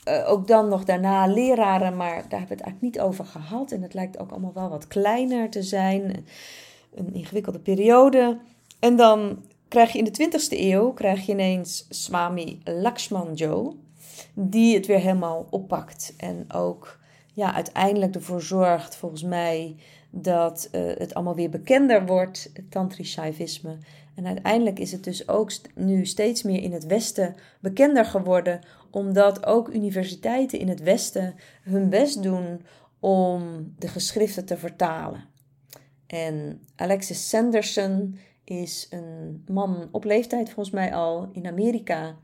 uh, 0.07 0.29
ook 0.31 0.47
dan 0.47 0.67
nog 0.69 0.83
daarna 0.83 1.25
leraren, 1.27 1.97
maar 1.97 2.15
daar 2.29 2.39
hebben 2.39 2.47
we 2.47 2.53
het 2.53 2.63
eigenlijk 2.63 2.81
niet 2.81 2.99
over 2.99 3.25
gehad. 3.25 3.71
En 3.71 3.81
het 3.81 3.93
lijkt 3.93 4.19
ook 4.19 4.31
allemaal 4.31 4.53
wel 4.53 4.69
wat 4.69 4.87
kleiner 4.87 5.49
te 5.49 5.63
zijn. 5.63 6.25
Een 6.93 7.13
ingewikkelde 7.13 7.59
periode. 7.59 8.39
En 8.79 8.95
dan 8.95 9.43
krijg 9.69 9.91
je 9.91 9.97
in 9.97 10.03
de 10.03 10.29
20e 10.29 10.59
eeuw 10.59 10.91
krijg 10.91 11.25
je 11.25 11.31
ineens 11.31 11.85
Swami 11.89 12.61
Lakshmanjo, 12.63 13.75
die 14.33 14.75
het 14.75 14.85
weer 14.85 14.99
helemaal 14.99 15.47
oppakt 15.49 16.13
en 16.17 16.45
ook 16.53 16.99
ja, 17.33 17.53
uiteindelijk 17.53 18.15
ervoor 18.15 18.41
zorgt, 18.41 18.95
volgens 18.95 19.23
mij, 19.23 19.75
dat 20.09 20.69
uh, 20.71 20.81
het 20.97 21.13
allemaal 21.13 21.35
weer 21.35 21.49
bekender 21.49 22.05
wordt, 22.05 22.49
het 22.53 22.71
tantrisch 22.71 23.11
shaivisme. 23.11 23.77
En 24.15 24.27
uiteindelijk 24.27 24.79
is 24.79 24.91
het 24.91 25.03
dus 25.03 25.27
ook 25.27 25.51
nu 25.75 26.05
steeds 26.05 26.43
meer 26.43 26.61
in 26.61 26.73
het 26.73 26.85
Westen 26.85 27.35
bekender 27.59 28.05
geworden, 28.05 28.59
omdat 28.91 29.45
ook 29.45 29.73
universiteiten 29.73 30.59
in 30.59 30.69
het 30.69 30.81
Westen 30.81 31.35
hun 31.63 31.89
best 31.89 32.23
doen 32.23 32.61
om 32.99 33.73
de 33.77 33.87
geschriften 33.87 34.45
te 34.45 34.57
vertalen. 34.57 35.23
En 36.07 36.61
Alexis 36.75 37.29
Sanderson 37.29 38.17
is 38.49 38.87
een 38.89 39.43
man 39.47 39.89
op 39.91 40.03
leeftijd 40.03 40.49
volgens 40.49 40.75
mij 40.75 40.93
al 40.93 41.29
in 41.31 41.47
Amerika, 41.47 42.17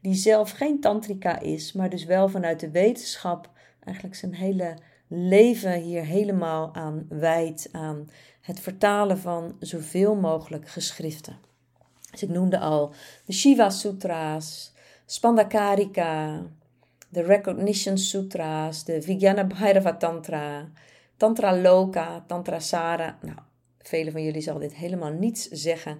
die 0.00 0.14
zelf 0.14 0.50
geen 0.50 0.80
tantrika 0.80 1.40
is, 1.40 1.72
maar 1.72 1.90
dus 1.90 2.04
wel 2.04 2.28
vanuit 2.28 2.60
de 2.60 2.70
wetenschap 2.70 3.50
eigenlijk 3.80 4.16
zijn 4.16 4.34
hele 4.34 4.76
leven 5.08 5.80
hier 5.80 6.04
helemaal 6.04 6.74
aan 6.74 7.06
wijdt, 7.08 7.68
aan 7.72 8.08
het 8.40 8.60
vertalen 8.60 9.18
van 9.18 9.56
zoveel 9.58 10.14
mogelijk 10.14 10.68
geschriften. 10.68 11.38
Dus 12.10 12.22
ik 12.22 12.28
noemde 12.28 12.58
al 12.58 12.94
de 13.24 13.32
Shiva 13.32 13.70
Sutra's, 13.70 14.72
Spandakarika, 15.06 16.42
de 17.08 17.22
Recognition 17.22 17.98
Sutra's, 17.98 18.84
de 18.84 19.02
Vijnana 19.02 19.44
Bhairava 19.44 19.96
Tantra, 19.96 20.70
Tantra 21.16 21.60
Loka, 21.60 22.24
Tantra 22.26 22.58
Sara. 22.58 23.18
Nou, 23.20 23.38
Velen 23.82 24.12
van 24.12 24.22
jullie 24.22 24.40
zal 24.40 24.58
dit 24.58 24.74
helemaal 24.74 25.12
niets 25.12 25.48
zeggen. 25.48 25.98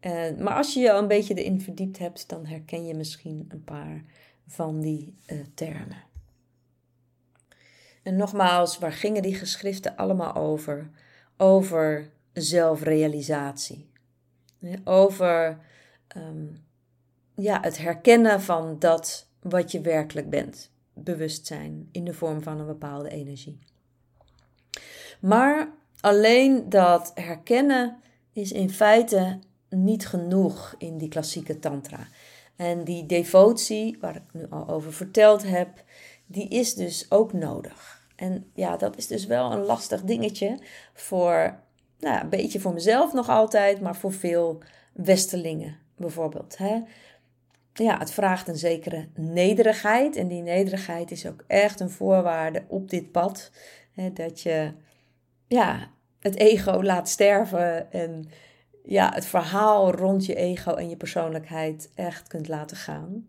Uh, 0.00 0.36
maar 0.38 0.54
als 0.54 0.74
je 0.74 0.80
je 0.80 0.90
een 0.90 1.08
beetje 1.08 1.34
erin 1.34 1.60
verdiept 1.60 1.98
hebt, 1.98 2.28
dan 2.28 2.46
herken 2.46 2.86
je 2.86 2.94
misschien 2.94 3.44
een 3.48 3.64
paar 3.64 4.04
van 4.46 4.80
die 4.80 5.14
uh, 5.26 5.38
termen. 5.54 6.02
En 8.02 8.16
nogmaals, 8.16 8.78
waar 8.78 8.92
gingen 8.92 9.22
die 9.22 9.34
geschriften 9.34 9.96
allemaal 9.96 10.34
over? 10.34 10.90
Over 11.36 12.10
zelfrealisatie. 12.32 13.90
Over 14.84 15.58
um, 16.16 16.64
ja, 17.34 17.60
het 17.60 17.78
herkennen 17.78 18.40
van 18.40 18.78
dat 18.78 19.28
wat 19.40 19.72
je 19.72 19.80
werkelijk 19.80 20.30
bent. 20.30 20.70
Bewustzijn 20.92 21.88
in 21.92 22.04
de 22.04 22.14
vorm 22.14 22.42
van 22.42 22.60
een 22.60 22.66
bepaalde 22.66 23.08
energie. 23.08 23.58
Maar 25.20 25.72
Alleen 26.04 26.68
dat 26.68 27.10
herkennen 27.14 27.96
is 28.32 28.52
in 28.52 28.70
feite 28.70 29.38
niet 29.68 30.06
genoeg 30.06 30.74
in 30.78 30.98
die 30.98 31.08
klassieke 31.08 31.58
tantra. 31.58 32.06
En 32.56 32.84
die 32.84 33.06
devotie, 33.06 33.96
waar 34.00 34.16
ik 34.16 34.22
nu 34.32 34.46
al 34.50 34.68
over 34.68 34.92
verteld 34.92 35.42
heb, 35.42 35.84
die 36.26 36.48
is 36.48 36.74
dus 36.74 37.10
ook 37.10 37.32
nodig. 37.32 38.08
En 38.16 38.50
ja, 38.54 38.76
dat 38.76 38.96
is 38.96 39.06
dus 39.06 39.26
wel 39.26 39.52
een 39.52 39.64
lastig 39.64 40.02
dingetje 40.02 40.58
voor, 40.94 41.58
nou, 41.98 42.20
een 42.20 42.28
beetje 42.28 42.60
voor 42.60 42.72
mezelf 42.72 43.12
nog 43.12 43.28
altijd, 43.28 43.80
maar 43.80 43.96
voor 43.96 44.12
veel 44.12 44.62
Westelingen 44.92 45.78
bijvoorbeeld. 45.96 46.58
Hè? 46.58 46.80
ja, 47.72 47.98
het 47.98 48.10
vraagt 48.10 48.48
een 48.48 48.56
zekere 48.56 49.08
nederigheid. 49.14 50.16
En 50.16 50.28
die 50.28 50.42
nederigheid 50.42 51.10
is 51.10 51.26
ook 51.26 51.44
echt 51.46 51.80
een 51.80 51.90
voorwaarde 51.90 52.64
op 52.68 52.90
dit 52.90 53.12
pad. 53.12 53.50
Hè, 53.92 54.12
dat 54.12 54.40
je 54.40 54.72
ja, 55.54 55.90
het 56.20 56.36
ego 56.36 56.82
laat 56.82 57.08
sterven 57.08 57.92
en 57.92 58.24
ja, 58.84 59.10
het 59.14 59.26
verhaal 59.26 59.92
rond 59.92 60.26
je 60.26 60.34
ego 60.34 60.74
en 60.74 60.88
je 60.88 60.96
persoonlijkheid 60.96 61.90
echt 61.94 62.28
kunt 62.28 62.48
laten 62.48 62.76
gaan. 62.76 63.26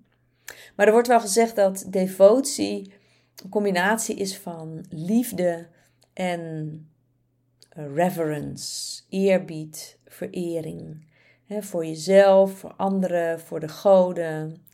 Maar 0.76 0.86
er 0.86 0.91
wordt 0.91 1.07
wel 1.07 1.19
gezegd 1.19 1.55
dat 1.55 1.86
devotie 1.88 2.93
een 3.43 3.49
combinatie 3.49 4.15
is 4.15 4.38
van 4.38 4.86
liefde 4.89 5.67
en 6.13 6.80
reverence, 7.69 9.01
eerbied, 9.09 9.97
verering. 10.05 11.13
voor 11.47 11.86
jezelf, 11.86 12.51
voor 12.51 12.73
anderen, 12.73 13.39
voor 13.39 13.59
de 13.59 13.67
goden. 13.67 14.64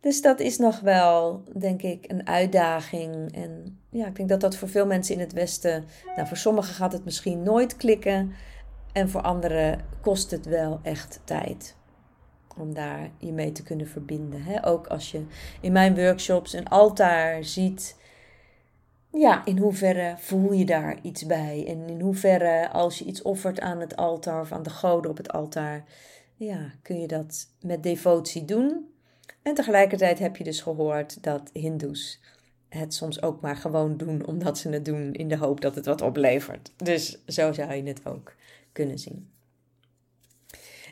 Dus 0.00 0.22
dat 0.22 0.40
is 0.40 0.58
nog 0.58 0.80
wel, 0.80 1.42
denk 1.58 1.82
ik, 1.82 2.04
een 2.10 2.26
uitdaging. 2.26 3.34
En 3.34 3.78
ja, 3.90 4.06
ik 4.06 4.16
denk 4.16 4.28
dat 4.28 4.40
dat 4.40 4.56
voor 4.56 4.68
veel 4.68 4.86
mensen 4.86 5.14
in 5.14 5.20
het 5.20 5.32
Westen, 5.32 5.84
nou 6.16 6.28
voor 6.28 6.36
sommigen 6.36 6.74
gaat 6.74 6.92
het 6.92 7.04
misschien 7.04 7.42
nooit 7.42 7.76
klikken. 7.76 8.32
En 8.92 9.08
voor 9.08 9.20
anderen 9.20 9.84
kost 10.00 10.30
het 10.30 10.46
wel 10.46 10.80
echt 10.82 11.20
tijd 11.24 11.76
om 12.56 12.74
daar 12.74 13.10
je 13.18 13.32
mee 13.32 13.52
te 13.52 13.62
kunnen 13.62 13.88
verbinden. 13.88 14.42
Hè? 14.42 14.66
Ook 14.66 14.86
als 14.86 15.10
je 15.10 15.22
in 15.60 15.72
mijn 15.72 15.94
workshops 15.94 16.52
een 16.52 16.68
altaar 16.68 17.44
ziet, 17.44 17.96
ja, 19.12 19.44
in 19.44 19.58
hoeverre 19.58 20.14
voel 20.18 20.52
je 20.52 20.64
daar 20.64 20.98
iets 21.02 21.26
bij? 21.26 21.64
En 21.68 21.88
in 21.88 22.00
hoeverre, 22.00 22.70
als 22.70 22.98
je 22.98 23.04
iets 23.04 23.22
offert 23.22 23.60
aan 23.60 23.80
het 23.80 23.96
altaar 23.96 24.40
of 24.40 24.52
aan 24.52 24.62
de 24.62 24.70
goden 24.70 25.10
op 25.10 25.16
het 25.16 25.32
altaar, 25.32 25.84
ja, 26.36 26.72
kun 26.82 27.00
je 27.00 27.06
dat 27.06 27.48
met 27.60 27.82
devotie 27.82 28.44
doen. 28.44 28.94
En 29.46 29.54
tegelijkertijd 29.54 30.18
heb 30.18 30.36
je 30.36 30.44
dus 30.44 30.60
gehoord 30.60 31.22
dat 31.22 31.50
Hindoes 31.52 32.20
het 32.68 32.94
soms 32.94 33.22
ook 33.22 33.40
maar 33.40 33.56
gewoon 33.56 33.96
doen 33.96 34.26
omdat 34.26 34.58
ze 34.58 34.68
het 34.68 34.84
doen 34.84 35.12
in 35.12 35.28
de 35.28 35.36
hoop 35.36 35.60
dat 35.60 35.74
het 35.74 35.86
wat 35.86 36.02
oplevert. 36.02 36.72
Dus 36.76 37.18
zo 37.26 37.52
zou 37.52 37.74
je 37.74 37.82
het 37.82 38.06
ook 38.06 38.34
kunnen 38.72 38.98
zien. 38.98 39.30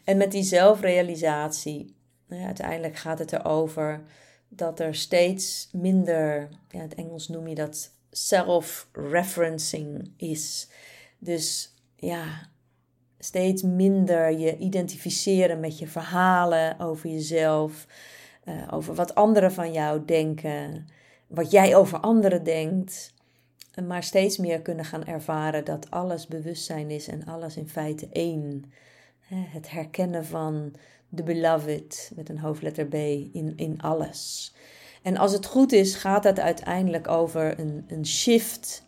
En 0.05 0.17
met 0.17 0.33
die 0.33 0.43
zelfrealisatie, 0.43 1.95
nou 2.27 2.41
ja, 2.41 2.47
uiteindelijk 2.47 2.97
gaat 2.97 3.19
het 3.19 3.33
erover 3.33 4.03
dat 4.49 4.81
er 4.81 4.95
steeds 4.95 5.69
minder, 5.73 6.49
ja, 6.69 6.71
in 6.71 6.81
het 6.81 6.95
Engels 6.95 7.29
noem 7.29 7.49
je 7.49 7.55
dat 7.55 7.91
self-referencing 8.11 10.13
is. 10.17 10.69
Dus 11.19 11.75
ja, 11.97 12.51
steeds 13.19 13.63
minder 13.63 14.39
je 14.39 14.57
identificeren 14.57 15.61
met 15.61 15.79
je 15.79 15.87
verhalen 15.87 16.79
over 16.79 17.11
jezelf, 17.11 17.87
uh, 18.45 18.69
over 18.71 18.95
wat 18.95 19.15
anderen 19.15 19.53
van 19.53 19.73
jou 19.73 20.05
denken, 20.05 20.89
wat 21.27 21.51
jij 21.51 21.77
over 21.77 21.99
anderen 21.99 22.45
denkt. 22.45 23.13
Maar 23.87 24.03
steeds 24.03 24.39
meer 24.39 24.61
kunnen 24.61 24.85
gaan 24.85 25.05
ervaren 25.05 25.65
dat 25.65 25.91
alles 25.91 26.27
bewustzijn 26.27 26.91
is 26.91 27.09
en 27.09 27.25
alles 27.25 27.57
in 27.57 27.69
feite 27.69 28.09
één. 28.13 28.73
Het 29.29 29.71
herkennen 29.71 30.25
van 30.25 30.75
de 31.09 31.23
beloved 31.23 32.13
met 32.15 32.29
een 32.29 32.39
hoofdletter 32.39 32.87
B 32.87 32.95
in, 32.95 33.53
in 33.57 33.81
alles. 33.81 34.53
En 35.03 35.17
als 35.17 35.33
het 35.33 35.47
goed 35.47 35.73
is, 35.73 35.95
gaat 35.95 36.25
het 36.25 36.41
uiteindelijk 36.41 37.09
over 37.09 37.59
een, 37.59 37.85
een 37.89 38.07
shift. 38.07 38.85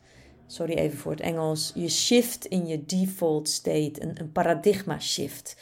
Sorry 0.47 0.75
even 0.75 0.99
voor 0.99 1.13
het 1.13 1.21
Engels. 1.21 1.73
Je 1.75 1.89
shift 1.89 2.45
in 2.45 2.67
je 2.67 2.85
default 2.85 3.49
state. 3.49 3.93
Een, 3.99 4.21
een 4.21 4.33
paradigma 4.33 5.01
shift. 5.01 5.57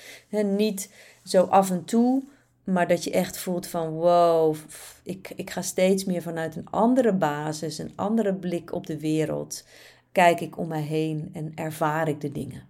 niet 0.56 0.90
zo 1.24 1.42
af 1.42 1.70
en 1.70 1.84
toe, 1.84 2.22
maar 2.64 2.88
dat 2.88 3.04
je 3.04 3.10
echt 3.10 3.38
voelt 3.38 3.66
van 3.66 3.88
wow, 3.88 4.56
ik, 5.02 5.32
ik 5.36 5.50
ga 5.50 5.62
steeds 5.62 6.04
meer 6.04 6.22
vanuit 6.22 6.56
een 6.56 6.70
andere 6.70 7.12
basis, 7.12 7.78
een 7.78 7.92
andere 7.94 8.34
blik 8.34 8.72
op 8.72 8.86
de 8.86 9.00
wereld. 9.00 9.64
Kijk 10.12 10.40
ik 10.40 10.58
om 10.58 10.68
mij 10.68 10.82
heen 10.82 11.30
en 11.32 11.52
ervaar 11.54 12.08
ik 12.08 12.20
de 12.20 12.32
dingen. 12.32 12.62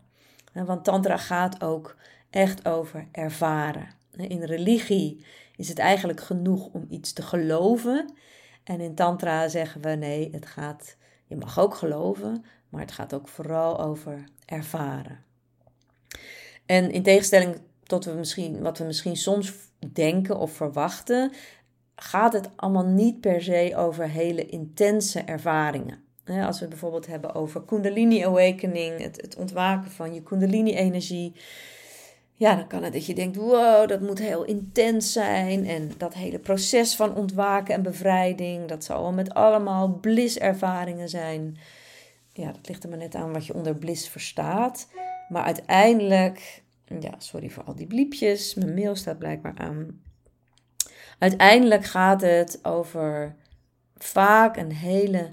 Want 0.53 0.85
Tantra 0.85 1.17
gaat 1.17 1.63
ook 1.63 1.97
echt 2.31 2.69
over 2.69 3.07
ervaren. 3.13 3.89
In 4.17 4.43
religie 4.43 5.25
is 5.57 5.69
het 5.69 5.79
eigenlijk 5.79 6.21
genoeg 6.21 6.69
om 6.73 6.87
iets 6.89 7.13
te 7.13 7.23
geloven. 7.23 8.15
En 8.65 8.81
in 8.81 8.95
Tantra 8.95 9.49
zeggen 9.49 9.81
we 9.81 9.89
nee, 9.89 10.29
het 10.33 10.47
gaat, 10.47 10.97
je 11.27 11.37
mag 11.37 11.59
ook 11.59 11.75
geloven, 11.75 12.45
maar 12.69 12.81
het 12.81 12.93
gaat 12.93 13.15
ook 13.15 13.29
vooral 13.29 13.81
over 13.81 14.25
ervaren. 14.47 15.25
En 16.67 16.91
in 16.91 17.03
tegenstelling 17.03 17.61
tot 17.83 18.05
we 18.05 18.13
misschien, 18.13 18.61
wat 18.61 18.79
we 18.79 18.85
misschien 18.85 19.17
soms 19.17 19.53
denken 19.93 20.39
of 20.39 20.53
verwachten, 20.53 21.33
gaat 21.97 22.33
het 22.33 22.49
allemaal 22.57 22.87
niet 22.87 23.21
per 23.21 23.43
se 23.43 23.73
over 23.77 24.09
hele 24.09 24.47
intense 24.47 25.21
ervaringen. 25.21 26.03
Als 26.47 26.61
we 26.61 26.69
bijvoorbeeld 26.69 27.07
hebben 27.07 27.35
over 27.35 27.63
Kundalini 27.63 28.25
Awakening, 28.25 29.01
het, 29.01 29.21
het 29.21 29.37
ontwaken 29.37 29.91
van 29.91 30.15
je 30.15 30.23
Kundalini-energie, 30.23 31.33
ja, 32.37 32.55
dan 32.55 32.67
kan 32.67 32.83
het 32.83 32.93
dat 32.93 33.07
je 33.07 33.15
denkt: 33.15 33.37
wow, 33.37 33.89
dat 33.89 34.01
moet 34.01 34.19
heel 34.19 34.45
intens 34.45 35.13
zijn. 35.13 35.67
En 35.67 35.93
dat 35.97 36.15
hele 36.15 36.39
proces 36.39 36.97
van 36.97 37.15
ontwaken 37.15 37.75
en 37.75 37.83
bevrijding, 37.83 38.69
dat 38.69 38.85
zal 38.85 39.03
wel 39.03 39.13
met 39.13 39.35
allemaal 39.35 39.89
bliss-ervaringen 39.89 41.09
zijn. 41.09 41.57
Ja, 42.33 42.47
dat 42.47 42.69
ligt 42.69 42.83
er 42.83 42.89
maar 42.89 42.99
net 42.99 43.15
aan 43.15 43.33
wat 43.33 43.47
je 43.47 43.55
onder 43.55 43.75
bliss 43.75 44.09
verstaat. 44.09 44.89
Maar 45.29 45.43
uiteindelijk, 45.43 46.63
ja, 47.01 47.15
sorry 47.19 47.51
voor 47.51 47.63
al 47.65 47.75
die 47.75 47.87
bliepjes, 47.87 48.55
mijn 48.55 48.75
mail 48.75 48.97
staat 48.97 49.19
blijkbaar 49.19 49.55
aan. 49.57 50.01
Uiteindelijk 51.19 51.85
gaat 51.85 52.21
het 52.21 52.65
over 52.65 53.37
vaak 53.97 54.57
een 54.57 54.73
hele 54.73 55.31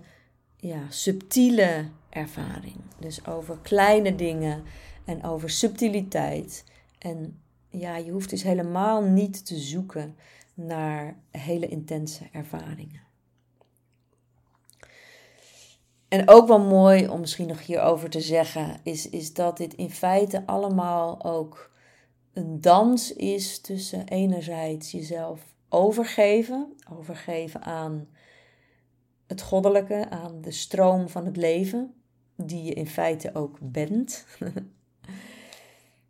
ja, 0.55 0.79
subtiele 0.89 1.85
ervaring. 2.09 2.75
Dus 2.99 3.25
over 3.25 3.59
kleine 3.61 4.15
dingen 4.15 4.63
en 5.05 5.23
over 5.23 5.49
subtiliteit. 5.49 6.63
En 6.97 7.39
ja, 7.69 7.97
je 7.97 8.11
hoeft 8.11 8.29
dus 8.29 8.43
helemaal 8.43 9.03
niet 9.03 9.45
te 9.45 9.55
zoeken 9.55 10.15
naar 10.53 11.17
hele 11.31 11.67
intense 11.67 12.29
ervaringen. 12.31 13.01
En 16.11 16.29
ook 16.29 16.47
wel 16.47 16.59
mooi 16.59 17.07
om 17.07 17.19
misschien 17.19 17.47
nog 17.47 17.65
hierover 17.65 18.09
te 18.09 18.21
zeggen, 18.21 18.79
is, 18.83 19.09
is 19.09 19.33
dat 19.33 19.57
dit 19.57 19.73
in 19.73 19.89
feite 19.89 20.45
allemaal 20.45 21.23
ook 21.23 21.71
een 22.33 22.61
dans 22.61 23.13
is 23.13 23.61
tussen 23.61 24.07
enerzijds 24.07 24.91
jezelf 24.91 25.41
overgeven, 25.69 26.73
overgeven 26.93 27.61
aan 27.61 28.07
het 29.27 29.41
goddelijke, 29.41 30.09
aan 30.09 30.41
de 30.41 30.51
stroom 30.51 31.09
van 31.09 31.25
het 31.25 31.37
leven, 31.37 31.93
die 32.35 32.63
je 32.63 32.73
in 32.73 32.87
feite 32.87 33.35
ook 33.35 33.57
bent. 33.61 34.25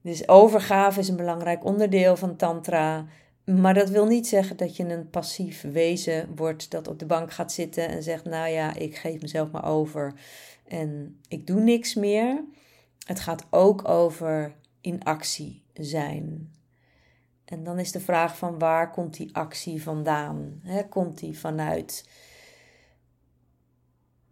Dus 0.01 0.27
overgave 0.27 0.99
is 0.99 1.07
een 1.07 1.15
belangrijk 1.15 1.63
onderdeel 1.63 2.15
van 2.15 2.35
Tantra. 2.35 3.05
Maar 3.45 3.73
dat 3.73 3.89
wil 3.89 4.05
niet 4.05 4.27
zeggen 4.27 4.57
dat 4.57 4.75
je 4.75 4.83
een 4.83 5.09
passief 5.09 5.61
wezen 5.61 6.35
wordt 6.35 6.71
dat 6.71 6.87
op 6.87 6.99
de 6.99 7.05
bank 7.05 7.31
gaat 7.31 7.51
zitten 7.51 7.87
en 7.87 8.03
zegt: 8.03 8.25
Nou 8.25 8.49
ja, 8.49 8.75
ik 8.75 8.95
geef 8.95 9.21
mezelf 9.21 9.51
maar 9.51 9.65
over 9.65 10.13
en 10.67 11.19
ik 11.27 11.47
doe 11.47 11.59
niks 11.59 11.93
meer. 11.93 12.43
Het 13.05 13.19
gaat 13.19 13.45
ook 13.49 13.87
over 13.87 14.55
in 14.81 15.03
actie 15.03 15.63
zijn. 15.73 16.51
En 17.45 17.63
dan 17.63 17.79
is 17.79 17.91
de 17.91 17.99
vraag 17.99 18.37
van 18.37 18.59
waar 18.59 18.91
komt 18.91 19.17
die 19.17 19.35
actie 19.35 19.83
vandaan? 19.83 20.61
komt 20.89 21.19
die 21.19 21.39
vanuit 21.39 22.05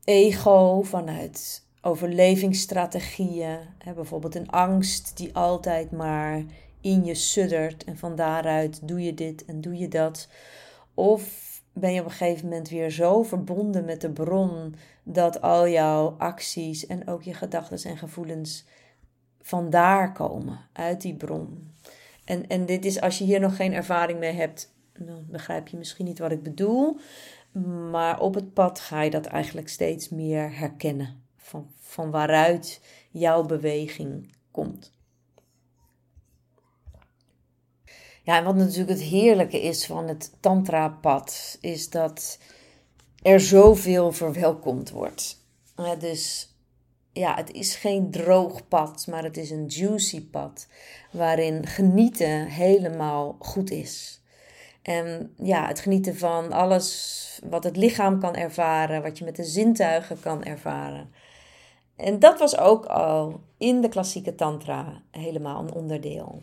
ego, 0.03 0.82
vanuit 0.82 1.66
overlevingsstrategieën. 1.82 3.60
Hè, 3.78 3.93
bijvoorbeeld 3.93 4.36
een 4.36 4.49
angst 4.49 5.18
die 5.18 5.36
altijd 5.36 5.91
maar 5.91 6.43
in 6.82 7.06
je 7.06 7.16
suddert 7.16 7.84
en 7.84 7.98
van 7.98 8.16
daaruit 8.16 8.88
doe 8.88 9.04
je 9.04 9.14
dit 9.14 9.46
en 9.46 9.62
doe 9.62 9.78
je 9.78 9.88
dat. 9.88 10.28
Of 10.94 11.48
ben 11.74 11.94
je 11.94 12.00
op 12.00 12.06
een 12.06 12.12
gegeven 12.12 12.48
moment 12.48 12.70
weer 12.70 12.90
zo 12.90 13.24
verbonden 13.24 13.86
met 13.86 14.02
de 14.02 14.12
bron 14.12 14.76
dat 15.04 15.42
al 15.42 15.68
jouw 15.68 16.16
acties 16.18 16.86
en 16.86 17.08
ook 17.08 17.24
je 17.24 17.34
gedachten 17.34 17.90
en 17.90 17.98
gevoelens 17.98 18.66
vandaar 19.42 20.14
komen, 20.14 20.60
uit 20.74 21.02
die 21.02 21.16
bron. 21.16 21.74
En, 22.26 22.48
en 22.48 22.66
dit 22.66 22.86
is 22.86 23.02
als 23.02 23.18
je 23.18 23.24
hier 23.24 23.40
nog 23.40 23.56
geen 23.56 23.74
ervaring 23.74 24.20
mee 24.20 24.34
hebt, 24.34 24.74
dan 24.94 25.26
begrijp 25.30 25.68
je 25.68 25.78
misschien 25.78 26.06
niet 26.06 26.20
wat 26.20 26.32
ik 26.32 26.44
bedoel. 26.44 27.00
Maar 27.92 28.20
op 28.20 28.34
het 28.34 28.54
pad 28.54 28.80
ga 28.80 29.02
je 29.02 29.10
dat 29.10 29.26
eigenlijk 29.26 29.70
steeds 29.70 30.10
meer 30.10 30.58
herkennen 30.58 31.24
van, 31.38 31.68
van 31.80 32.12
waaruit 32.12 32.82
jouw 33.12 33.44
beweging 33.44 34.36
komt. 34.52 34.99
Ja, 38.30 38.44
wat 38.44 38.56
natuurlijk 38.56 38.90
het 38.90 39.02
heerlijke 39.02 39.62
is 39.62 39.86
van 39.86 40.08
het 40.08 40.32
tantra-pad, 40.40 41.58
is 41.62 41.90
dat 41.90 42.40
er 43.22 43.40
zoveel 43.40 44.12
verwelkomd 44.12 44.90
wordt. 44.90 45.46
dus 46.00 46.54
ja, 47.14 47.36
het 47.36 47.52
is 47.52 47.76
geen 47.76 48.12
droog 48.12 48.68
pad, 48.68 49.08
maar 49.08 49.24
het 49.24 49.38
is 49.38 49.50
een 49.50 49.66
juicy 49.66 50.30
pad, 50.30 50.68
waarin 51.12 51.68
genieten 51.68 52.46
helemaal 52.46 53.36
goed 53.40 53.72
is. 53.72 54.22
En 54.82 55.34
ja, 55.38 55.68
het 55.68 55.80
genieten 55.80 56.18
van 56.18 56.52
alles 56.52 57.40
wat 57.50 57.64
het 57.64 57.78
lichaam 57.78 58.20
kan 58.20 58.36
ervaren, 58.36 59.02
wat 59.02 59.18
je 59.18 59.26
met 59.26 59.36
de 59.36 59.44
zintuigen 59.44 60.20
kan 60.20 60.44
ervaren. 60.44 61.14
En 61.96 62.20
dat 62.20 62.40
was 62.40 62.58
ook 62.58 62.86
al 62.86 63.40
in 63.58 63.82
de 63.82 63.90
klassieke 63.90 64.36
tantra 64.36 65.02
helemaal 65.12 65.62
een 65.62 65.74
onderdeel. 65.74 66.42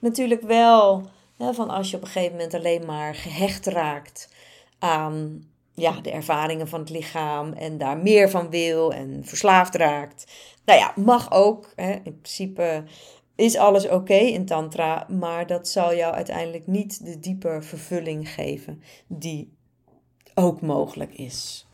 Natuurlijk 0.00 0.42
wel 0.42 1.02
van 1.38 1.70
als 1.70 1.90
je 1.90 1.96
op 1.96 2.02
een 2.02 2.08
gegeven 2.08 2.36
moment 2.36 2.54
alleen 2.54 2.86
maar 2.86 3.14
gehecht 3.14 3.66
raakt 3.66 4.28
aan 4.78 5.44
ja, 5.74 6.00
de 6.00 6.10
ervaringen 6.10 6.68
van 6.68 6.80
het 6.80 6.90
lichaam 6.90 7.52
en 7.52 7.78
daar 7.78 7.98
meer 7.98 8.30
van 8.30 8.50
wil 8.50 8.92
en 8.92 9.24
verslaafd 9.24 9.74
raakt. 9.74 10.32
Nou 10.64 10.78
ja, 10.78 10.92
mag 10.96 11.32
ook. 11.32 11.72
Hè. 11.76 11.92
In 11.92 12.20
principe 12.20 12.84
is 13.34 13.56
alles 13.56 13.88
oké 13.88 14.14
in 14.14 14.46
Tantra, 14.46 15.06
maar 15.08 15.46
dat 15.46 15.68
zal 15.68 15.94
jou 15.94 16.14
uiteindelijk 16.14 16.66
niet 16.66 17.04
de 17.04 17.18
diepe 17.18 17.58
vervulling 17.60 18.28
geven 18.28 18.82
die 19.06 19.56
ook 20.34 20.60
mogelijk 20.60 21.14
is. 21.14 21.66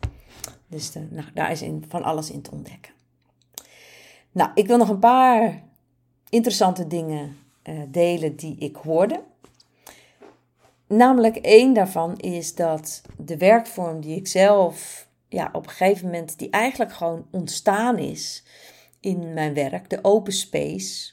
Dus 0.67 0.93
nou, 0.93 1.25
daar 1.33 1.51
is 1.51 1.61
in, 1.61 1.85
van 1.87 2.03
alles 2.03 2.31
in 2.31 2.41
te 2.41 2.51
ontdekken. 2.51 2.93
Nou, 4.31 4.51
ik 4.53 4.67
wil 4.67 4.77
nog 4.77 4.89
een 4.89 4.99
paar 4.99 5.63
interessante 6.29 6.87
dingen 6.87 7.37
uh, 7.63 7.81
delen 7.87 8.35
die 8.35 8.55
ik 8.59 8.75
hoorde. 8.75 9.23
Namelijk 10.95 11.35
één 11.35 11.73
daarvan 11.73 12.17
is 12.17 12.55
dat 12.55 13.01
de 13.17 13.37
werkvorm 13.37 14.01
die 14.01 14.15
ik 14.15 14.27
zelf 14.27 15.07
ja, 15.29 15.49
op 15.53 15.63
een 15.63 15.71
gegeven 15.71 16.05
moment, 16.05 16.39
die 16.39 16.49
eigenlijk 16.49 16.93
gewoon 16.93 17.27
ontstaan 17.31 17.97
is 17.97 18.43
in 18.99 19.33
mijn 19.33 19.53
werk, 19.53 19.89
de 19.89 19.99
open 20.01 20.33
space, 20.33 21.11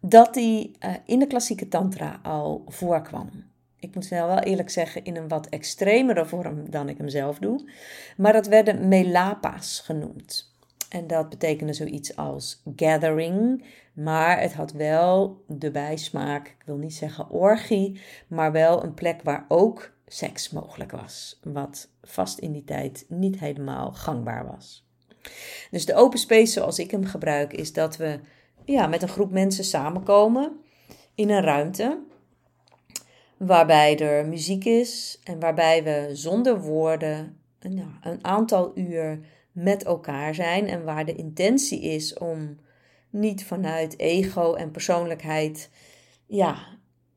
dat 0.00 0.34
die 0.34 0.70
uh, 0.84 0.94
in 1.06 1.18
de 1.18 1.26
klassieke 1.26 1.68
tantra 1.68 2.20
al 2.22 2.64
voorkwam. 2.66 3.30
Ik 3.78 3.94
moet 3.94 4.08
wel 4.08 4.38
eerlijk 4.38 4.70
zeggen, 4.70 5.04
in 5.04 5.16
een 5.16 5.28
wat 5.28 5.46
extremere 5.46 6.26
vorm 6.26 6.70
dan 6.70 6.88
ik 6.88 6.98
hem 6.98 7.08
zelf 7.08 7.38
doe. 7.38 7.70
Maar 8.16 8.32
dat 8.32 8.46
werden 8.46 8.88
melapa's 8.88 9.80
genoemd. 9.80 10.52
En 10.88 11.06
dat 11.06 11.28
betekende 11.28 11.72
zoiets 11.72 12.16
als 12.16 12.62
gathering. 12.76 13.64
Maar 13.94 14.40
het 14.40 14.52
had 14.52 14.72
wel 14.72 15.44
de 15.46 15.70
bijsmaak, 15.70 16.46
ik 16.46 16.62
wil 16.64 16.76
niet 16.76 16.94
zeggen 16.94 17.30
orgie, 17.30 18.00
maar 18.28 18.52
wel 18.52 18.84
een 18.84 18.94
plek 18.94 19.22
waar 19.22 19.44
ook 19.48 19.92
seks 20.06 20.50
mogelijk 20.50 20.90
was. 20.90 21.40
Wat 21.42 21.88
vast 22.02 22.38
in 22.38 22.52
die 22.52 22.64
tijd 22.64 23.04
niet 23.08 23.38
helemaal 23.40 23.92
gangbaar 23.92 24.46
was. 24.46 24.86
Dus 25.70 25.86
de 25.86 25.94
open 25.94 26.18
space 26.18 26.52
zoals 26.52 26.78
ik 26.78 26.90
hem 26.90 27.04
gebruik 27.04 27.52
is 27.52 27.72
dat 27.72 27.96
we 27.96 28.20
ja, 28.64 28.86
met 28.86 29.02
een 29.02 29.08
groep 29.08 29.30
mensen 29.30 29.64
samenkomen 29.64 30.60
in 31.14 31.30
een 31.30 31.42
ruimte. 31.42 32.02
Waarbij 33.36 33.98
er 33.98 34.26
muziek 34.26 34.64
is 34.64 35.20
en 35.24 35.40
waarbij 35.40 35.84
we 35.84 36.08
zonder 36.12 36.60
woorden 36.60 37.38
een, 37.58 38.18
aantal 38.22 38.72
uur 38.74 39.18
met 39.52 39.84
elkaar 39.84 40.34
zijn. 40.34 40.68
En 40.68 40.84
waar 40.84 41.04
de 41.04 41.14
intentie 41.14 41.80
is 41.80 42.18
om 42.18 42.58
niet 43.14 43.44
vanuit 43.44 43.98
ego 43.98 44.54
en 44.54 44.70
persoonlijkheid 44.70 45.70
ja, 46.26 46.56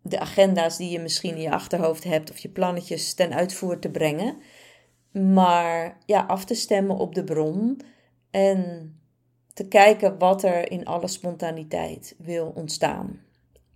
de 0.01 0.19
agenda's 0.19 0.77
die 0.77 0.89
je 0.89 0.99
misschien 0.99 1.35
in 1.35 1.41
je 1.41 1.51
achterhoofd 1.51 2.03
hebt 2.03 2.31
of 2.31 2.37
je 2.37 2.49
plannetjes 2.49 3.13
ten 3.13 3.33
uitvoer 3.33 3.79
te 3.79 3.89
brengen. 3.89 4.37
Maar 5.11 5.97
ja, 6.05 6.21
af 6.21 6.45
te 6.45 6.55
stemmen 6.55 6.97
op 6.97 7.15
de 7.15 7.23
bron 7.23 7.81
en 8.31 8.91
te 9.53 9.67
kijken 9.67 10.17
wat 10.17 10.43
er 10.43 10.71
in 10.71 10.85
alle 10.85 11.07
spontaniteit 11.07 12.15
wil 12.17 12.51
ontstaan. 12.55 13.21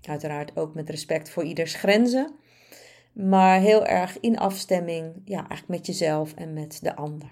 Uiteraard 0.01 0.57
ook 0.57 0.74
met 0.74 0.89
respect 0.89 1.30
voor 1.30 1.43
ieders 1.43 1.74
grenzen, 1.74 2.36
maar 3.13 3.59
heel 3.59 3.86
erg 3.86 4.19
in 4.19 4.38
afstemming, 4.38 5.22
ja, 5.26 5.38
eigenlijk 5.38 5.67
met 5.67 5.86
jezelf 5.86 6.34
en 6.34 6.53
met 6.53 6.80
de 6.82 6.95
ander. 6.95 7.32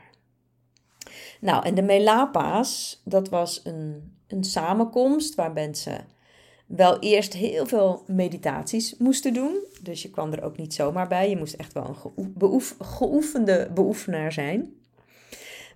Nou, 1.41 1.65
en 1.65 1.75
de 1.75 1.81
Melapa's, 1.81 3.01
dat 3.05 3.29
was 3.29 3.61
een, 3.63 4.17
een 4.29 4.43
samenkomst 4.43 5.35
waar 5.35 5.51
mensen 5.51 6.05
wel 6.65 6.99
eerst 6.99 7.33
heel 7.33 7.65
veel 7.65 8.03
meditaties 8.07 8.95
moesten 8.97 9.33
doen. 9.33 9.63
Dus 9.81 10.01
je 10.01 10.09
kwam 10.09 10.31
er 10.31 10.43
ook 10.43 10.57
niet 10.57 10.73
zomaar 10.73 11.07
bij. 11.07 11.29
Je 11.29 11.37
moest 11.37 11.53
echt 11.53 11.73
wel 11.73 11.97
een 12.15 12.61
geoefende 12.79 13.69
beoefenaar 13.73 14.31
zijn 14.31 14.73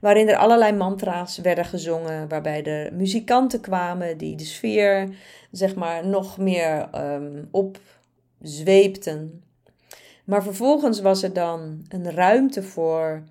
waarin 0.04 0.30
er 0.30 0.38
allerlei 0.38 0.72
mantra's 0.72 1.38
werden 1.38 1.66
gezongen, 1.66 2.28
waarbij 2.28 2.64
er 2.64 2.94
muzikanten 2.94 3.62
kwamen 3.62 4.18
die 4.18 4.36
de 4.36 4.46
sfeer 4.46 5.16
zeg 5.52 5.76
maar 5.76 6.08
nog 6.08 6.38
meer 6.38 6.90
um, 6.96 7.48
opzweepten. 7.52 9.44
Maar 10.24 10.44
vervolgens 10.44 11.02
was 11.02 11.24
er 11.24 11.34
dan 11.34 11.86
een 11.90 12.12
ruimte 12.12 12.64
voor, 12.64 13.24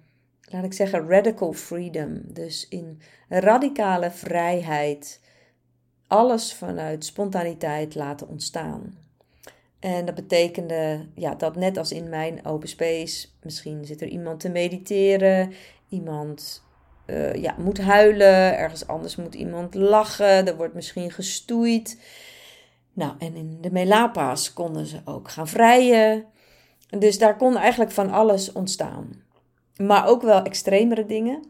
laat 0.52 0.64
ik 0.64 0.72
zeggen, 0.72 1.08
radical 1.08 1.52
freedom. 1.52 2.20
Dus 2.24 2.68
in 2.68 3.00
radicale 3.28 4.10
vrijheid 4.10 5.20
alles 6.06 6.54
vanuit 6.54 7.04
spontaniteit 7.04 7.94
laten 7.94 8.28
ontstaan. 8.28 8.98
En 9.80 10.04
dat 10.04 10.14
betekende 10.14 11.06
ja, 11.14 11.34
dat 11.34 11.56
net 11.56 11.76
als 11.76 11.92
in 11.92 12.08
mijn 12.08 12.46
open 12.46 12.68
space, 12.68 13.28
misschien 13.42 13.84
zit 13.84 14.00
er 14.00 14.08
iemand 14.08 14.40
te 14.40 14.48
mediteren, 14.48 15.52
iemand 15.88 16.62
uh, 17.06 17.34
ja, 17.34 17.54
moet 17.58 17.80
huilen, 17.80 18.58
ergens 18.58 18.86
anders 18.86 19.16
moet 19.16 19.34
iemand 19.34 19.74
lachen, 19.74 20.46
er 20.46 20.56
wordt 20.56 20.74
misschien 20.74 21.10
gestoeid. 21.10 22.00
Nou, 22.92 23.12
en 23.18 23.36
in 23.36 23.58
de 23.60 23.70
Melapa's 23.70 24.52
konden 24.52 24.86
ze 24.86 25.00
ook 25.04 25.30
gaan 25.30 25.48
vrijen. 25.48 26.24
Dus 26.88 27.18
daar 27.18 27.36
kon 27.36 27.56
eigenlijk 27.56 27.90
van 27.90 28.10
alles 28.10 28.52
ontstaan. 28.52 29.22
Maar 29.76 30.06
ook 30.06 30.22
wel 30.22 30.42
extremere 30.42 31.06
dingen. 31.06 31.42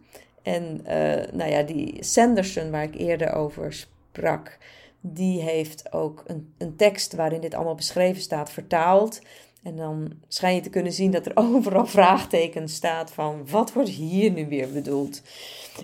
En 0.43 0.81
uh, 0.85 1.33
nou 1.33 1.51
ja, 1.51 1.63
die 1.63 2.05
Sanderson, 2.05 2.71
waar 2.71 2.83
ik 2.83 2.95
eerder 2.95 3.33
over 3.33 3.73
sprak, 3.73 4.59
die 5.01 5.41
heeft 5.41 5.93
ook 5.93 6.23
een, 6.27 6.55
een 6.59 6.77
tekst 6.77 7.15
waarin 7.15 7.41
dit 7.41 7.55
allemaal 7.55 7.75
beschreven 7.75 8.23
staat, 8.23 8.51
vertaald. 8.51 9.21
En 9.63 9.77
dan 9.77 10.13
schijn 10.29 10.55
je 10.55 10.61
te 10.61 10.71
kunnen 10.71 10.93
zien 10.93 11.11
dat 11.11 11.27
er 11.27 11.37
overal 11.55 11.87
vraagtekens 11.87 12.75
staat 12.75 13.11
van 13.11 13.49
wat 13.51 13.73
wordt 13.73 13.89
hier 13.89 14.31
nu 14.31 14.49
weer 14.49 14.73
bedoeld? 14.73 15.23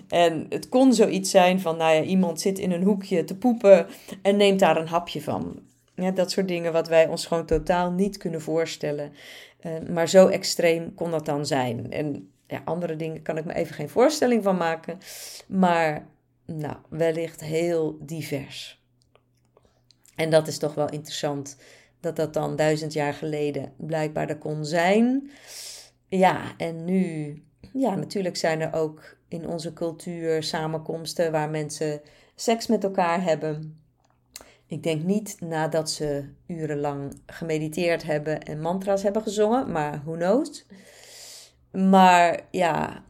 En 0.07 0.45
het 0.49 0.69
kon 0.69 0.93
zoiets 0.93 1.29
zijn 1.29 1.59
van, 1.59 1.77
nou 1.77 1.95
ja, 1.95 2.01
iemand 2.01 2.41
zit 2.41 2.59
in 2.59 2.71
een 2.71 2.83
hoekje 2.83 3.23
te 3.23 3.37
poepen 3.37 3.87
en 4.21 4.37
neemt 4.37 4.59
daar 4.59 4.77
een 4.77 4.87
hapje 4.87 5.21
van. 5.21 5.59
Ja, 5.95 6.11
dat 6.11 6.31
soort 6.31 6.47
dingen 6.47 6.73
wat 6.73 6.87
wij 6.87 7.07
ons 7.07 7.25
gewoon 7.25 7.45
totaal 7.45 7.91
niet 7.91 8.17
kunnen 8.17 8.41
voorstellen. 8.41 9.11
Uh, 9.61 9.89
maar 9.89 10.09
zo 10.09 10.27
extreem 10.27 10.93
kon 10.93 11.11
dat 11.11 11.25
dan 11.25 11.45
zijn. 11.45 11.91
En 11.91 12.31
ja, 12.47 12.61
andere 12.65 12.95
dingen 12.95 13.21
kan 13.21 13.37
ik 13.37 13.45
me 13.45 13.53
even 13.53 13.75
geen 13.75 13.89
voorstelling 13.89 14.43
van 14.43 14.57
maken. 14.57 14.97
Maar 15.47 16.07
nou, 16.45 16.75
wellicht 16.89 17.41
heel 17.41 17.97
divers. 18.01 18.83
En 20.15 20.29
dat 20.29 20.47
is 20.47 20.57
toch 20.57 20.73
wel 20.73 20.89
interessant 20.89 21.57
dat 21.99 22.15
dat 22.15 22.33
dan 22.33 22.55
duizend 22.55 22.93
jaar 22.93 23.13
geleden 23.13 23.73
blijkbaar 23.77 24.29
er 24.29 24.37
kon 24.37 24.65
zijn. 24.65 25.31
Ja, 26.07 26.57
en 26.57 26.85
nu, 26.85 27.33
ja, 27.73 27.95
natuurlijk 27.95 28.37
zijn 28.37 28.61
er 28.61 28.73
ook 28.73 29.17
in 29.27 29.47
onze 29.47 29.73
cultuur 29.73 30.43
samenkomsten 30.43 31.31
waar 31.31 31.49
mensen 31.49 32.01
seks 32.35 32.67
met 32.67 32.83
elkaar 32.83 33.23
hebben. 33.23 33.81
Ik 34.69 34.83
denk 34.83 35.03
niet 35.03 35.35
nadat 35.39 35.91
ze 35.91 36.23
urenlang 36.47 37.21
gemediteerd 37.25 38.03
hebben 38.03 38.43
en 38.43 38.61
mantra's 38.61 39.03
hebben 39.03 39.21
gezongen, 39.21 39.71
maar 39.71 40.01
who 40.05 40.13
knows. 40.13 40.65
Maar 41.71 42.41
ja, 42.51 43.03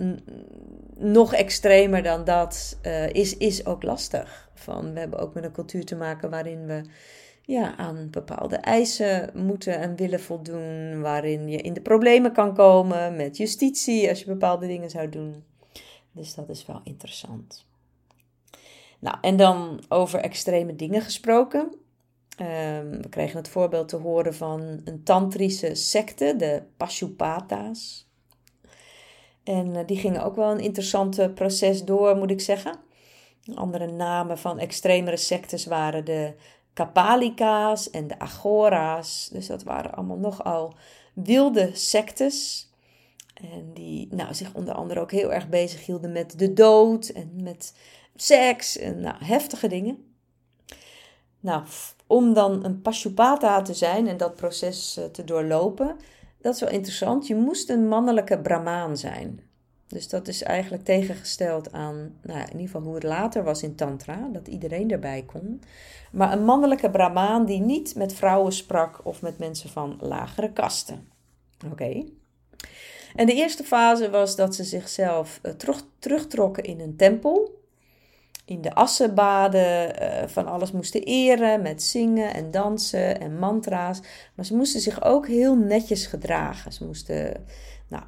nog 0.95 1.33
extremer 1.33 2.03
dan 2.03 2.23
dat 2.23 2.79
uh, 2.83 3.09
is, 3.09 3.37
is 3.37 3.65
ook 3.65 3.83
lastig. 3.83 4.49
Van, 4.53 4.93
we 4.93 4.99
hebben 4.99 5.19
ook 5.19 5.33
met 5.33 5.43
een 5.43 5.51
cultuur 5.51 5.85
te 5.85 5.95
maken 5.95 6.29
waarin 6.29 6.65
we 6.65 6.81
ja, 7.41 7.77
aan 7.77 8.07
bepaalde 8.11 8.55
eisen 8.55 9.29
moeten 9.33 9.79
en 9.79 9.95
willen 9.95 10.19
voldoen, 10.19 11.01
waarin 11.01 11.49
je 11.49 11.57
in 11.57 11.73
de 11.73 11.81
problemen 11.81 12.33
kan 12.33 12.55
komen 12.55 13.15
met 13.15 13.37
justitie 13.37 14.09
als 14.09 14.19
je 14.19 14.25
bepaalde 14.25 14.67
dingen 14.67 14.89
zou 14.89 15.09
doen. 15.09 15.43
Dus 16.11 16.35
dat 16.35 16.49
is 16.49 16.65
wel 16.65 16.81
interessant. 16.83 17.67
Nou, 18.99 19.17
en 19.21 19.37
dan 19.37 19.83
over 19.89 20.19
extreme 20.19 20.75
dingen 20.75 21.01
gesproken. 21.01 21.59
Um, 22.41 23.01
we 23.01 23.09
kregen 23.09 23.37
het 23.37 23.49
voorbeeld 23.49 23.87
te 23.87 23.95
horen 23.95 24.35
van 24.35 24.81
een 24.83 25.03
tantrische 25.03 25.75
secte, 25.75 26.35
de 26.37 26.63
Pashupata's. 26.77 28.07
En 29.43 29.67
uh, 29.67 29.79
die 29.85 29.97
gingen 29.97 30.23
ook 30.23 30.35
wel 30.35 30.51
een 30.51 30.59
interessant 30.59 31.33
proces 31.35 31.85
door, 31.85 32.15
moet 32.15 32.31
ik 32.31 32.41
zeggen. 32.41 32.79
Andere 33.55 33.87
namen 33.87 34.37
van 34.37 34.59
extremere 34.59 35.17
sectes 35.17 35.65
waren 35.65 36.05
de 36.05 36.33
Kapalika's 36.73 37.89
en 37.89 38.07
de 38.07 38.19
Agora's. 38.19 39.29
Dus 39.31 39.47
dat 39.47 39.63
waren 39.63 39.93
allemaal 39.93 40.17
nogal 40.17 40.73
wilde 41.13 41.69
sectes. 41.73 42.67
En 43.33 43.71
die 43.73 44.07
nou, 44.11 44.33
zich 44.33 44.53
onder 44.53 44.73
andere 44.73 44.99
ook 44.99 45.11
heel 45.11 45.33
erg 45.33 45.49
bezig 45.49 45.85
hielden 45.85 46.11
met 46.11 46.39
de 46.39 46.53
dood 46.53 47.07
en 47.07 47.31
met 47.35 47.73
seks 48.21 48.77
en 48.77 48.99
nou, 48.99 49.15
heftige 49.19 49.67
dingen. 49.67 50.13
Nou, 51.39 51.63
om 52.07 52.33
dan 52.33 52.65
een 52.65 52.81
Pashupata 52.81 53.61
te 53.61 53.73
zijn 53.73 54.07
en 54.07 54.17
dat 54.17 54.35
proces 54.35 54.97
eh, 54.97 55.05
te 55.05 55.23
doorlopen, 55.23 55.95
dat 56.41 56.53
is 56.53 56.59
wel 56.59 56.69
interessant, 56.69 57.27
je 57.27 57.35
moest 57.35 57.69
een 57.69 57.87
mannelijke 57.87 58.39
Brahmaan 58.39 58.97
zijn. 58.97 59.39
Dus 59.87 60.09
dat 60.09 60.27
is 60.27 60.43
eigenlijk 60.43 60.83
tegengesteld 60.83 61.71
aan, 61.71 62.15
nou, 62.21 62.39
in 62.39 62.51
ieder 62.51 62.65
geval 62.65 62.81
hoe 62.81 62.93
het 62.93 63.03
later 63.03 63.43
was 63.43 63.63
in 63.63 63.75
Tantra, 63.75 64.29
dat 64.31 64.47
iedereen 64.47 64.91
erbij 64.91 65.23
kon. 65.25 65.61
Maar 66.11 66.31
een 66.31 66.45
mannelijke 66.45 66.89
Brahmaan 66.89 67.45
die 67.45 67.59
niet 67.59 67.95
met 67.95 68.13
vrouwen 68.13 68.53
sprak 68.53 68.99
of 69.03 69.21
met 69.21 69.37
mensen 69.37 69.69
van 69.69 69.97
lagere 70.01 70.53
kasten. 70.53 71.07
Oké. 71.71 72.03
En 73.15 73.25
de 73.25 73.33
eerste 73.33 73.63
fase 73.63 74.09
was 74.09 74.35
dat 74.35 74.55
ze 74.55 74.63
zichzelf 74.63 75.39
uh, 75.43 75.51
terug, 75.51 75.85
terugtrokken 75.99 76.63
in 76.63 76.79
een 76.79 76.95
tempel. 76.95 77.58
In 78.49 78.61
de 78.61 78.73
assenbaden 78.73 80.01
uh, 80.01 80.27
van 80.27 80.47
alles 80.47 80.71
moesten 80.71 81.03
eren 81.03 81.61
met 81.61 81.83
zingen 81.83 82.33
en 82.33 82.51
dansen 82.51 83.19
en 83.19 83.39
mantra's. 83.39 84.01
Maar 84.35 84.45
ze 84.45 84.55
moesten 84.55 84.81
zich 84.81 85.03
ook 85.03 85.27
heel 85.27 85.55
netjes 85.55 86.05
gedragen. 86.05 86.71
Ze 86.71 86.85
moesten 86.85 87.45
nou, 87.87 88.03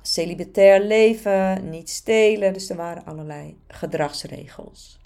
leven, 0.87 1.69
niet 1.69 1.89
stelen. 1.89 2.53
Dus 2.53 2.69
er 2.69 2.75
waren 2.75 3.05
allerlei 3.05 3.57
gedragsregels. 3.67 4.99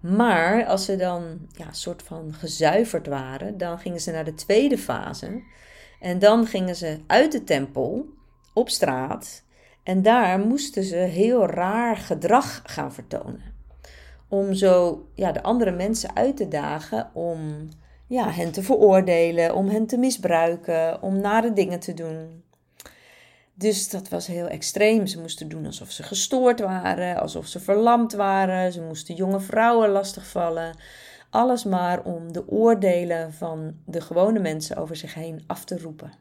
Maar 0.00 0.66
als 0.66 0.84
ze 0.84 0.96
dan 0.96 1.38
ja, 1.56 1.72
soort 1.72 2.02
van 2.02 2.32
gezuiverd 2.32 3.06
waren, 3.06 3.58
dan 3.58 3.78
gingen 3.78 4.00
ze 4.00 4.10
naar 4.10 4.24
de 4.24 4.34
tweede 4.34 4.78
fase. 4.78 5.42
En 6.00 6.18
dan 6.18 6.46
gingen 6.46 6.76
ze 6.76 6.98
uit 7.06 7.32
de 7.32 7.44
tempel 7.44 8.06
op 8.54 8.68
straat. 8.68 9.42
En 9.82 10.02
daar 10.02 10.38
moesten 10.38 10.84
ze 10.84 10.96
heel 10.96 11.46
raar 11.46 11.96
gedrag 11.96 12.62
gaan 12.64 12.92
vertonen. 12.92 13.51
Om 14.32 14.54
zo 14.54 15.06
ja, 15.14 15.32
de 15.32 15.42
andere 15.42 15.70
mensen 15.70 16.16
uit 16.16 16.36
te 16.36 16.48
dagen 16.48 17.10
om 17.14 17.68
ja, 18.06 18.30
hen 18.30 18.52
te 18.52 18.62
veroordelen, 18.62 19.54
om 19.54 19.68
hen 19.68 19.86
te 19.86 19.96
misbruiken, 19.96 21.02
om 21.02 21.20
nare 21.20 21.52
dingen 21.52 21.80
te 21.80 21.94
doen. 21.94 22.42
Dus 23.54 23.90
dat 23.90 24.08
was 24.08 24.26
heel 24.26 24.48
extreem. 24.48 25.06
Ze 25.06 25.20
moesten 25.20 25.48
doen 25.48 25.66
alsof 25.66 25.90
ze 25.90 26.02
gestoord 26.02 26.60
waren, 26.60 27.20
alsof 27.20 27.46
ze 27.46 27.60
verlamd 27.60 28.12
waren. 28.12 28.72
Ze 28.72 28.82
moesten 28.82 29.14
jonge 29.14 29.40
vrouwen 29.40 29.88
lastigvallen. 29.88 30.76
Alles 31.30 31.64
maar 31.64 32.04
om 32.04 32.32
de 32.32 32.48
oordelen 32.48 33.32
van 33.32 33.74
de 33.86 34.00
gewone 34.00 34.38
mensen 34.38 34.76
over 34.76 34.96
zich 34.96 35.14
heen 35.14 35.44
af 35.46 35.64
te 35.64 35.78
roepen. 35.78 36.12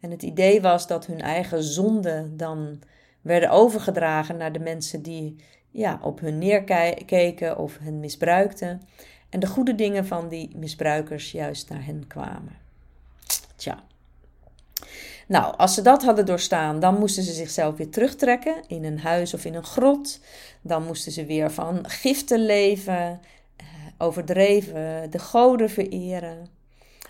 En 0.00 0.10
het 0.10 0.22
idee 0.22 0.60
was 0.60 0.86
dat 0.86 1.06
hun 1.06 1.20
eigen 1.20 1.62
zonden 1.62 2.36
dan 2.36 2.78
werden 3.20 3.50
overgedragen 3.50 4.36
naar 4.36 4.52
de 4.52 4.58
mensen 4.58 5.02
die 5.02 5.36
ja, 5.78 5.98
op 6.02 6.20
hun 6.20 6.38
neerkeken 6.38 7.58
of 7.58 7.78
hen 7.78 8.00
misbruikten. 8.00 8.82
En 9.28 9.40
de 9.40 9.46
goede 9.46 9.74
dingen 9.74 10.06
van 10.06 10.28
die 10.28 10.50
misbruikers 10.56 11.32
juist 11.32 11.68
naar 11.68 11.84
hen 11.84 12.06
kwamen. 12.06 12.56
Tja. 13.56 13.82
Nou, 15.26 15.56
als 15.56 15.74
ze 15.74 15.82
dat 15.82 16.04
hadden 16.04 16.26
doorstaan, 16.26 16.80
dan 16.80 16.98
moesten 16.98 17.22
ze 17.22 17.32
zichzelf 17.32 17.76
weer 17.76 17.90
terugtrekken 17.90 18.62
in 18.66 18.84
een 18.84 18.98
huis 18.98 19.34
of 19.34 19.44
in 19.44 19.54
een 19.54 19.64
grot. 19.64 20.20
Dan 20.60 20.84
moesten 20.84 21.12
ze 21.12 21.24
weer 21.24 21.50
van 21.50 21.88
giften 21.88 22.44
leven, 22.44 23.20
eh, 23.56 23.66
overdreven, 23.98 25.10
de 25.10 25.18
goden 25.18 25.70
vereren. 25.70 26.46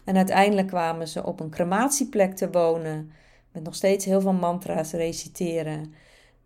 En 0.05 0.17
uiteindelijk 0.17 0.67
kwamen 0.69 1.09
ze 1.09 1.25
op 1.25 1.41
een 1.41 1.51
crematieplek 1.51 2.37
te 2.37 2.51
wonen, 2.51 3.13
met 3.53 3.63
nog 3.63 3.75
steeds 3.75 4.05
heel 4.05 4.21
veel 4.21 4.33
mantra's 4.33 4.93
reciteren. 4.93 5.95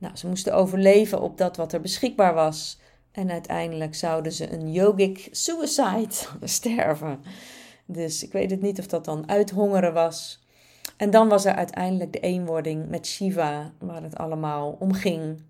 Nou, 0.02 0.16
ze 0.16 0.28
moesten 0.28 0.54
overleven 0.54 1.20
op 1.20 1.38
dat 1.38 1.56
wat 1.56 1.72
er 1.72 1.80
beschikbaar 1.80 2.34
was. 2.34 2.78
En 3.12 3.30
uiteindelijk 3.30 3.94
zouden 3.94 4.32
ze 4.32 4.52
een 4.52 4.72
yogic 4.72 5.28
suicide 5.30 6.14
sterven. 6.42 7.20
Dus 7.86 8.24
ik 8.24 8.32
weet 8.32 8.50
het 8.50 8.62
niet 8.62 8.78
of 8.78 8.86
dat 8.86 9.04
dan 9.04 9.28
uithongeren 9.28 9.92
was. 9.92 10.44
En 10.96 11.10
dan 11.10 11.28
was 11.28 11.44
er 11.44 11.54
uiteindelijk 11.54 12.12
de 12.12 12.20
eenwording 12.20 12.88
met 12.88 13.06
Shiva, 13.06 13.72
waar 13.78 14.02
het 14.02 14.16
allemaal 14.16 14.76
om 14.78 14.92
ging. 14.92 15.42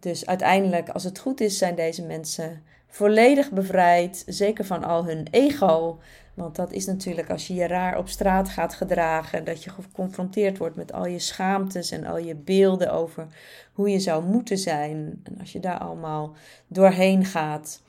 Dus 0.00 0.26
uiteindelijk, 0.26 0.88
als 0.88 1.04
het 1.04 1.18
goed 1.18 1.40
is, 1.40 1.58
zijn 1.58 1.74
deze 1.74 2.02
mensen 2.02 2.62
volledig 2.96 3.50
bevrijd, 3.50 4.22
zeker 4.26 4.64
van 4.64 4.84
al 4.84 5.04
hun 5.04 5.26
ego. 5.30 5.98
Want 6.34 6.56
dat 6.56 6.72
is 6.72 6.86
natuurlijk 6.86 7.30
als 7.30 7.46
je 7.46 7.54
je 7.54 7.66
raar 7.66 7.98
op 7.98 8.08
straat 8.08 8.48
gaat 8.48 8.74
gedragen, 8.74 9.44
dat 9.44 9.64
je 9.64 9.70
geconfronteerd 9.70 10.58
wordt 10.58 10.76
met 10.76 10.92
al 10.92 11.06
je 11.06 11.18
schaamtes 11.18 11.90
en 11.90 12.04
al 12.04 12.18
je 12.18 12.34
beelden 12.34 12.92
over 12.92 13.26
hoe 13.72 13.88
je 13.90 13.98
zou 13.98 14.24
moeten 14.24 14.58
zijn. 14.58 15.20
En 15.22 15.38
als 15.40 15.52
je 15.52 15.60
daar 15.60 15.78
allemaal 15.78 16.34
doorheen 16.66 17.24
gaat, 17.24 17.82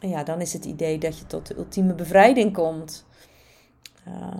ja, 0.00 0.24
dan 0.24 0.40
is 0.40 0.52
het 0.52 0.64
idee 0.64 0.98
dat 0.98 1.18
je 1.18 1.26
tot 1.26 1.46
de 1.46 1.56
ultieme 1.56 1.94
bevrijding 1.94 2.52
komt. 2.52 3.06
Uh, 4.08 4.34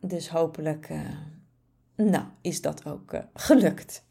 dus 0.00 0.28
hopelijk, 0.28 0.88
uh, 0.90 1.00
nou, 1.96 2.24
is 2.40 2.60
dat 2.60 2.86
ook 2.86 3.12
uh, 3.12 3.20
gelukt. 3.34 4.05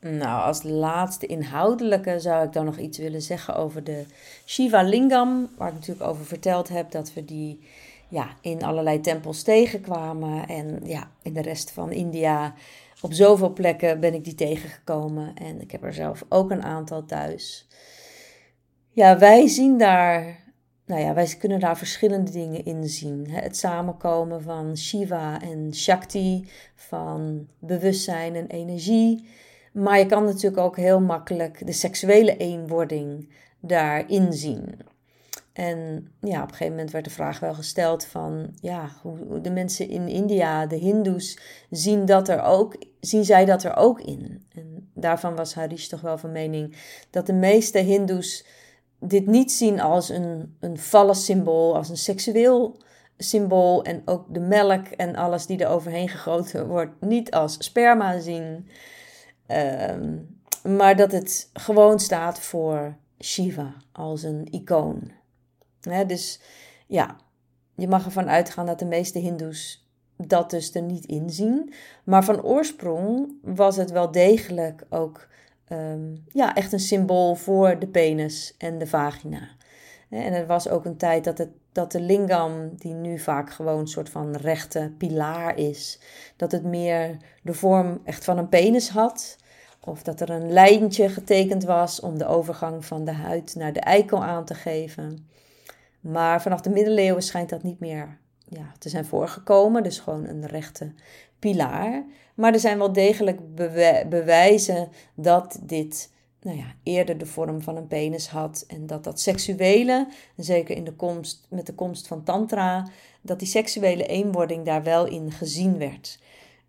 Nou, 0.00 0.42
als 0.42 0.62
laatste 0.62 1.26
inhoudelijke 1.26 2.20
zou 2.20 2.46
ik 2.46 2.52
dan 2.52 2.64
nog 2.64 2.78
iets 2.78 2.98
willen 2.98 3.22
zeggen 3.22 3.56
over 3.56 3.84
de 3.84 4.04
Shiva 4.46 4.82
Lingam, 4.82 5.48
waar 5.56 5.68
ik 5.68 5.74
natuurlijk 5.74 6.08
over 6.08 6.24
verteld 6.24 6.68
heb 6.68 6.90
dat 6.90 7.12
we 7.12 7.24
die 7.24 7.60
ja, 8.08 8.28
in 8.40 8.62
allerlei 8.62 9.00
tempels 9.00 9.42
tegenkwamen. 9.42 10.48
En 10.48 10.80
ja, 10.84 11.10
in 11.22 11.32
de 11.32 11.42
rest 11.42 11.70
van 11.70 11.92
India, 11.92 12.54
op 13.00 13.12
zoveel 13.12 13.52
plekken 13.52 14.00
ben 14.00 14.14
ik 14.14 14.24
die 14.24 14.34
tegengekomen. 14.34 15.34
En 15.34 15.60
ik 15.60 15.70
heb 15.70 15.84
er 15.84 15.94
zelf 15.94 16.24
ook 16.28 16.50
een 16.50 16.62
aantal 16.62 17.04
thuis. 17.04 17.68
Ja, 18.90 19.18
wij 19.18 19.46
zien 19.48 19.78
daar 19.78 20.44
nou 20.86 21.00
ja, 21.00 21.14
wij 21.14 21.34
kunnen 21.38 21.60
daar 21.60 21.78
verschillende 21.78 22.30
dingen 22.30 22.64
in 22.64 22.88
zien. 22.88 23.30
Het 23.30 23.56
samenkomen 23.56 24.42
van 24.42 24.76
Shiva 24.76 25.40
en 25.42 25.74
Shakti, 25.74 26.48
van 26.74 27.46
bewustzijn 27.58 28.34
en 28.34 28.46
energie. 28.46 29.28
Maar 29.76 29.98
je 29.98 30.06
kan 30.06 30.24
natuurlijk 30.24 30.62
ook 30.62 30.76
heel 30.76 31.00
makkelijk 31.00 31.66
de 31.66 31.72
seksuele 31.72 32.36
eenwording 32.36 33.32
daarin 33.60 34.32
zien. 34.32 34.78
En 35.52 36.08
ja, 36.20 36.42
op 36.42 36.48
een 36.48 36.54
gegeven 36.54 36.72
moment 36.72 36.90
werd 36.90 37.04
de 37.04 37.10
vraag 37.10 37.40
wel 37.40 37.54
gesteld 37.54 38.04
van, 38.04 38.48
ja, 38.60 38.90
hoe 39.02 39.40
de 39.40 39.50
mensen 39.50 39.88
in 39.88 40.08
India, 40.08 40.66
de 40.66 40.76
Hindoes, 40.76 41.38
zien, 41.70 42.04
dat 42.04 42.28
er 42.28 42.42
ook, 42.42 42.76
zien 43.00 43.24
zij 43.24 43.44
dat 43.44 43.62
er 43.62 43.76
ook 43.76 44.00
in? 44.00 44.46
En 44.52 44.90
daarvan 44.94 45.36
was 45.36 45.54
Harish 45.54 45.86
toch 45.86 46.00
wel 46.00 46.18
van 46.18 46.32
mening 46.32 46.76
dat 47.10 47.26
de 47.26 47.32
meeste 47.32 47.78
Hindoes 47.78 48.46
dit 49.00 49.26
niet 49.26 49.52
zien 49.52 49.80
als 49.80 50.08
een, 50.08 50.56
een 50.60 50.78
symbool, 51.14 51.76
als 51.76 51.88
een 51.88 51.96
seksueel 51.96 52.76
symbool. 53.16 53.84
En 53.84 54.02
ook 54.04 54.34
de 54.34 54.40
melk 54.40 54.86
en 54.86 55.16
alles 55.16 55.46
die 55.46 55.58
er 55.58 55.70
overheen 55.70 56.08
gegoten 56.08 56.68
wordt, 56.68 57.00
niet 57.00 57.30
als 57.30 57.56
sperma 57.58 58.18
zien. 58.20 58.68
Ehm, 59.46 60.16
maar 60.76 60.96
dat 60.96 61.12
het 61.12 61.50
gewoon 61.52 62.00
staat 62.00 62.40
voor 62.40 62.96
Shiva 63.20 63.74
als 63.92 64.22
een 64.22 64.46
icoon. 64.50 65.10
dus 66.06 66.40
ja, 66.86 67.16
je 67.74 67.88
mag 67.88 68.04
ervan 68.04 68.28
uitgaan 68.28 68.66
dat 68.66 68.78
de 68.78 68.84
meeste 68.84 69.18
Hindoes 69.18 69.88
dat 70.16 70.50
dus 70.50 70.74
er 70.74 70.82
niet 70.82 71.04
in 71.04 71.30
zien. 71.30 71.72
Maar 72.04 72.24
van 72.24 72.42
oorsprong 72.42 73.32
was 73.42 73.76
het 73.76 73.90
wel 73.90 74.10
degelijk 74.10 74.86
ook 74.90 75.28
Ehm, 75.68 76.14
ja, 76.28 76.54
echt 76.54 76.72
een 76.72 76.80
symbool 76.80 77.34
voor 77.34 77.78
de 77.78 77.86
penis 77.86 78.54
en 78.58 78.78
de 78.78 78.86
vagina. 78.86 79.48
En 80.08 80.32
er 80.32 80.46
was 80.46 80.68
ook 80.68 80.84
een 80.84 80.96
tijd 80.96 81.24
dat, 81.24 81.38
het, 81.38 81.50
dat 81.76 81.92
de 81.92 82.00
lingam, 82.00 82.76
die 82.76 82.92
nu 82.92 83.18
vaak 83.18 83.52
gewoon 83.52 83.78
een 83.78 83.88
soort 83.88 84.08
van 84.08 84.36
rechte 84.36 84.92
pilaar 84.98 85.58
is, 85.58 85.98
dat 86.36 86.52
het 86.52 86.64
meer 86.64 87.16
de 87.42 87.54
vorm 87.54 88.00
echt 88.04 88.24
van 88.24 88.38
een 88.38 88.48
penis 88.48 88.88
had. 88.88 89.36
Of 89.80 90.02
dat 90.02 90.20
er 90.20 90.30
een 90.30 90.52
lijntje 90.52 91.08
getekend 91.08 91.64
was 91.64 92.00
om 92.00 92.18
de 92.18 92.26
overgang 92.26 92.84
van 92.84 93.04
de 93.04 93.12
huid 93.12 93.54
naar 93.54 93.72
de 93.72 93.80
eikel 93.80 94.24
aan 94.24 94.44
te 94.44 94.54
geven. 94.54 95.28
Maar 96.00 96.42
vanaf 96.42 96.60
de 96.60 96.70
middeleeuwen 96.70 97.22
schijnt 97.22 97.50
dat 97.50 97.62
niet 97.62 97.80
meer 97.80 98.18
ja, 98.48 98.72
te 98.78 98.88
zijn 98.88 99.04
voorgekomen. 99.04 99.82
Dus 99.82 99.98
gewoon 99.98 100.24
een 100.24 100.46
rechte 100.46 100.92
pilaar. 101.38 102.04
Maar 102.34 102.52
er 102.52 102.60
zijn 102.60 102.78
wel 102.78 102.92
degelijk 102.92 103.54
bewijzen 104.08 104.88
dat 105.14 105.58
dit 105.62 106.10
nou 106.40 106.56
ja, 106.56 106.74
eerder 106.82 107.18
de 107.18 107.26
vorm 107.26 107.62
van 107.62 107.76
een 107.76 107.86
penis 107.86 108.28
had. 108.28 108.64
En 108.66 108.86
dat 108.86 109.04
dat 109.04 109.20
seksuele, 109.20 110.08
zeker 110.36 110.76
in 110.76 110.84
de 110.84 110.92
komst, 110.92 111.46
met 111.50 111.66
de 111.66 111.74
komst 111.74 112.06
van 112.06 112.24
Tantra, 112.24 112.88
dat 113.22 113.38
die 113.38 113.48
seksuele 113.48 114.06
eenwording 114.06 114.64
daar 114.64 114.82
wel 114.82 115.06
in 115.06 115.32
gezien 115.32 115.78
werd. 115.78 116.18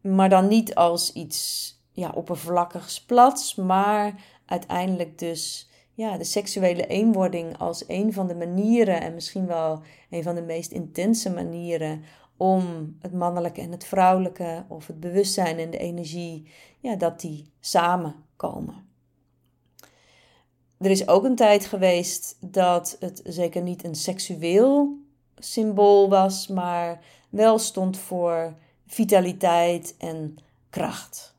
Maar 0.01 0.29
dan 0.29 0.47
niet 0.47 0.75
als 0.75 1.13
iets 1.13 1.71
ja, 1.91 2.11
oppervlakkigs 2.15 3.05
plats, 3.05 3.55
maar 3.55 4.13
uiteindelijk 4.45 5.19
dus 5.19 5.69
ja, 5.93 6.17
de 6.17 6.23
seksuele 6.23 6.87
eenwording 6.87 7.57
als 7.57 7.83
een 7.87 8.13
van 8.13 8.27
de 8.27 8.35
manieren, 8.35 9.01
en 9.01 9.13
misschien 9.13 9.45
wel 9.45 9.81
een 10.09 10.23
van 10.23 10.35
de 10.35 10.41
meest 10.41 10.71
intense 10.71 11.29
manieren 11.29 12.03
om 12.37 12.95
het 12.99 13.13
mannelijke 13.13 13.61
en 13.61 13.71
het 13.71 13.85
vrouwelijke, 13.85 14.65
of 14.67 14.87
het 14.87 14.99
bewustzijn 14.99 15.59
en 15.59 15.69
de 15.69 15.77
energie, 15.77 16.47
ja, 16.79 16.95
dat 16.95 17.19
die 17.19 17.51
samenkomen. 17.59 18.86
Er 20.77 20.91
is 20.91 21.07
ook 21.07 21.23
een 21.23 21.35
tijd 21.35 21.65
geweest 21.65 22.37
dat 22.39 22.97
het 22.99 23.21
zeker 23.23 23.61
niet 23.61 23.83
een 23.83 23.95
seksueel 23.95 24.97
symbool 25.35 26.09
was, 26.09 26.47
maar 26.47 27.03
wel 27.29 27.59
stond 27.59 27.97
voor 27.97 28.53
vitaliteit 28.87 29.95
en 29.97 30.37
kracht. 30.69 31.35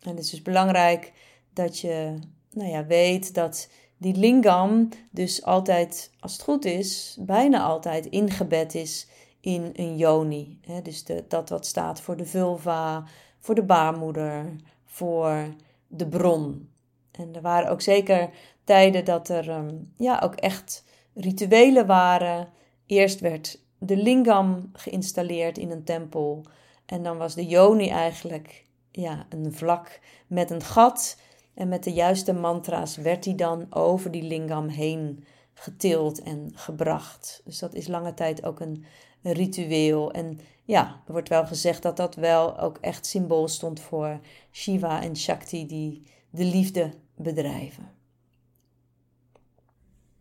En 0.00 0.10
het 0.10 0.24
is 0.24 0.30
dus 0.30 0.42
belangrijk 0.42 1.12
dat 1.52 1.78
je 1.78 2.18
nou 2.50 2.70
ja, 2.70 2.86
weet 2.86 3.34
dat 3.34 3.68
die 3.96 4.16
lingam 4.16 4.88
dus 5.10 5.44
altijd, 5.44 6.10
als 6.20 6.32
het 6.32 6.42
goed 6.42 6.64
is, 6.64 7.16
bijna 7.20 7.62
altijd 7.62 8.06
ingebed 8.06 8.74
is 8.74 9.06
in 9.40 9.70
een 9.74 9.96
yoni. 9.96 10.60
dus 10.82 11.04
de, 11.04 11.24
dat 11.28 11.48
wat 11.48 11.66
staat 11.66 12.00
voor 12.00 12.16
de 12.16 12.26
vulva, 12.26 13.04
voor 13.40 13.54
de 13.54 13.62
baarmoeder, 13.62 14.56
voor 14.84 15.54
de 15.86 16.06
bron. 16.06 16.71
En 17.12 17.34
er 17.34 17.40
waren 17.40 17.70
ook 17.70 17.80
zeker 17.80 18.30
tijden 18.64 19.04
dat 19.04 19.28
er 19.28 19.50
ehm, 19.50 19.74
ja, 19.96 20.20
ook 20.24 20.34
echt 20.34 20.84
rituelen 21.14 21.86
waren. 21.86 22.48
Eerst 22.86 23.20
werd 23.20 23.60
de 23.78 23.96
lingam 23.96 24.70
geïnstalleerd 24.72 25.58
in 25.58 25.70
een 25.70 25.84
tempel. 25.84 26.44
En 26.86 27.02
dan 27.02 27.18
was 27.18 27.34
de 27.34 27.46
yoni 27.46 27.88
eigenlijk 27.88 28.64
ja, 28.90 29.26
een 29.28 29.52
vlak 29.52 30.00
met 30.26 30.50
een 30.50 30.62
gat. 30.62 31.20
En 31.54 31.68
met 31.68 31.84
de 31.84 31.92
juiste 31.92 32.32
mantra's 32.32 32.96
werd 32.96 33.22
die 33.22 33.34
dan 33.34 33.66
over 33.70 34.10
die 34.10 34.22
lingam 34.22 34.68
heen 34.68 35.24
getild 35.54 36.22
en 36.22 36.50
gebracht. 36.54 37.42
Dus 37.44 37.58
dat 37.58 37.74
is 37.74 37.86
lange 37.86 38.14
tijd 38.14 38.44
ook 38.44 38.60
een, 38.60 38.84
een 39.22 39.32
ritueel. 39.32 40.12
En 40.12 40.40
ja, 40.64 41.02
er 41.06 41.12
wordt 41.12 41.28
wel 41.28 41.46
gezegd 41.46 41.82
dat 41.82 41.96
dat 41.96 42.14
wel 42.14 42.58
ook 42.58 42.78
echt 42.80 43.06
symbool 43.06 43.48
stond 43.48 43.80
voor 43.80 44.20
Shiva 44.52 45.02
en 45.02 45.16
Shakti 45.16 45.66
die 45.66 46.02
de 46.32 46.44
liefde 46.44 46.90
bedrijven. 47.16 47.90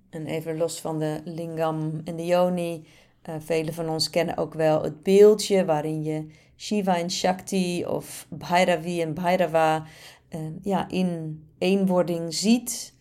En 0.09 0.25
even 0.25 0.57
los 0.57 0.81
van 0.81 0.99
de 0.99 1.21
lingam 1.25 2.01
en 2.03 2.15
de 2.15 2.25
yoni. 2.25 2.87
Uh, 3.29 3.35
velen 3.39 3.73
van 3.73 3.89
ons 3.89 4.09
kennen 4.09 4.37
ook 4.37 4.53
wel 4.53 4.83
het 4.83 5.03
beeldje 5.03 5.65
waarin 5.65 6.03
je 6.03 6.27
Shiva 6.57 6.97
en 6.97 7.11
Shakti 7.11 7.85
of 7.85 8.27
Bhairavi 8.29 9.01
en 9.01 9.13
Bhairava 9.13 9.85
uh, 10.29 10.39
ja, 10.61 10.89
in 10.89 11.43
eenwording 11.57 12.33
ziet. 12.33 12.93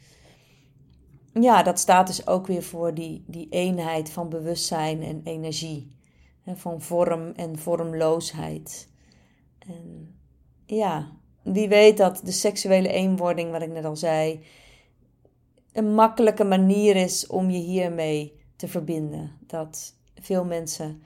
Ja, 1.32 1.62
dat 1.62 1.78
staat 1.78 2.06
dus 2.06 2.26
ook 2.26 2.46
weer 2.46 2.62
voor 2.62 2.94
die, 2.94 3.24
die 3.26 3.46
eenheid 3.50 4.10
van 4.10 4.28
bewustzijn 4.28 5.02
en 5.02 5.20
energie. 5.24 5.96
Hè, 6.42 6.56
van 6.56 6.80
vorm 6.82 7.32
en 7.36 7.58
vormloosheid. 7.58 8.88
En 9.58 10.14
ja, 10.66 11.19
wie 11.42 11.68
weet 11.68 11.96
dat 11.96 12.20
de 12.24 12.32
seksuele 12.32 12.88
eenwording, 12.88 13.50
wat 13.50 13.62
ik 13.62 13.70
net 13.70 13.84
al 13.84 13.96
zei, 13.96 14.44
een 15.72 15.94
makkelijke 15.94 16.44
manier 16.44 16.96
is 16.96 17.26
om 17.26 17.50
je 17.50 17.58
hiermee 17.58 18.40
te 18.56 18.68
verbinden. 18.68 19.36
Dat 19.46 19.94
veel 20.14 20.44
mensen 20.44 21.02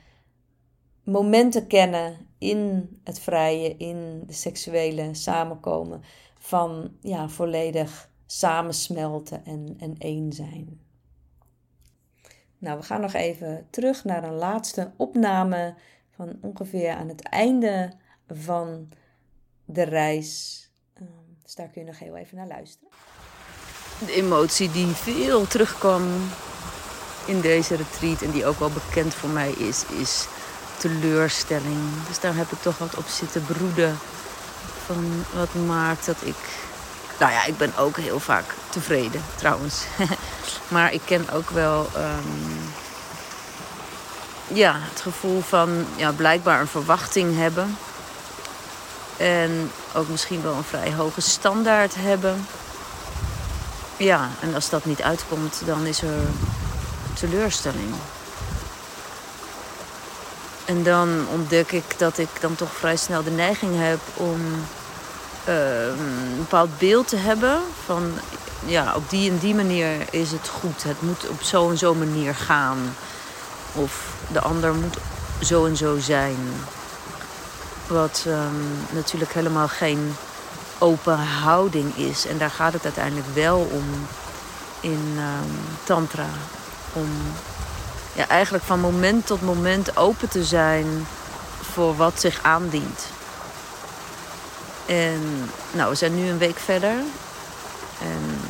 momenten 1.03 1.67
kennen 1.67 2.27
in 2.39 2.89
het 3.05 3.21
vrije, 3.21 3.77
in 3.77 4.23
de 4.27 4.33
seksuele 4.33 5.15
samenkomen 5.15 6.03
van 6.39 6.97
ja, 7.01 7.29
volledig 7.29 8.11
samensmelten 8.27 9.45
en, 9.45 9.77
en 9.79 9.95
één 9.99 10.33
zijn. 10.33 10.81
Nou, 12.59 12.79
we 12.79 12.85
gaan 12.85 13.01
nog 13.01 13.13
even 13.13 13.67
terug 13.71 14.05
naar 14.05 14.25
een 14.25 14.35
laatste 14.35 14.93
opname 14.97 15.75
van 16.11 16.39
ongeveer 16.41 16.91
aan 16.91 17.09
het 17.09 17.23
einde 17.23 17.93
van 18.27 18.89
de 19.65 19.83
reis. 19.83 20.61
Ehm, 20.95 21.07
dus 21.43 21.55
daar 21.55 21.69
kun 21.69 21.81
je 21.81 21.87
nog 21.87 21.99
heel 21.99 22.17
even 22.17 22.37
naar 22.37 22.47
luisteren. 22.47 22.89
De 23.99 24.13
emotie 24.13 24.71
die 24.71 24.87
veel 24.87 25.47
terugkwam 25.47 26.03
in 27.27 27.41
deze 27.41 27.77
retreat 27.77 28.23
en 28.23 28.31
die 28.31 28.47
ook 28.47 28.59
wel 28.59 28.71
bekend 28.71 29.15
voor 29.15 29.29
mij 29.29 29.51
is, 29.51 29.85
is 29.87 30.27
teleurstelling. 30.79 32.07
Dus 32.09 32.21
daar 32.21 32.37
heb 32.37 32.53
ik 32.53 32.63
toch 32.63 32.79
wat 32.79 32.97
op 32.97 33.07
zitten 33.07 33.45
broeden. 33.45 33.99
Van 34.87 35.25
wat 35.35 35.55
maakt 35.55 36.07
dat 36.07 36.17
ik. 36.23 36.37
Nou 37.19 37.33
ja, 37.33 37.45
ik 37.45 37.57
ben 37.57 37.77
ook 37.77 37.97
heel 37.97 38.21
vaak 38.21 38.55
tevreden 38.71 39.23
trouwens. 39.37 39.85
maar 40.75 40.93
ik 40.93 41.01
ken 41.05 41.31
ook 41.31 41.51
wel. 41.51 41.89
Ehm, 41.95 42.73
ja, 44.49 44.77
het 44.79 45.01
gevoel 45.01 45.41
van 45.41 45.87
ja, 45.97 46.13
blijkbaar 46.13 46.61
een 46.61 46.67
verwachting 46.67 47.37
hebben. 47.37 47.77
En 49.17 49.71
ook 49.95 50.09
misschien 50.09 50.43
wel 50.43 50.55
een 50.55 50.65
vrij 50.65 50.93
hoge 50.93 51.21
standaard 51.21 51.95
hebben. 51.95 52.47
Ja, 53.97 54.29
en 54.41 54.55
als 54.55 54.71
dat 54.71 54.85
niet 54.85 55.03
uitkomt, 55.03 55.63
dan 55.67 55.87
is 55.87 56.03
er 56.03 56.21
teleurstelling. 57.15 57.95
En 60.65 60.83
dan 60.83 61.27
ontdek 61.33 61.73
ik 61.73 61.99
dat 61.99 62.19
ik 62.19 62.29
dan 62.41 62.55
toch 62.55 62.73
vrij 62.73 62.97
snel 62.97 63.23
de 63.23 63.31
neiging 63.31 63.73
heb 63.77 63.99
om 64.15 64.41
uh, 65.49 65.87
een 65.87 66.37
bepaald 66.37 66.79
beeld 66.79 67.09
te 67.09 67.17
hebben 67.17 67.61
van 67.85 68.13
ja, 68.67 68.95
op 68.95 69.11
die 69.11 69.31
en 69.31 69.39
die 69.39 69.55
manier 69.55 69.91
is 70.11 70.31
het 70.31 70.49
goed. 70.49 70.83
Het 70.83 71.03
moet 71.03 71.29
op 71.29 71.43
zo 71.43 71.71
en 71.71 71.79
zo 71.79 71.95
manier 71.95 72.35
gaan. 72.35 72.97
Of 73.73 74.15
de 74.33 74.41
ander 74.41 74.75
moet 74.75 74.97
zo 75.41 75.67
en 75.67 75.77
zo 75.77 75.99
zijn. 75.99 76.37
Wat 77.87 78.25
um, 78.27 78.87
natuurlijk 78.91 79.33
helemaal 79.33 79.69
geen 79.69 80.17
open 80.79 81.19
houding 81.19 81.97
is. 81.97 82.27
En 82.27 82.39
daar 82.39 82.51
gaat 82.51 82.73
het 82.73 82.85
uiteindelijk 82.85 83.35
wel 83.35 83.59
om 83.59 83.85
in 84.81 85.19
um, 85.19 85.59
Tantra. 85.85 86.29
Om 86.93 87.09
ja, 88.13 88.29
eigenlijk 88.29 88.65
van 88.65 88.81
moment 88.81 89.27
tot 89.27 89.43
moment 89.43 89.97
open 89.97 90.29
te 90.29 90.45
zijn 90.45 91.07
voor 91.73 91.97
wat 91.97 92.21
zich 92.21 92.43
aandient. 92.43 93.07
En 94.87 95.51
nou, 95.73 95.91
we 95.91 95.95
zijn 95.95 96.15
nu 96.15 96.29
een 96.29 96.39
week 96.39 96.59
verder. 96.59 96.95
En 98.01 98.41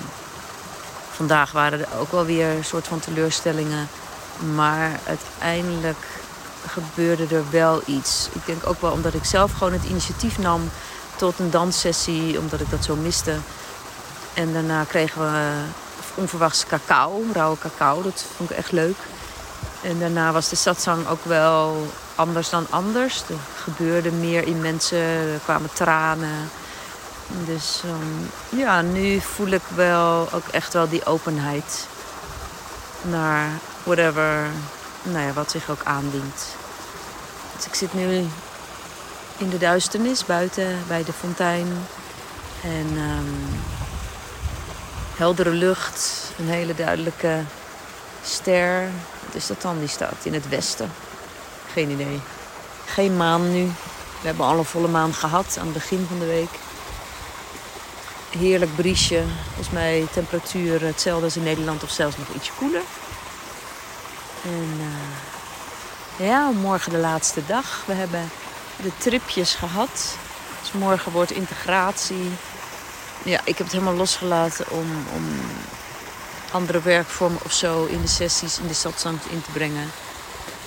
vandaag 1.11 1.53
waren 1.53 1.81
er 1.81 1.99
ook 1.99 2.13
wel 2.13 2.25
weer 2.25 2.49
een 2.49 2.65
soort 2.65 2.87
van 2.87 3.01
teleurstellingen. 3.01 3.89
Maar 4.55 4.91
uiteindelijk 5.07 6.07
gebeurde 6.67 7.37
er 7.37 7.45
wel 7.51 7.83
iets. 7.87 8.29
Ik 8.33 8.47
denk 8.47 8.67
ook 8.67 8.81
wel 8.81 8.93
omdat 8.93 9.15
ik 9.15 9.25
zelf 9.25 9.53
gewoon 9.53 9.73
het 9.73 9.85
initiatief 9.85 10.39
nam 10.39 10.71
tot 11.17 11.39
een 11.39 11.51
danssessie, 11.51 12.39
omdat 12.39 12.61
ik 12.61 12.71
dat 12.71 12.85
zo 12.85 12.97
miste. 12.97 13.37
En 14.35 14.53
daarna 14.53 14.85
kregen 14.85 15.21
we 15.21 15.63
onverwachts 16.15 16.67
cacao, 16.67 17.23
rauwe 17.33 17.59
cacao. 17.59 18.03
Dat 18.03 18.25
vond 18.37 18.51
ik 18.51 18.57
echt 18.57 18.73
leuk. 18.73 18.97
En 19.83 19.99
daarna 19.99 20.33
was 20.33 20.49
de 20.49 20.57
satsang 20.57 21.09
ook 21.09 21.25
wel 21.25 21.87
anders 22.15 22.51
dan 22.51 22.67
anders. 22.71 23.23
Er 23.29 23.37
gebeurde 23.63 24.11
meer 24.11 24.47
in 24.47 24.61
mensen, 24.61 24.99
er 24.99 25.41
kwamen 25.45 25.73
tranen. 25.73 26.51
Dus 27.47 27.83
um, 27.85 28.31
ja, 28.59 28.81
nu 28.81 29.21
voel 29.21 29.47
ik 29.47 29.63
wel 29.75 30.29
ook 30.33 30.47
echt 30.51 30.73
wel 30.73 30.89
die 30.89 31.07
openheid 31.07 31.87
naar 33.03 33.49
whatever, 33.83 34.47
nou 35.05 35.27
ja, 35.27 35.33
wat 35.33 35.51
zich 35.51 35.71
ook 35.71 35.85
aandient. 35.85 36.47
Dus 37.57 37.67
ik 37.67 37.75
zit 37.75 37.95
nu 37.95 38.27
in 39.37 39.49
de 39.49 39.59
duisternis 39.59 40.25
buiten 40.25 40.79
bij 40.87 41.05
de 41.05 41.13
fontein. 41.13 41.67
En 42.63 42.99
um, 42.99 43.61
heldere 45.17 45.51
lucht, 45.51 46.31
een 46.39 46.49
hele 46.49 46.75
duidelijke 46.75 47.41
ster. 48.25 48.89
Wat 49.27 49.35
is 49.35 49.47
dat 49.47 49.63
dan? 49.63 49.79
Die 49.79 49.89
staat 49.89 50.25
in 50.25 50.35
het 50.35 50.49
westen. 50.49 50.93
Geen 51.73 51.91
idee. 51.91 52.21
Geen 52.85 53.17
maan 53.17 53.53
nu. 53.53 53.65
We 54.21 54.27
hebben 54.31 54.47
al 54.47 54.59
een 54.59 54.65
volle 54.65 54.89
maan 54.89 55.15
gehad 55.15 55.57
aan 55.59 55.65
het 55.65 55.75
begin 55.75 56.07
van 56.09 56.19
de 56.19 56.27
week. 56.27 56.51
Heerlijk 58.31 58.77
briesje. 58.77 59.23
Volgens 59.47 59.71
mij 59.71 60.07
temperatuur 60.13 60.83
hetzelfde 60.83 61.25
als 61.25 61.37
in 61.37 61.43
Nederland 61.43 61.83
of 61.83 61.91
zelfs 61.91 62.17
nog 62.17 62.29
iets 62.35 62.51
koeler. 62.59 62.83
En 64.45 64.71
uh, 64.79 66.27
ja, 66.27 66.51
morgen 66.51 66.93
de 66.93 66.99
laatste 66.99 67.47
dag. 67.47 67.83
We 67.87 67.93
hebben 67.93 68.31
de 68.83 68.91
tripjes 68.99 69.55
gehad. 69.55 70.17
Dus 70.61 70.73
morgen 70.73 71.13
wordt 71.13 71.31
integratie. 71.31 72.31
Ja, 73.23 73.41
ik 73.45 73.59
heb 73.59 73.67
het 73.67 73.73
helemaal 73.73 73.95
losgelaten 73.95 74.71
om, 74.71 75.07
om 75.15 75.25
andere 76.53 76.81
werkvormen 76.81 77.41
of 77.45 77.53
zo 77.53 77.85
in 77.85 78.01
de 78.01 78.09
sessies, 78.09 78.59
in 78.59 78.67
de 78.67 78.75
satsang 78.75 79.19
in 79.31 79.43
te 79.43 79.51
brengen. 79.51 79.91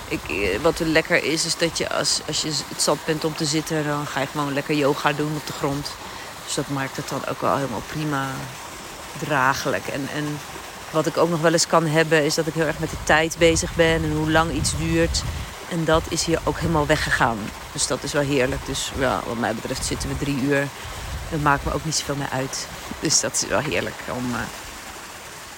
Ik, 0.08 0.20
eh, 0.28 0.60
wat 0.60 0.78
er 0.78 0.86
lekker 0.86 1.24
is, 1.24 1.44
is 1.44 1.56
dat 1.56 1.78
je 1.78 1.90
als, 1.90 2.20
als 2.26 2.42
je 2.42 2.48
het 2.68 2.82
zat 2.82 2.98
bent 3.04 3.24
om 3.24 3.34
te 3.34 3.44
zitten, 3.44 3.86
dan 3.86 4.06
ga 4.06 4.20
je 4.20 4.26
gewoon 4.26 4.52
lekker 4.52 4.74
yoga 4.74 5.12
doen 5.12 5.36
op 5.36 5.46
de 5.46 5.52
grond. 5.52 5.90
Dus 6.44 6.54
dat 6.54 6.68
maakt 6.68 6.96
het 6.96 7.08
dan 7.08 7.26
ook 7.26 7.40
wel 7.40 7.56
helemaal 7.56 7.82
prima 7.86 8.26
draaglijk. 9.18 9.86
En, 9.86 10.08
en 10.14 10.38
wat 10.92 11.06
ik 11.06 11.16
ook 11.16 11.28
nog 11.28 11.40
wel 11.40 11.52
eens 11.52 11.66
kan 11.66 11.86
hebben, 11.86 12.24
is 12.24 12.34
dat 12.34 12.46
ik 12.46 12.54
heel 12.54 12.66
erg 12.66 12.78
met 12.78 12.90
de 12.90 13.02
tijd 13.04 13.36
bezig 13.38 13.76
ben 13.76 14.02
en 14.02 14.16
hoe 14.16 14.30
lang 14.30 14.52
iets 14.52 14.78
duurt. 14.78 15.22
En 15.70 15.84
dat 15.84 16.02
is 16.08 16.24
hier 16.24 16.40
ook 16.44 16.58
helemaal 16.58 16.86
weggegaan. 16.86 17.38
Dus 17.72 17.86
dat 17.86 18.02
is 18.02 18.12
wel 18.12 18.22
heerlijk. 18.22 18.66
Dus 18.66 18.92
ja, 18.98 19.20
wat 19.26 19.38
mij 19.38 19.54
betreft 19.54 19.84
zitten 19.84 20.08
we 20.08 20.16
drie 20.16 20.40
uur. 20.40 20.68
Dat 21.30 21.40
maakt 21.40 21.64
me 21.64 21.72
ook 21.72 21.84
niet 21.84 21.94
zoveel 21.94 22.16
meer 22.16 22.30
uit. 22.30 22.68
Dus 23.00 23.20
dat 23.20 23.32
is 23.32 23.46
wel 23.46 23.60
heerlijk 23.60 23.96
om 24.16 24.30
uh, 24.30 24.40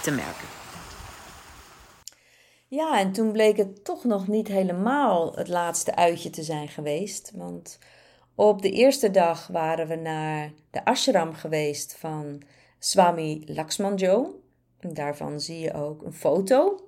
te 0.01 0.11
merken. 0.11 0.48
Ja, 2.66 2.98
en 2.98 3.12
toen 3.12 3.32
bleek 3.32 3.57
het 3.57 3.85
toch 3.85 4.05
nog 4.05 4.27
niet 4.27 4.48
helemaal 4.48 5.32
het 5.35 5.48
laatste 5.48 5.97
uitje 5.97 6.31
te 6.31 6.43
zijn 6.43 6.69
geweest. 6.69 7.32
Want 7.35 7.78
op 8.35 8.62
de 8.62 8.70
eerste 8.70 9.11
dag 9.11 9.47
waren 9.47 9.89
we 9.89 9.94
naar 9.97 10.51
de 10.70 10.85
ashram 10.85 11.35
geweest 11.35 11.97
van 11.98 12.43
Swami 12.78 13.43
Laxmanjo. 13.47 14.40
Daarvan 14.81 15.40
zie 15.40 15.59
je 15.59 15.74
ook 15.74 16.02
een 16.02 16.12
foto. 16.12 16.81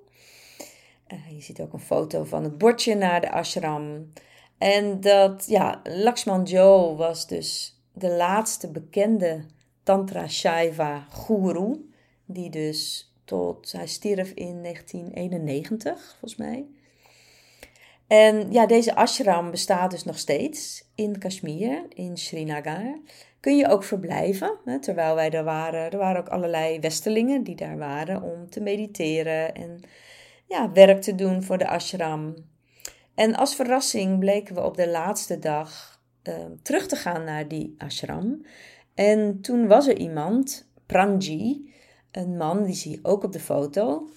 Uh, 1.08 1.36
je 1.36 1.40
ziet 1.40 1.60
ook 1.60 1.72
een 1.72 1.80
foto 1.80 2.24
van 2.24 2.42
het 2.42 2.58
bordje 2.58 2.94
naar 2.94 3.20
de 3.20 3.30
ashram. 3.30 4.12
En 4.58 5.00
dat, 5.00 5.46
ja, 5.46 5.80
Laxmanjo 5.84 6.96
was 6.96 7.26
dus 7.26 7.80
de 7.92 8.08
laatste 8.08 8.70
bekende 8.70 9.44
Tantra 9.82 10.28
Shaiva 10.28 11.06
guru. 11.10 11.90
Die 12.24 12.50
dus 12.50 13.12
tot, 13.24 13.72
hij 13.72 13.86
stierf 13.86 14.30
in 14.30 14.62
1991, 14.62 16.16
volgens 16.18 16.36
mij. 16.36 16.66
En 18.06 18.52
ja, 18.52 18.66
deze 18.66 18.94
ashram 18.94 19.50
bestaat 19.50 19.90
dus 19.90 20.04
nog 20.04 20.18
steeds 20.18 20.84
in 20.94 21.18
Kashmir, 21.18 21.84
in 21.88 22.16
Srinagar. 22.16 22.98
Kun 23.42 23.56
je 23.56 23.68
ook 23.68 23.84
verblijven, 23.84 24.58
hè, 24.64 24.78
terwijl 24.78 25.14
wij 25.14 25.30
daar 25.30 25.44
waren. 25.44 25.90
Er 25.90 25.98
waren 25.98 26.20
ook 26.20 26.28
allerlei 26.28 26.80
westelingen 26.80 27.42
die 27.42 27.56
daar 27.56 27.78
waren 27.78 28.22
om 28.22 28.50
te 28.50 28.60
mediteren 28.60 29.54
en 29.54 29.80
ja, 30.46 30.72
werk 30.72 31.00
te 31.00 31.14
doen 31.14 31.42
voor 31.42 31.58
de 31.58 31.68
ashram. 31.68 32.34
En 33.14 33.34
als 33.34 33.54
verrassing 33.54 34.18
bleken 34.18 34.54
we 34.54 34.64
op 34.64 34.76
de 34.76 34.88
laatste 34.88 35.38
dag 35.38 36.00
uh, 36.28 36.34
terug 36.62 36.86
te 36.86 36.96
gaan 36.96 37.24
naar 37.24 37.48
die 37.48 37.74
ashram. 37.78 38.46
En 38.94 39.40
toen 39.40 39.66
was 39.66 39.88
er 39.88 39.96
iemand, 39.96 40.70
Pranji, 40.86 41.72
een 42.10 42.36
man, 42.36 42.64
die 42.64 42.74
zie 42.74 42.90
je 42.90 42.98
ook 43.02 43.24
op 43.24 43.32
de 43.32 43.40
foto, 43.40 44.08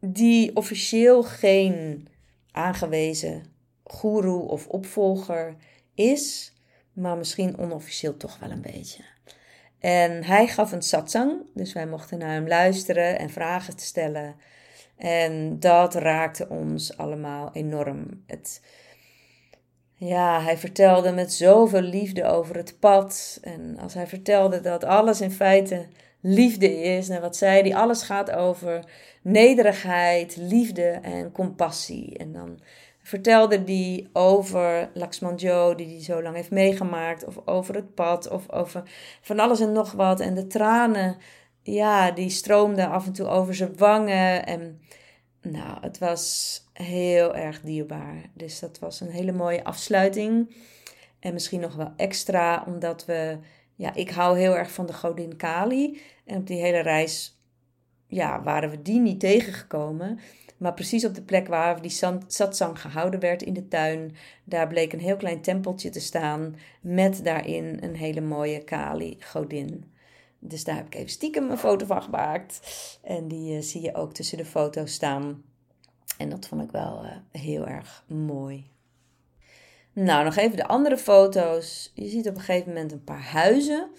die 0.00 0.56
officieel 0.56 1.22
geen 1.22 2.08
aangewezen 2.50 3.42
guru 3.84 4.46
of 4.46 4.68
opvolger 4.68 5.56
is, 5.94 6.51
maar 6.92 7.16
misschien 7.16 7.58
onofficieel 7.58 8.16
toch 8.16 8.38
wel 8.38 8.50
een 8.50 8.62
beetje. 8.62 9.02
En 9.78 10.24
hij 10.24 10.46
gaf 10.46 10.72
een 10.72 10.82
satsang, 10.82 11.42
dus 11.54 11.72
wij 11.72 11.86
mochten 11.86 12.18
naar 12.18 12.32
hem 12.32 12.48
luisteren 12.48 13.18
en 13.18 13.30
vragen 13.30 13.76
te 13.76 13.84
stellen. 13.84 14.34
En 14.96 15.58
dat 15.58 15.94
raakte 15.94 16.48
ons 16.48 16.96
allemaal 16.96 17.50
enorm. 17.52 18.22
Het, 18.26 18.62
ja, 19.94 20.42
hij 20.42 20.58
vertelde 20.58 21.12
met 21.12 21.32
zoveel 21.32 21.80
liefde 21.80 22.24
over 22.24 22.56
het 22.56 22.76
pad. 22.78 23.38
En 23.42 23.78
als 23.78 23.94
hij 23.94 24.06
vertelde 24.06 24.60
dat 24.60 24.84
alles 24.84 25.20
in 25.20 25.30
feite 25.30 25.86
liefde 26.20 26.82
is. 26.82 27.08
En 27.08 27.20
wat 27.20 27.36
zei 27.36 27.62
die 27.62 27.76
alles 27.76 28.02
gaat 28.02 28.30
over 28.30 28.84
nederigheid, 29.22 30.36
liefde 30.36 30.88
en 30.88 31.32
compassie. 31.32 32.18
En 32.18 32.32
dan 32.32 32.60
vertelde 33.02 33.64
die 33.64 34.08
over 34.12 34.90
Laxman 34.94 35.34
Joe, 35.34 35.74
die 35.74 35.86
hij 35.86 36.02
zo 36.02 36.22
lang 36.22 36.36
heeft 36.36 36.50
meegemaakt, 36.50 37.24
of 37.24 37.40
over 37.44 37.74
het 37.74 37.94
pad, 37.94 38.30
of 38.30 38.50
over 38.50 38.82
van 39.20 39.38
alles 39.38 39.60
en 39.60 39.72
nog 39.72 39.92
wat. 39.92 40.20
En 40.20 40.34
de 40.34 40.46
tranen, 40.46 41.16
ja, 41.62 42.10
die 42.10 42.30
stroomden 42.30 42.90
af 42.90 43.06
en 43.06 43.12
toe 43.12 43.26
over 43.26 43.54
zijn 43.54 43.76
wangen. 43.76 44.46
En 44.46 44.80
nou, 45.42 45.78
het 45.80 45.98
was 45.98 46.60
heel 46.72 47.34
erg 47.34 47.60
dierbaar. 47.60 48.30
Dus 48.34 48.58
dat 48.58 48.78
was 48.78 49.00
een 49.00 49.10
hele 49.10 49.32
mooie 49.32 49.64
afsluiting. 49.64 50.54
En 51.20 51.32
misschien 51.32 51.60
nog 51.60 51.74
wel 51.74 51.92
extra, 51.96 52.64
omdat 52.66 53.04
we 53.04 53.38
ja, 53.74 53.94
ik 53.94 54.10
hou 54.10 54.38
heel 54.38 54.56
erg 54.56 54.70
van 54.72 54.86
de 54.86 54.92
godin 54.92 55.36
Kali. 55.36 56.00
En 56.24 56.36
op 56.36 56.46
die 56.46 56.60
hele 56.60 56.80
reis 56.80 57.40
ja, 58.06 58.42
waren 58.42 58.70
we 58.70 58.82
die 58.82 59.00
niet 59.00 59.20
tegengekomen. 59.20 60.20
Maar 60.62 60.74
precies 60.74 61.04
op 61.04 61.14
de 61.14 61.22
plek 61.22 61.46
waar 61.46 61.82
die 61.82 61.90
satsang 62.26 62.80
gehouden 62.80 63.20
werd 63.20 63.42
in 63.42 63.52
de 63.52 63.68
tuin, 63.68 64.14
daar 64.44 64.66
bleek 64.66 64.92
een 64.92 65.00
heel 65.00 65.16
klein 65.16 65.40
tempeltje 65.40 65.90
te 65.90 66.00
staan 66.00 66.56
met 66.80 67.24
daarin 67.24 67.78
een 67.80 67.96
hele 67.96 68.20
mooie 68.20 68.64
Kali-godin. 68.64 69.84
Dus 70.38 70.64
daar 70.64 70.76
heb 70.76 70.86
ik 70.86 70.94
even 70.94 71.10
stiekem 71.10 71.50
een 71.50 71.58
foto 71.58 71.86
van 71.86 72.02
gemaakt. 72.02 72.60
En 73.02 73.28
die 73.28 73.56
uh, 73.56 73.62
zie 73.62 73.80
je 73.80 73.94
ook 73.94 74.12
tussen 74.12 74.38
de 74.38 74.44
foto's 74.44 74.92
staan. 74.92 75.42
En 76.18 76.30
dat 76.30 76.46
vond 76.46 76.62
ik 76.62 76.70
wel 76.70 77.04
uh, 77.04 77.42
heel 77.42 77.66
erg 77.66 78.04
mooi. 78.06 78.70
Nou, 79.92 80.24
nog 80.24 80.36
even 80.36 80.56
de 80.56 80.66
andere 80.66 80.98
foto's. 80.98 81.92
Je 81.94 82.08
ziet 82.08 82.28
op 82.28 82.34
een 82.34 82.40
gegeven 82.40 82.68
moment 82.68 82.92
een 82.92 83.04
paar 83.04 83.24
huizen 83.24 83.90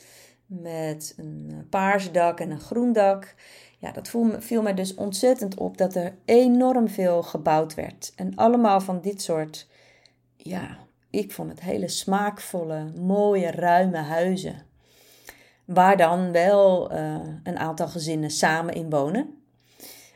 met 0.46 1.14
een 1.18 1.48
eh, 1.50 1.58
paars 1.70 2.12
dak 2.12 2.40
en 2.40 2.52
een 2.52 2.60
groen 2.60 2.94
dak. 2.94 3.36
Ja, 3.84 3.92
dat 3.92 4.12
viel 4.40 4.62
mij 4.62 4.74
dus 4.74 4.96
ontzettend 4.96 5.56
op 5.56 5.78
dat 5.78 5.96
er 5.96 6.16
enorm 6.26 6.88
veel 6.90 7.24
gebouwd 7.24 7.74
werd. 7.74 8.14
En 8.16 8.36
allemaal 8.36 8.82
van 8.82 9.02
dit 9.02 9.22
soort, 9.22 9.68
ja, 10.36 10.78
ik 11.10 11.32
vond 11.32 11.50
het 11.50 11.62
hele 11.62 11.88
smaakvolle, 11.88 12.92
mooie, 13.02 13.52
ruime 13.52 13.98
huizen. 13.98 14.56
Waar 15.66 15.98
dan 15.98 16.32
wel 16.32 16.94
uh, 16.94 17.16
een 17.44 17.58
aantal 17.58 17.88
gezinnen 17.88 18.30
samen 18.30 18.74
in 18.74 18.90
wonen. 18.90 19.44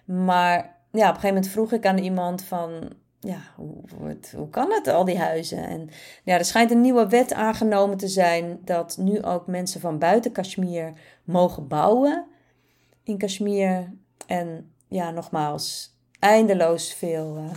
Maar 0.06 0.56
ja, 0.92 1.10
op 1.10 1.16
een 1.16 1.22
gegeven 1.22 1.28
moment 1.28 1.48
vroeg 1.48 1.72
ik 1.72 1.86
aan 1.86 1.98
iemand 1.98 2.44
van, 2.44 2.90
ja, 3.20 3.40
hoe, 3.56 3.84
hoe, 4.36 4.50
kan 4.50 4.72
het, 4.72 4.88
al 4.88 5.06
die 5.06 5.20
huizen? 5.20 5.68
En 5.68 5.90
ja, 6.24 6.38
er 6.38 6.46
schijnt 6.46 6.72
een 6.72 6.82
nieuwe 6.82 7.08
wet 7.08 7.34
aangenomen 7.34 7.98
te 7.98 8.08
zijn 8.08 8.60
dat 8.64 8.98
nu 9.00 9.24
ook 9.24 9.48
mensen 9.48 9.82
van 9.82 10.00
buiten 10.00 10.32
Kashmir 10.32 10.94
mogen 11.24 11.68
bouwen 11.68 12.36
in 13.08 13.18
Kashmir. 13.18 13.94
En 14.26 14.72
ja, 14.88 15.12
nogmaals, 15.12 15.96
eindeloos 16.20 16.94
veel 16.94 17.38
uh, 17.38 17.50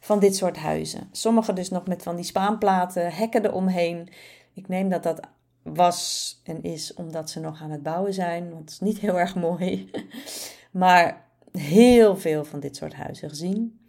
van 0.00 0.18
dit 0.18 0.36
soort 0.36 0.56
huizen. 0.56 1.08
Sommige 1.12 1.52
dus 1.52 1.70
nog 1.70 1.86
met 1.86 2.02
van 2.02 2.16
die 2.16 2.24
spaanplaten, 2.24 3.12
hekken 3.12 3.44
eromheen. 3.44 4.08
Ik 4.54 4.68
neem 4.68 4.88
dat 4.88 5.02
dat 5.02 5.20
was 5.62 6.40
en 6.44 6.62
is 6.62 6.94
omdat 6.94 7.30
ze 7.30 7.40
nog 7.40 7.62
aan 7.62 7.70
het 7.70 7.82
bouwen 7.82 8.14
zijn, 8.14 8.50
want 8.50 8.60
het 8.60 8.70
is 8.70 8.80
niet 8.80 8.98
heel 8.98 9.18
erg 9.18 9.34
mooi. 9.34 9.90
maar 10.70 11.26
heel 11.52 12.16
veel 12.16 12.44
van 12.44 12.60
dit 12.60 12.76
soort 12.76 12.94
huizen 12.94 13.28
gezien. 13.28 13.80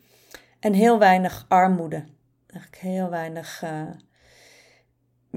En 0.60 0.74
heel 0.74 1.00
weinig 1.00 1.46
armoede. 1.48 2.06
Eigenlijk 2.48 2.82
heel 2.82 3.10
weinig 3.10 3.62
uh, 3.64 3.82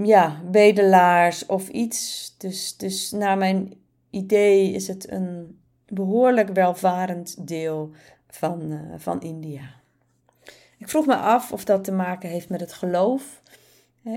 ja, 0.07 0.43
bedelaars 0.45 1.47
of 1.47 1.69
iets. 1.69 2.35
Dus, 2.39 2.77
dus 2.77 3.11
naar 3.11 3.39
mijn 3.39 3.75
idee 4.11 4.73
is 4.73 4.89
het 4.89 5.11
een 5.11 5.62
behoorlijk 5.95 6.49
welvarend 6.49 7.49
deel 7.49 7.91
van, 8.29 8.73
uh, 8.73 8.79
van 8.97 9.21
India. 9.21 9.63
Ik 10.79 10.89
vroeg 10.89 11.07
me 11.07 11.17
af 11.17 11.53
of 11.53 11.65
dat 11.65 11.85
te 11.85 11.93
maken 11.93 12.29
heeft 12.29 12.49
met 12.49 12.61
het 12.61 12.73
geloof. 12.73 13.43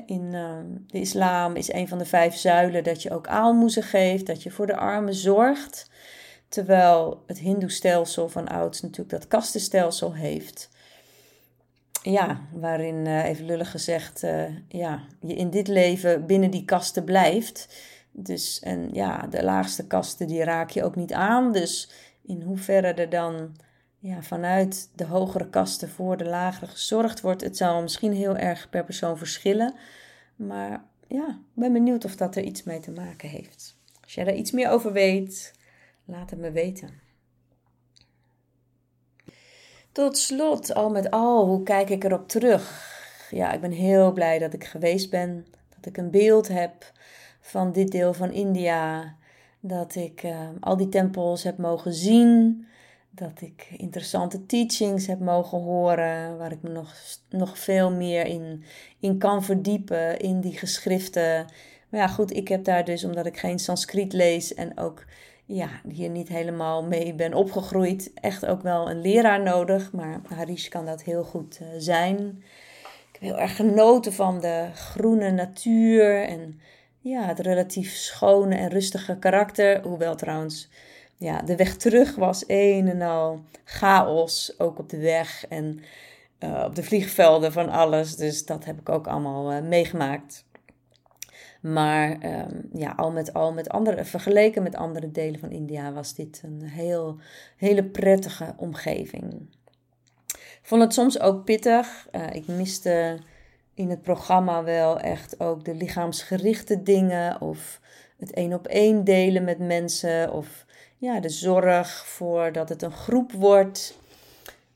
In 0.06 0.34
uh, 0.34 0.57
de 0.88 0.99
islam 0.99 1.56
is 1.56 1.73
een 1.73 1.88
van 1.88 1.97
de 1.97 2.06
vijf 2.06 2.35
zuilen 2.35 2.84
dat 2.84 3.02
je 3.02 3.11
ook 3.11 3.27
aalmoezen 3.27 3.84
geeft, 3.84 4.26
dat 4.26 4.43
je 4.43 4.52
voor 4.52 4.68
de 4.68 4.77
armen 4.77 5.14
zorgt. 5.14 5.89
Terwijl 6.49 7.23
het 7.27 7.39
Hindoe-stelsel 7.39 8.30
van 8.30 8.47
ouds 8.47 8.81
natuurlijk 8.81 9.10
dat 9.10 9.27
kastenstelsel 9.27 10.14
heeft 10.14 10.69
ja, 12.11 12.41
waarin 12.52 13.06
uh, 13.06 13.26
even 13.26 13.45
lullig 13.45 13.72
gezegd, 13.72 14.23
uh, 14.23 14.43
ja, 14.68 15.03
je 15.22 15.34
in 15.34 15.49
dit 15.49 15.68
leven 15.68 16.26
binnen 16.26 16.52
die 16.52 16.65
kasten 16.65 17.03
blijft. 17.03 17.68
Dus 18.17 18.59
en 18.59 18.89
ja, 18.93 19.27
de 19.27 19.43
laagste 19.43 19.87
kasten 19.87 20.27
die 20.27 20.43
raak 20.43 20.69
je 20.69 20.83
ook 20.83 20.95
niet 20.95 21.13
aan. 21.13 21.51
Dus 21.51 21.91
in 22.21 22.41
hoeverre 22.41 22.93
er 22.93 23.09
dan 23.09 23.55
ja, 23.99 24.21
vanuit 24.21 24.89
de 24.95 25.05
hogere 25.05 25.49
kasten 25.49 25.89
voor 25.89 26.17
de 26.17 26.25
lagere 26.25 26.67
gezorgd 26.67 27.21
wordt, 27.21 27.41
het 27.41 27.57
zal 27.57 27.81
misschien 27.81 28.13
heel 28.13 28.37
erg 28.37 28.69
per 28.69 28.83
persoon 28.83 29.17
verschillen. 29.17 29.75
Maar 30.35 30.83
ja, 31.07 31.27
ik 31.27 31.61
ben 31.61 31.73
benieuwd 31.73 32.05
of 32.05 32.15
dat 32.15 32.35
er 32.35 32.43
iets 32.43 32.63
mee 32.63 32.79
te 32.79 32.91
maken 32.91 33.29
heeft. 33.29 33.77
Als 34.03 34.13
jij 34.13 34.23
daar 34.23 34.35
iets 34.35 34.51
meer 34.51 34.69
over 34.69 34.91
weet, 34.91 35.53
laat 36.05 36.29
het 36.29 36.39
me 36.39 36.51
weten. 36.51 36.89
Tot 39.91 40.17
slot, 40.17 40.73
al 40.73 40.89
met 40.89 41.11
al, 41.11 41.45
hoe 41.45 41.63
kijk 41.63 41.89
ik 41.89 42.03
erop 42.03 42.27
terug? 42.27 42.93
Ja, 43.29 43.51
ik 43.51 43.61
ben 43.61 43.71
heel 43.71 44.11
blij 44.11 44.39
dat 44.39 44.53
ik 44.53 44.63
geweest 44.63 45.09
ben, 45.09 45.45
dat 45.75 45.85
ik 45.85 45.97
een 45.97 46.11
beeld 46.11 46.47
heb 46.47 46.93
van 47.45 47.72
dit 47.72 47.91
deel 47.91 48.13
van 48.13 48.31
India, 48.31 49.15
dat 49.59 49.95
ik 49.95 50.23
uh, 50.23 50.39
al 50.59 50.77
die 50.77 50.89
tempels 50.89 51.43
heb 51.43 51.57
mogen 51.57 51.93
zien, 51.93 52.65
dat 53.09 53.41
ik 53.41 53.67
interessante 53.77 54.45
teachings 54.45 55.07
heb 55.07 55.19
mogen 55.19 55.59
horen, 55.59 56.38
waar 56.38 56.51
ik 56.51 56.61
me 56.61 56.69
nog, 56.69 56.93
nog 57.30 57.57
veel 57.59 57.91
meer 57.91 58.26
in, 58.26 58.63
in 58.99 59.17
kan 59.17 59.43
verdiepen, 59.43 60.19
in 60.19 60.41
die 60.41 60.57
geschriften. 60.57 61.45
Maar 61.89 61.99
ja, 61.99 62.07
goed, 62.07 62.35
ik 62.35 62.47
heb 62.47 62.63
daar 62.63 62.85
dus, 62.85 63.03
omdat 63.03 63.26
ik 63.26 63.38
geen 63.38 63.59
Sanskriet 63.59 64.13
lees 64.13 64.53
en 64.53 64.77
ook 64.77 65.05
ja, 65.45 65.69
hier 65.89 66.09
niet 66.09 66.27
helemaal 66.27 66.84
mee 66.84 67.13
ben 67.13 67.34
opgegroeid, 67.34 68.11
echt 68.13 68.45
ook 68.45 68.61
wel 68.61 68.89
een 68.89 69.01
leraar 69.01 69.43
nodig. 69.43 69.91
Maar 69.91 70.22
Harish 70.30 70.67
kan 70.67 70.85
dat 70.85 71.03
heel 71.03 71.23
goed 71.23 71.59
uh, 71.61 71.67
zijn. 71.77 72.43
Ik 73.11 73.19
heb 73.19 73.22
heel 73.22 73.39
erg 73.39 73.55
genoten 73.55 74.13
van 74.13 74.39
de 74.39 74.69
groene 74.73 75.31
natuur 75.31 76.23
en 76.23 76.59
ja, 77.10 77.26
het 77.26 77.40
relatief 77.40 77.95
schone 77.95 78.56
en 78.56 78.69
rustige 78.69 79.18
karakter. 79.18 79.82
Hoewel 79.82 80.15
trouwens 80.15 80.69
ja, 81.18 81.41
de 81.41 81.56
weg 81.56 81.76
terug 81.76 82.15
was 82.15 82.44
een 82.48 82.88
en 82.88 83.02
al 83.02 83.44
chaos, 83.64 84.60
ook 84.60 84.80
op 84.80 84.90
de 84.90 84.98
weg 84.98 85.45
en 85.49 85.80
uh, 86.40 86.64
op 86.65 86.76
de 86.76 86.84
vliegvelden 86.84 87.52
van 87.52 87.69
alles. 87.69 88.15
Dus 88.15 88.45
dat 88.45 88.65
heb 88.65 88.80
ik 88.80 88.90
ook 88.90 89.07
allemaal 89.07 89.53
uh, 89.53 89.61
meegemaakt. 89.61 90.45
Maar 91.61 92.10
um, 92.11 92.69
ja, 92.73 92.94
al 92.98 93.11
met 93.11 93.34
al, 93.34 93.53
met 93.53 93.69
andere, 93.69 94.06
vergeleken 94.06 94.64
met 94.64 94.76
andere 94.76 95.11
delen 95.11 95.40
van 95.40 95.52
India, 95.52 95.91
was 95.91 96.15
dit 96.15 96.41
een 96.44 96.61
heel, 96.61 97.19
hele 97.57 97.84
prettige 97.84 98.53
omgeving. 98.57 99.48
Ik 100.34 100.72
vond 100.72 100.82
het 100.82 100.94
soms 100.94 101.19
ook 101.19 101.44
pittig. 101.44 102.07
Uh, 102.11 102.34
ik 102.34 102.48
miste 102.48 103.19
in 103.76 103.89
het 103.89 104.02
programma 104.02 104.64
wel 104.64 104.99
echt 104.99 105.39
ook 105.39 105.65
de 105.65 105.76
lichaamsgerichte 105.76 106.84
dingen 106.84 107.41
of 107.41 107.80
het 108.18 108.34
één 108.34 108.53
op 108.53 108.68
één 108.68 109.03
delen 109.03 109.43
met 109.43 109.60
mensen 109.60 110.31
of 110.34 110.65
ja, 110.97 111.19
de 111.19 111.30
zorg 111.30 112.07
voor 112.07 112.52
dat 112.52 112.69
het 112.69 112.81
een 112.81 112.91
groep 112.91 113.31
wordt. 113.31 113.97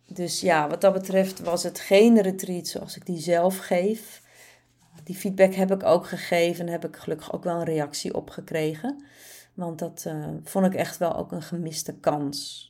Dus 0.08 0.42
ja, 0.42 0.70
wat 0.70 0.82
dat 0.82 0.94
betreft 0.94 1.40
was 1.40 1.64
het 1.64 1.80
geen 1.80 2.22
retreat 2.22 2.68
zoals 2.68 2.96
ik 2.96 3.06
die 3.06 3.20
zelf 3.20 3.58
geef. 3.58 4.22
Die 5.04 5.16
feedback 5.16 5.54
heb 5.54 5.72
ik 5.72 5.84
ook 5.84 6.08
gegeven 6.08 6.66
en 6.66 6.72
heb 6.72 6.86
ik 6.86 6.96
gelukkig 6.96 7.34
ook 7.34 7.44
wel 7.44 7.56
een 7.56 7.64
reactie 7.64 8.14
op 8.14 8.30
gekregen. 8.30 9.04
Want 9.54 9.80
dat 9.80 10.04
uh, 10.08 10.28
vond 10.44 10.66
ik 10.66 10.74
echt 10.74 10.98
wel 10.98 11.16
ook 11.16 11.32
een 11.32 11.42
gemiste 11.42 11.94
kans. 12.00 12.69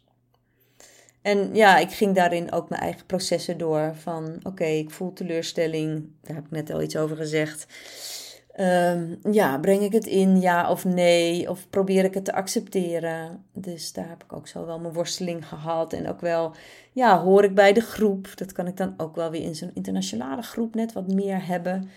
En 1.21 1.55
ja, 1.55 1.77
ik 1.77 1.91
ging 1.91 2.15
daarin 2.15 2.51
ook 2.51 2.69
mijn 2.69 2.81
eigen 2.81 3.05
processen 3.05 3.57
door. 3.57 3.95
Van 3.95 4.39
oké, 4.43 4.65
ik 4.65 4.91
voel 4.91 5.13
teleurstelling. 5.13 6.09
Daar 6.21 6.35
heb 6.35 6.45
ik 6.45 6.51
net 6.51 6.71
al 6.71 6.81
iets 6.81 6.97
over 6.97 7.15
gezegd. 7.15 7.67
Um, 8.59 9.19
ja, 9.31 9.57
breng 9.57 9.81
ik 9.81 9.91
het 9.91 10.05
in, 10.05 10.41
ja 10.41 10.71
of 10.71 10.85
nee? 10.85 11.49
Of 11.49 11.69
probeer 11.69 12.03
ik 12.03 12.13
het 12.13 12.25
te 12.25 12.33
accepteren? 12.33 13.45
Dus 13.53 13.93
daar 13.93 14.09
heb 14.09 14.23
ik 14.23 14.33
ook 14.33 14.47
zo 14.47 14.65
wel 14.65 14.79
mijn 14.79 14.93
worsteling 14.93 15.47
gehad. 15.47 15.93
En 15.93 16.07
ook 16.07 16.21
wel, 16.21 16.55
ja, 16.91 17.21
hoor 17.21 17.43
ik 17.43 17.55
bij 17.55 17.73
de 17.73 17.81
groep. 17.81 18.31
Dat 18.35 18.51
kan 18.51 18.67
ik 18.67 18.77
dan 18.77 18.93
ook 18.97 19.15
wel 19.15 19.31
weer 19.31 19.41
in 19.41 19.55
zo'n 19.55 19.71
internationale 19.73 20.41
groep 20.41 20.75
net 20.75 20.93
wat 20.93 21.07
meer 21.07 21.45
hebben. 21.45 21.89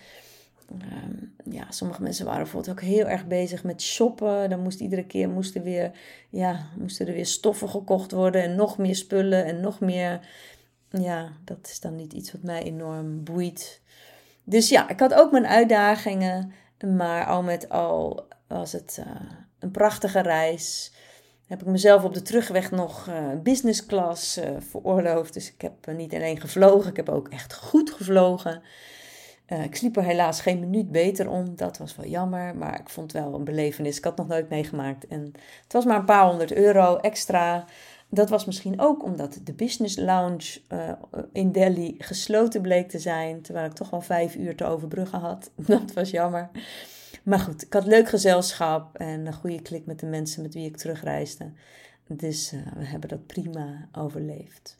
Ehm, 0.79 1.53
ja, 1.53 1.65
sommige 1.69 2.01
mensen 2.01 2.25
waren 2.25 2.41
bijvoorbeeld 2.41 2.77
ook 2.77 2.83
heel 2.83 3.05
erg 3.05 3.27
bezig 3.27 3.63
met 3.63 3.81
shoppen. 3.81 4.49
Dan 4.49 4.59
moest 4.59 4.79
iedere 4.79 5.05
keer 5.05 5.29
moesten, 5.29 5.63
weer, 5.63 5.91
ja, 6.29 6.67
moesten 6.77 7.07
er 7.07 7.13
weer 7.13 7.25
stoffen 7.25 7.69
gekocht 7.69 8.11
worden 8.11 8.43
en 8.43 8.55
nog 8.55 8.77
meer 8.77 8.95
spullen 8.95 9.45
en 9.45 9.59
nog 9.59 9.79
meer. 9.79 10.19
Ja, 10.89 11.31
dat 11.43 11.67
is 11.71 11.79
dan 11.79 11.95
niet 11.95 12.13
iets 12.13 12.31
wat 12.31 12.41
mij 12.41 12.63
enorm 12.63 13.23
boeit. 13.23 13.81
Dus 14.43 14.69
ja, 14.69 14.89
ik 14.89 14.99
had 14.99 15.13
ook 15.13 15.31
mijn 15.31 15.47
uitdagingen, 15.47 16.53
maar 16.95 17.25
al 17.25 17.43
met 17.43 17.69
al 17.69 18.27
was 18.47 18.71
het 18.71 18.97
uh, 18.99 19.05
een 19.59 19.71
prachtige 19.71 20.19
reis. 20.21 20.93
Heb 21.47 21.61
ik 21.61 21.67
mezelf 21.67 22.03
op 22.03 22.13
de 22.13 22.21
terugweg 22.21 22.71
nog 22.71 23.07
uh, 23.07 23.15
business 23.43 23.85
class 23.85 24.37
uh, 24.37 24.43
veroorloofd. 24.59 25.33
Dus 25.33 25.53
ik 25.53 25.61
heb 25.61 25.95
niet 25.97 26.13
alleen 26.13 26.41
gevlogen, 26.41 26.89
ik 26.89 26.95
heb 26.95 27.09
ook 27.09 27.29
echt 27.29 27.53
goed 27.53 27.91
gevlogen. 27.91 28.61
Uh, 29.47 29.63
ik 29.63 29.75
sliep 29.75 29.97
er 29.97 30.03
helaas 30.03 30.41
geen 30.41 30.59
minuut 30.59 30.91
beter 30.91 31.29
om. 31.29 31.55
Dat 31.55 31.77
was 31.77 31.95
wel 31.95 32.05
jammer, 32.05 32.55
maar 32.55 32.79
ik 32.79 32.89
vond 32.89 33.11
wel 33.11 33.33
een 33.33 33.43
belevenis. 33.43 33.97
Ik 33.97 34.03
had 34.03 34.17
nog 34.17 34.27
nooit 34.27 34.49
meegemaakt. 34.49 35.07
En 35.07 35.33
het 35.63 35.73
was 35.73 35.85
maar 35.85 35.97
een 35.99 36.05
paar 36.05 36.25
honderd 36.25 36.53
euro 36.53 36.97
extra. 36.97 37.65
Dat 38.09 38.29
was 38.29 38.45
misschien 38.45 38.79
ook 38.79 39.03
omdat 39.03 39.39
de 39.43 39.53
business 39.53 39.97
lounge 39.97 40.59
uh, 40.69 40.91
in 41.31 41.51
Delhi 41.51 41.95
gesloten 41.97 42.61
bleek 42.61 42.89
te 42.89 42.99
zijn. 42.99 43.41
Terwijl 43.41 43.65
ik 43.65 43.73
toch 43.73 43.89
wel 43.89 44.01
vijf 44.01 44.35
uur 44.35 44.55
te 44.55 44.65
overbruggen 44.65 45.19
had. 45.19 45.51
Dat 45.67 45.93
was 45.93 46.09
jammer. 46.09 46.49
Maar 47.23 47.39
goed, 47.39 47.63
ik 47.63 47.73
had 47.73 47.85
leuk 47.85 48.09
gezelschap 48.09 48.97
en 48.97 49.25
een 49.25 49.33
goede 49.33 49.61
klik 49.61 49.85
met 49.85 49.99
de 49.99 50.05
mensen 50.05 50.41
met 50.41 50.53
wie 50.53 50.65
ik 50.65 50.77
terugreisde. 50.77 51.51
Dus 52.07 52.53
uh, 52.53 52.61
we 52.75 52.85
hebben 52.85 53.09
dat 53.09 53.25
prima 53.25 53.87
overleefd. 53.91 54.77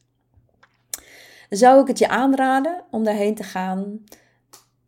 Zou 1.49 1.81
ik 1.81 1.87
het 1.87 1.99
je 1.99 2.07
aanraden 2.07 2.83
om 2.91 3.03
daarheen 3.03 3.35
te 3.35 3.43
gaan? 3.43 3.99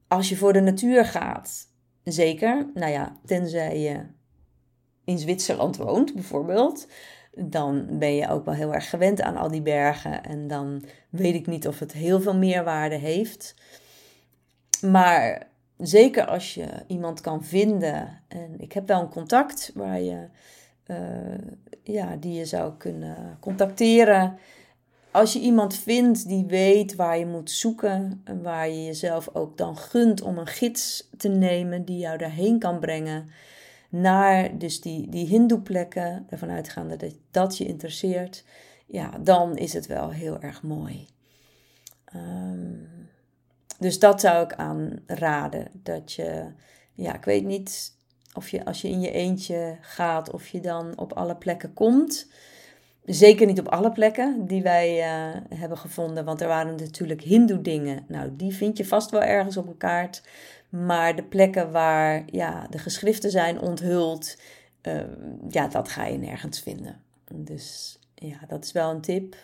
Als 0.07 0.29
je 0.29 0.37
voor 0.37 0.53
de 0.53 0.61
natuur 0.61 1.05
gaat, 1.05 1.67
zeker. 2.03 2.71
Nou 2.73 2.91
ja, 2.91 3.15
tenzij 3.25 3.79
je 3.79 4.05
in 5.03 5.19
Zwitserland 5.19 5.77
woont, 5.77 6.13
bijvoorbeeld. 6.13 6.87
Dan 7.37 7.99
ben 7.99 8.15
je 8.15 8.29
ook 8.29 8.45
wel 8.45 8.53
heel 8.53 8.73
erg 8.73 8.89
gewend 8.89 9.21
aan 9.21 9.37
al 9.37 9.47
die 9.47 9.61
bergen. 9.61 10.23
En 10.23 10.47
dan 10.47 10.83
weet 11.09 11.35
ik 11.35 11.47
niet 11.47 11.67
of 11.67 11.79
het 11.79 11.91
heel 11.91 12.21
veel 12.21 12.35
meerwaarde 12.35 12.95
heeft. 12.95 13.55
Maar 14.81 15.47
zeker 15.77 16.25
als 16.25 16.53
je 16.53 16.67
iemand 16.87 17.21
kan 17.21 17.43
vinden. 17.43 18.21
En 18.27 18.55
ik 18.57 18.71
heb 18.71 18.87
wel 18.87 19.01
een 19.01 19.09
contact 19.09 19.71
waar 19.73 20.01
je, 20.01 20.27
uh, 20.87 20.97
ja, 21.83 22.15
die 22.15 22.33
je 22.33 22.45
zou 22.45 22.73
kunnen 22.77 23.37
contacteren 23.39 24.37
als 25.15 25.33
je 25.33 25.39
iemand 25.39 25.75
vindt 25.75 26.27
die 26.27 26.45
weet 26.45 26.95
waar 26.95 27.17
je 27.17 27.25
moet 27.25 27.51
zoeken 27.51 28.21
en 28.23 28.41
waar 28.41 28.69
je 28.69 28.85
jezelf 28.85 29.29
ook 29.33 29.57
dan 29.57 29.77
gunt 29.77 30.21
om 30.21 30.37
een 30.37 30.47
gids 30.47 31.09
te 31.17 31.27
nemen 31.27 31.85
die 31.85 31.97
jou 31.97 32.17
daarheen 32.17 32.59
kan 32.59 32.79
brengen 32.79 33.29
naar 33.89 34.57
dus 34.57 34.81
die, 34.81 35.09
die 35.09 35.27
hindoe-plekken, 35.27 36.25
ervan 36.29 36.49
uitgaande 36.49 36.95
dat 36.95 37.15
dat 37.31 37.57
je 37.57 37.65
interesseert, 37.65 38.43
ja, 38.85 39.17
dan 39.21 39.57
is 39.57 39.73
het 39.73 39.85
wel 39.85 40.09
heel 40.09 40.41
erg 40.41 40.61
mooi. 40.63 41.07
Um, 42.15 42.87
dus 43.79 43.99
dat 43.99 44.21
zou 44.21 44.43
ik 44.43 44.53
aanraden. 44.53 45.67
Dat 45.73 46.13
je, 46.13 46.45
ja, 46.93 47.15
ik 47.15 47.25
weet 47.25 47.43
niet 47.43 47.97
of 48.33 48.49
je 48.49 48.65
als 48.65 48.81
je 48.81 48.89
in 48.89 49.01
je 49.01 49.11
eentje 49.11 49.77
gaat, 49.81 50.31
of 50.31 50.47
je 50.47 50.59
dan 50.59 50.97
op 50.97 51.13
alle 51.13 51.35
plekken 51.35 51.73
komt. 51.73 52.27
Zeker 53.05 53.45
niet 53.45 53.59
op 53.59 53.67
alle 53.67 53.91
plekken 53.91 54.45
die 54.47 54.61
wij 54.61 54.97
uh, 54.97 55.41
hebben 55.59 55.77
gevonden, 55.77 56.25
want 56.25 56.41
er 56.41 56.47
waren 56.47 56.75
natuurlijk 56.75 57.21
Hindoe 57.21 57.61
dingen. 57.61 58.05
Nou, 58.07 58.35
die 58.35 58.55
vind 58.55 58.77
je 58.77 58.85
vast 58.85 59.11
wel 59.11 59.21
ergens 59.21 59.57
op 59.57 59.67
een 59.67 59.77
kaart. 59.77 60.21
Maar 60.69 61.15
de 61.15 61.23
plekken 61.23 61.71
waar 61.71 62.23
ja, 62.25 62.67
de 62.69 62.77
geschriften 62.77 63.31
zijn 63.31 63.59
onthuld, 63.61 64.37
uh, 64.81 65.01
ja, 65.49 65.67
dat 65.67 65.89
ga 65.89 66.05
je 66.05 66.17
nergens 66.17 66.59
vinden. 66.59 67.01
Dus 67.33 67.99
ja, 68.15 68.39
dat 68.47 68.63
is 68.63 68.71
wel 68.71 68.89
een 68.89 69.01
tip. 69.01 69.35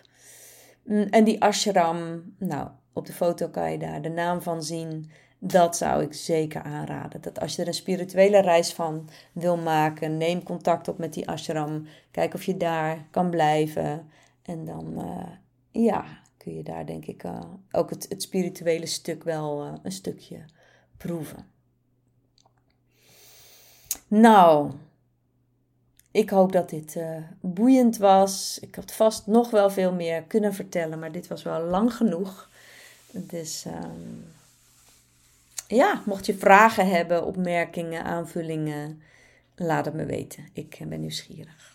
Mm, 0.83 1.07
en 1.09 1.23
die 1.23 1.41
ashram, 1.41 2.23
nou, 2.37 2.67
op 2.93 3.05
de 3.05 3.13
foto 3.13 3.47
kan 3.47 3.71
je 3.71 3.77
daar 3.77 4.01
de 4.01 4.09
naam 4.09 4.41
van 4.41 4.63
zien 4.63 5.11
dat 5.43 5.77
zou 5.77 6.03
ik 6.03 6.13
zeker 6.13 6.61
aanraden. 6.61 7.21
Dat 7.21 7.39
als 7.39 7.55
je 7.55 7.61
er 7.61 7.67
een 7.67 7.73
spirituele 7.73 8.41
reis 8.41 8.73
van 8.73 9.09
wil 9.31 9.57
maken, 9.57 10.17
neem 10.17 10.43
contact 10.43 10.87
op 10.87 10.97
met 10.97 11.13
die 11.13 11.29
ashram. 11.29 11.87
Kijk 12.11 12.33
of 12.33 12.43
je 12.43 12.57
daar 12.57 13.05
kan 13.11 13.29
blijven. 13.29 14.09
En 14.41 14.65
dan, 14.65 14.93
uh, 14.97 15.83
ja, 15.85 16.05
kun 16.37 16.55
je 16.55 16.63
daar 16.63 16.85
denk 16.85 17.05
ik 17.05 17.23
uh, 17.23 17.39
ook 17.71 17.89
het, 17.89 18.05
het, 18.09 18.21
spirituele 18.21 18.85
stuk 18.85 19.23
wel 19.23 19.65
uh, 19.65 19.73
een 19.83 19.91
stukje 19.91 20.45
proeven. 20.97 21.45
Nou, 24.07 24.71
ik 26.11 26.29
hoop 26.29 26.51
dat 26.51 26.69
dit 26.69 26.99
boeiend 27.39 27.97
was. 27.97 28.57
Ik 28.61 28.75
had 28.75 28.91
vast 28.91 29.27
nog 29.27 29.49
wel 29.49 29.69
veel 29.69 29.93
meer 29.93 30.23
kunnen 30.23 30.53
vertellen, 30.53 30.99
maar 30.99 31.11
dit 31.11 31.27
was 31.27 31.43
wel 31.43 31.61
lang 31.61 31.93
genoeg. 31.93 32.49
Dus. 33.11 33.65
Um, 33.65 34.39
ja, 35.75 36.01
mocht 36.05 36.25
je 36.25 36.33
vragen 36.33 36.89
hebben, 36.89 37.25
opmerkingen, 37.25 38.03
aanvullingen, 38.03 39.01
laat 39.55 39.85
het 39.85 39.93
me 39.93 40.05
weten. 40.05 40.47
Ik 40.53 40.79
ben 40.87 40.99
nieuwsgierig. 40.99 41.70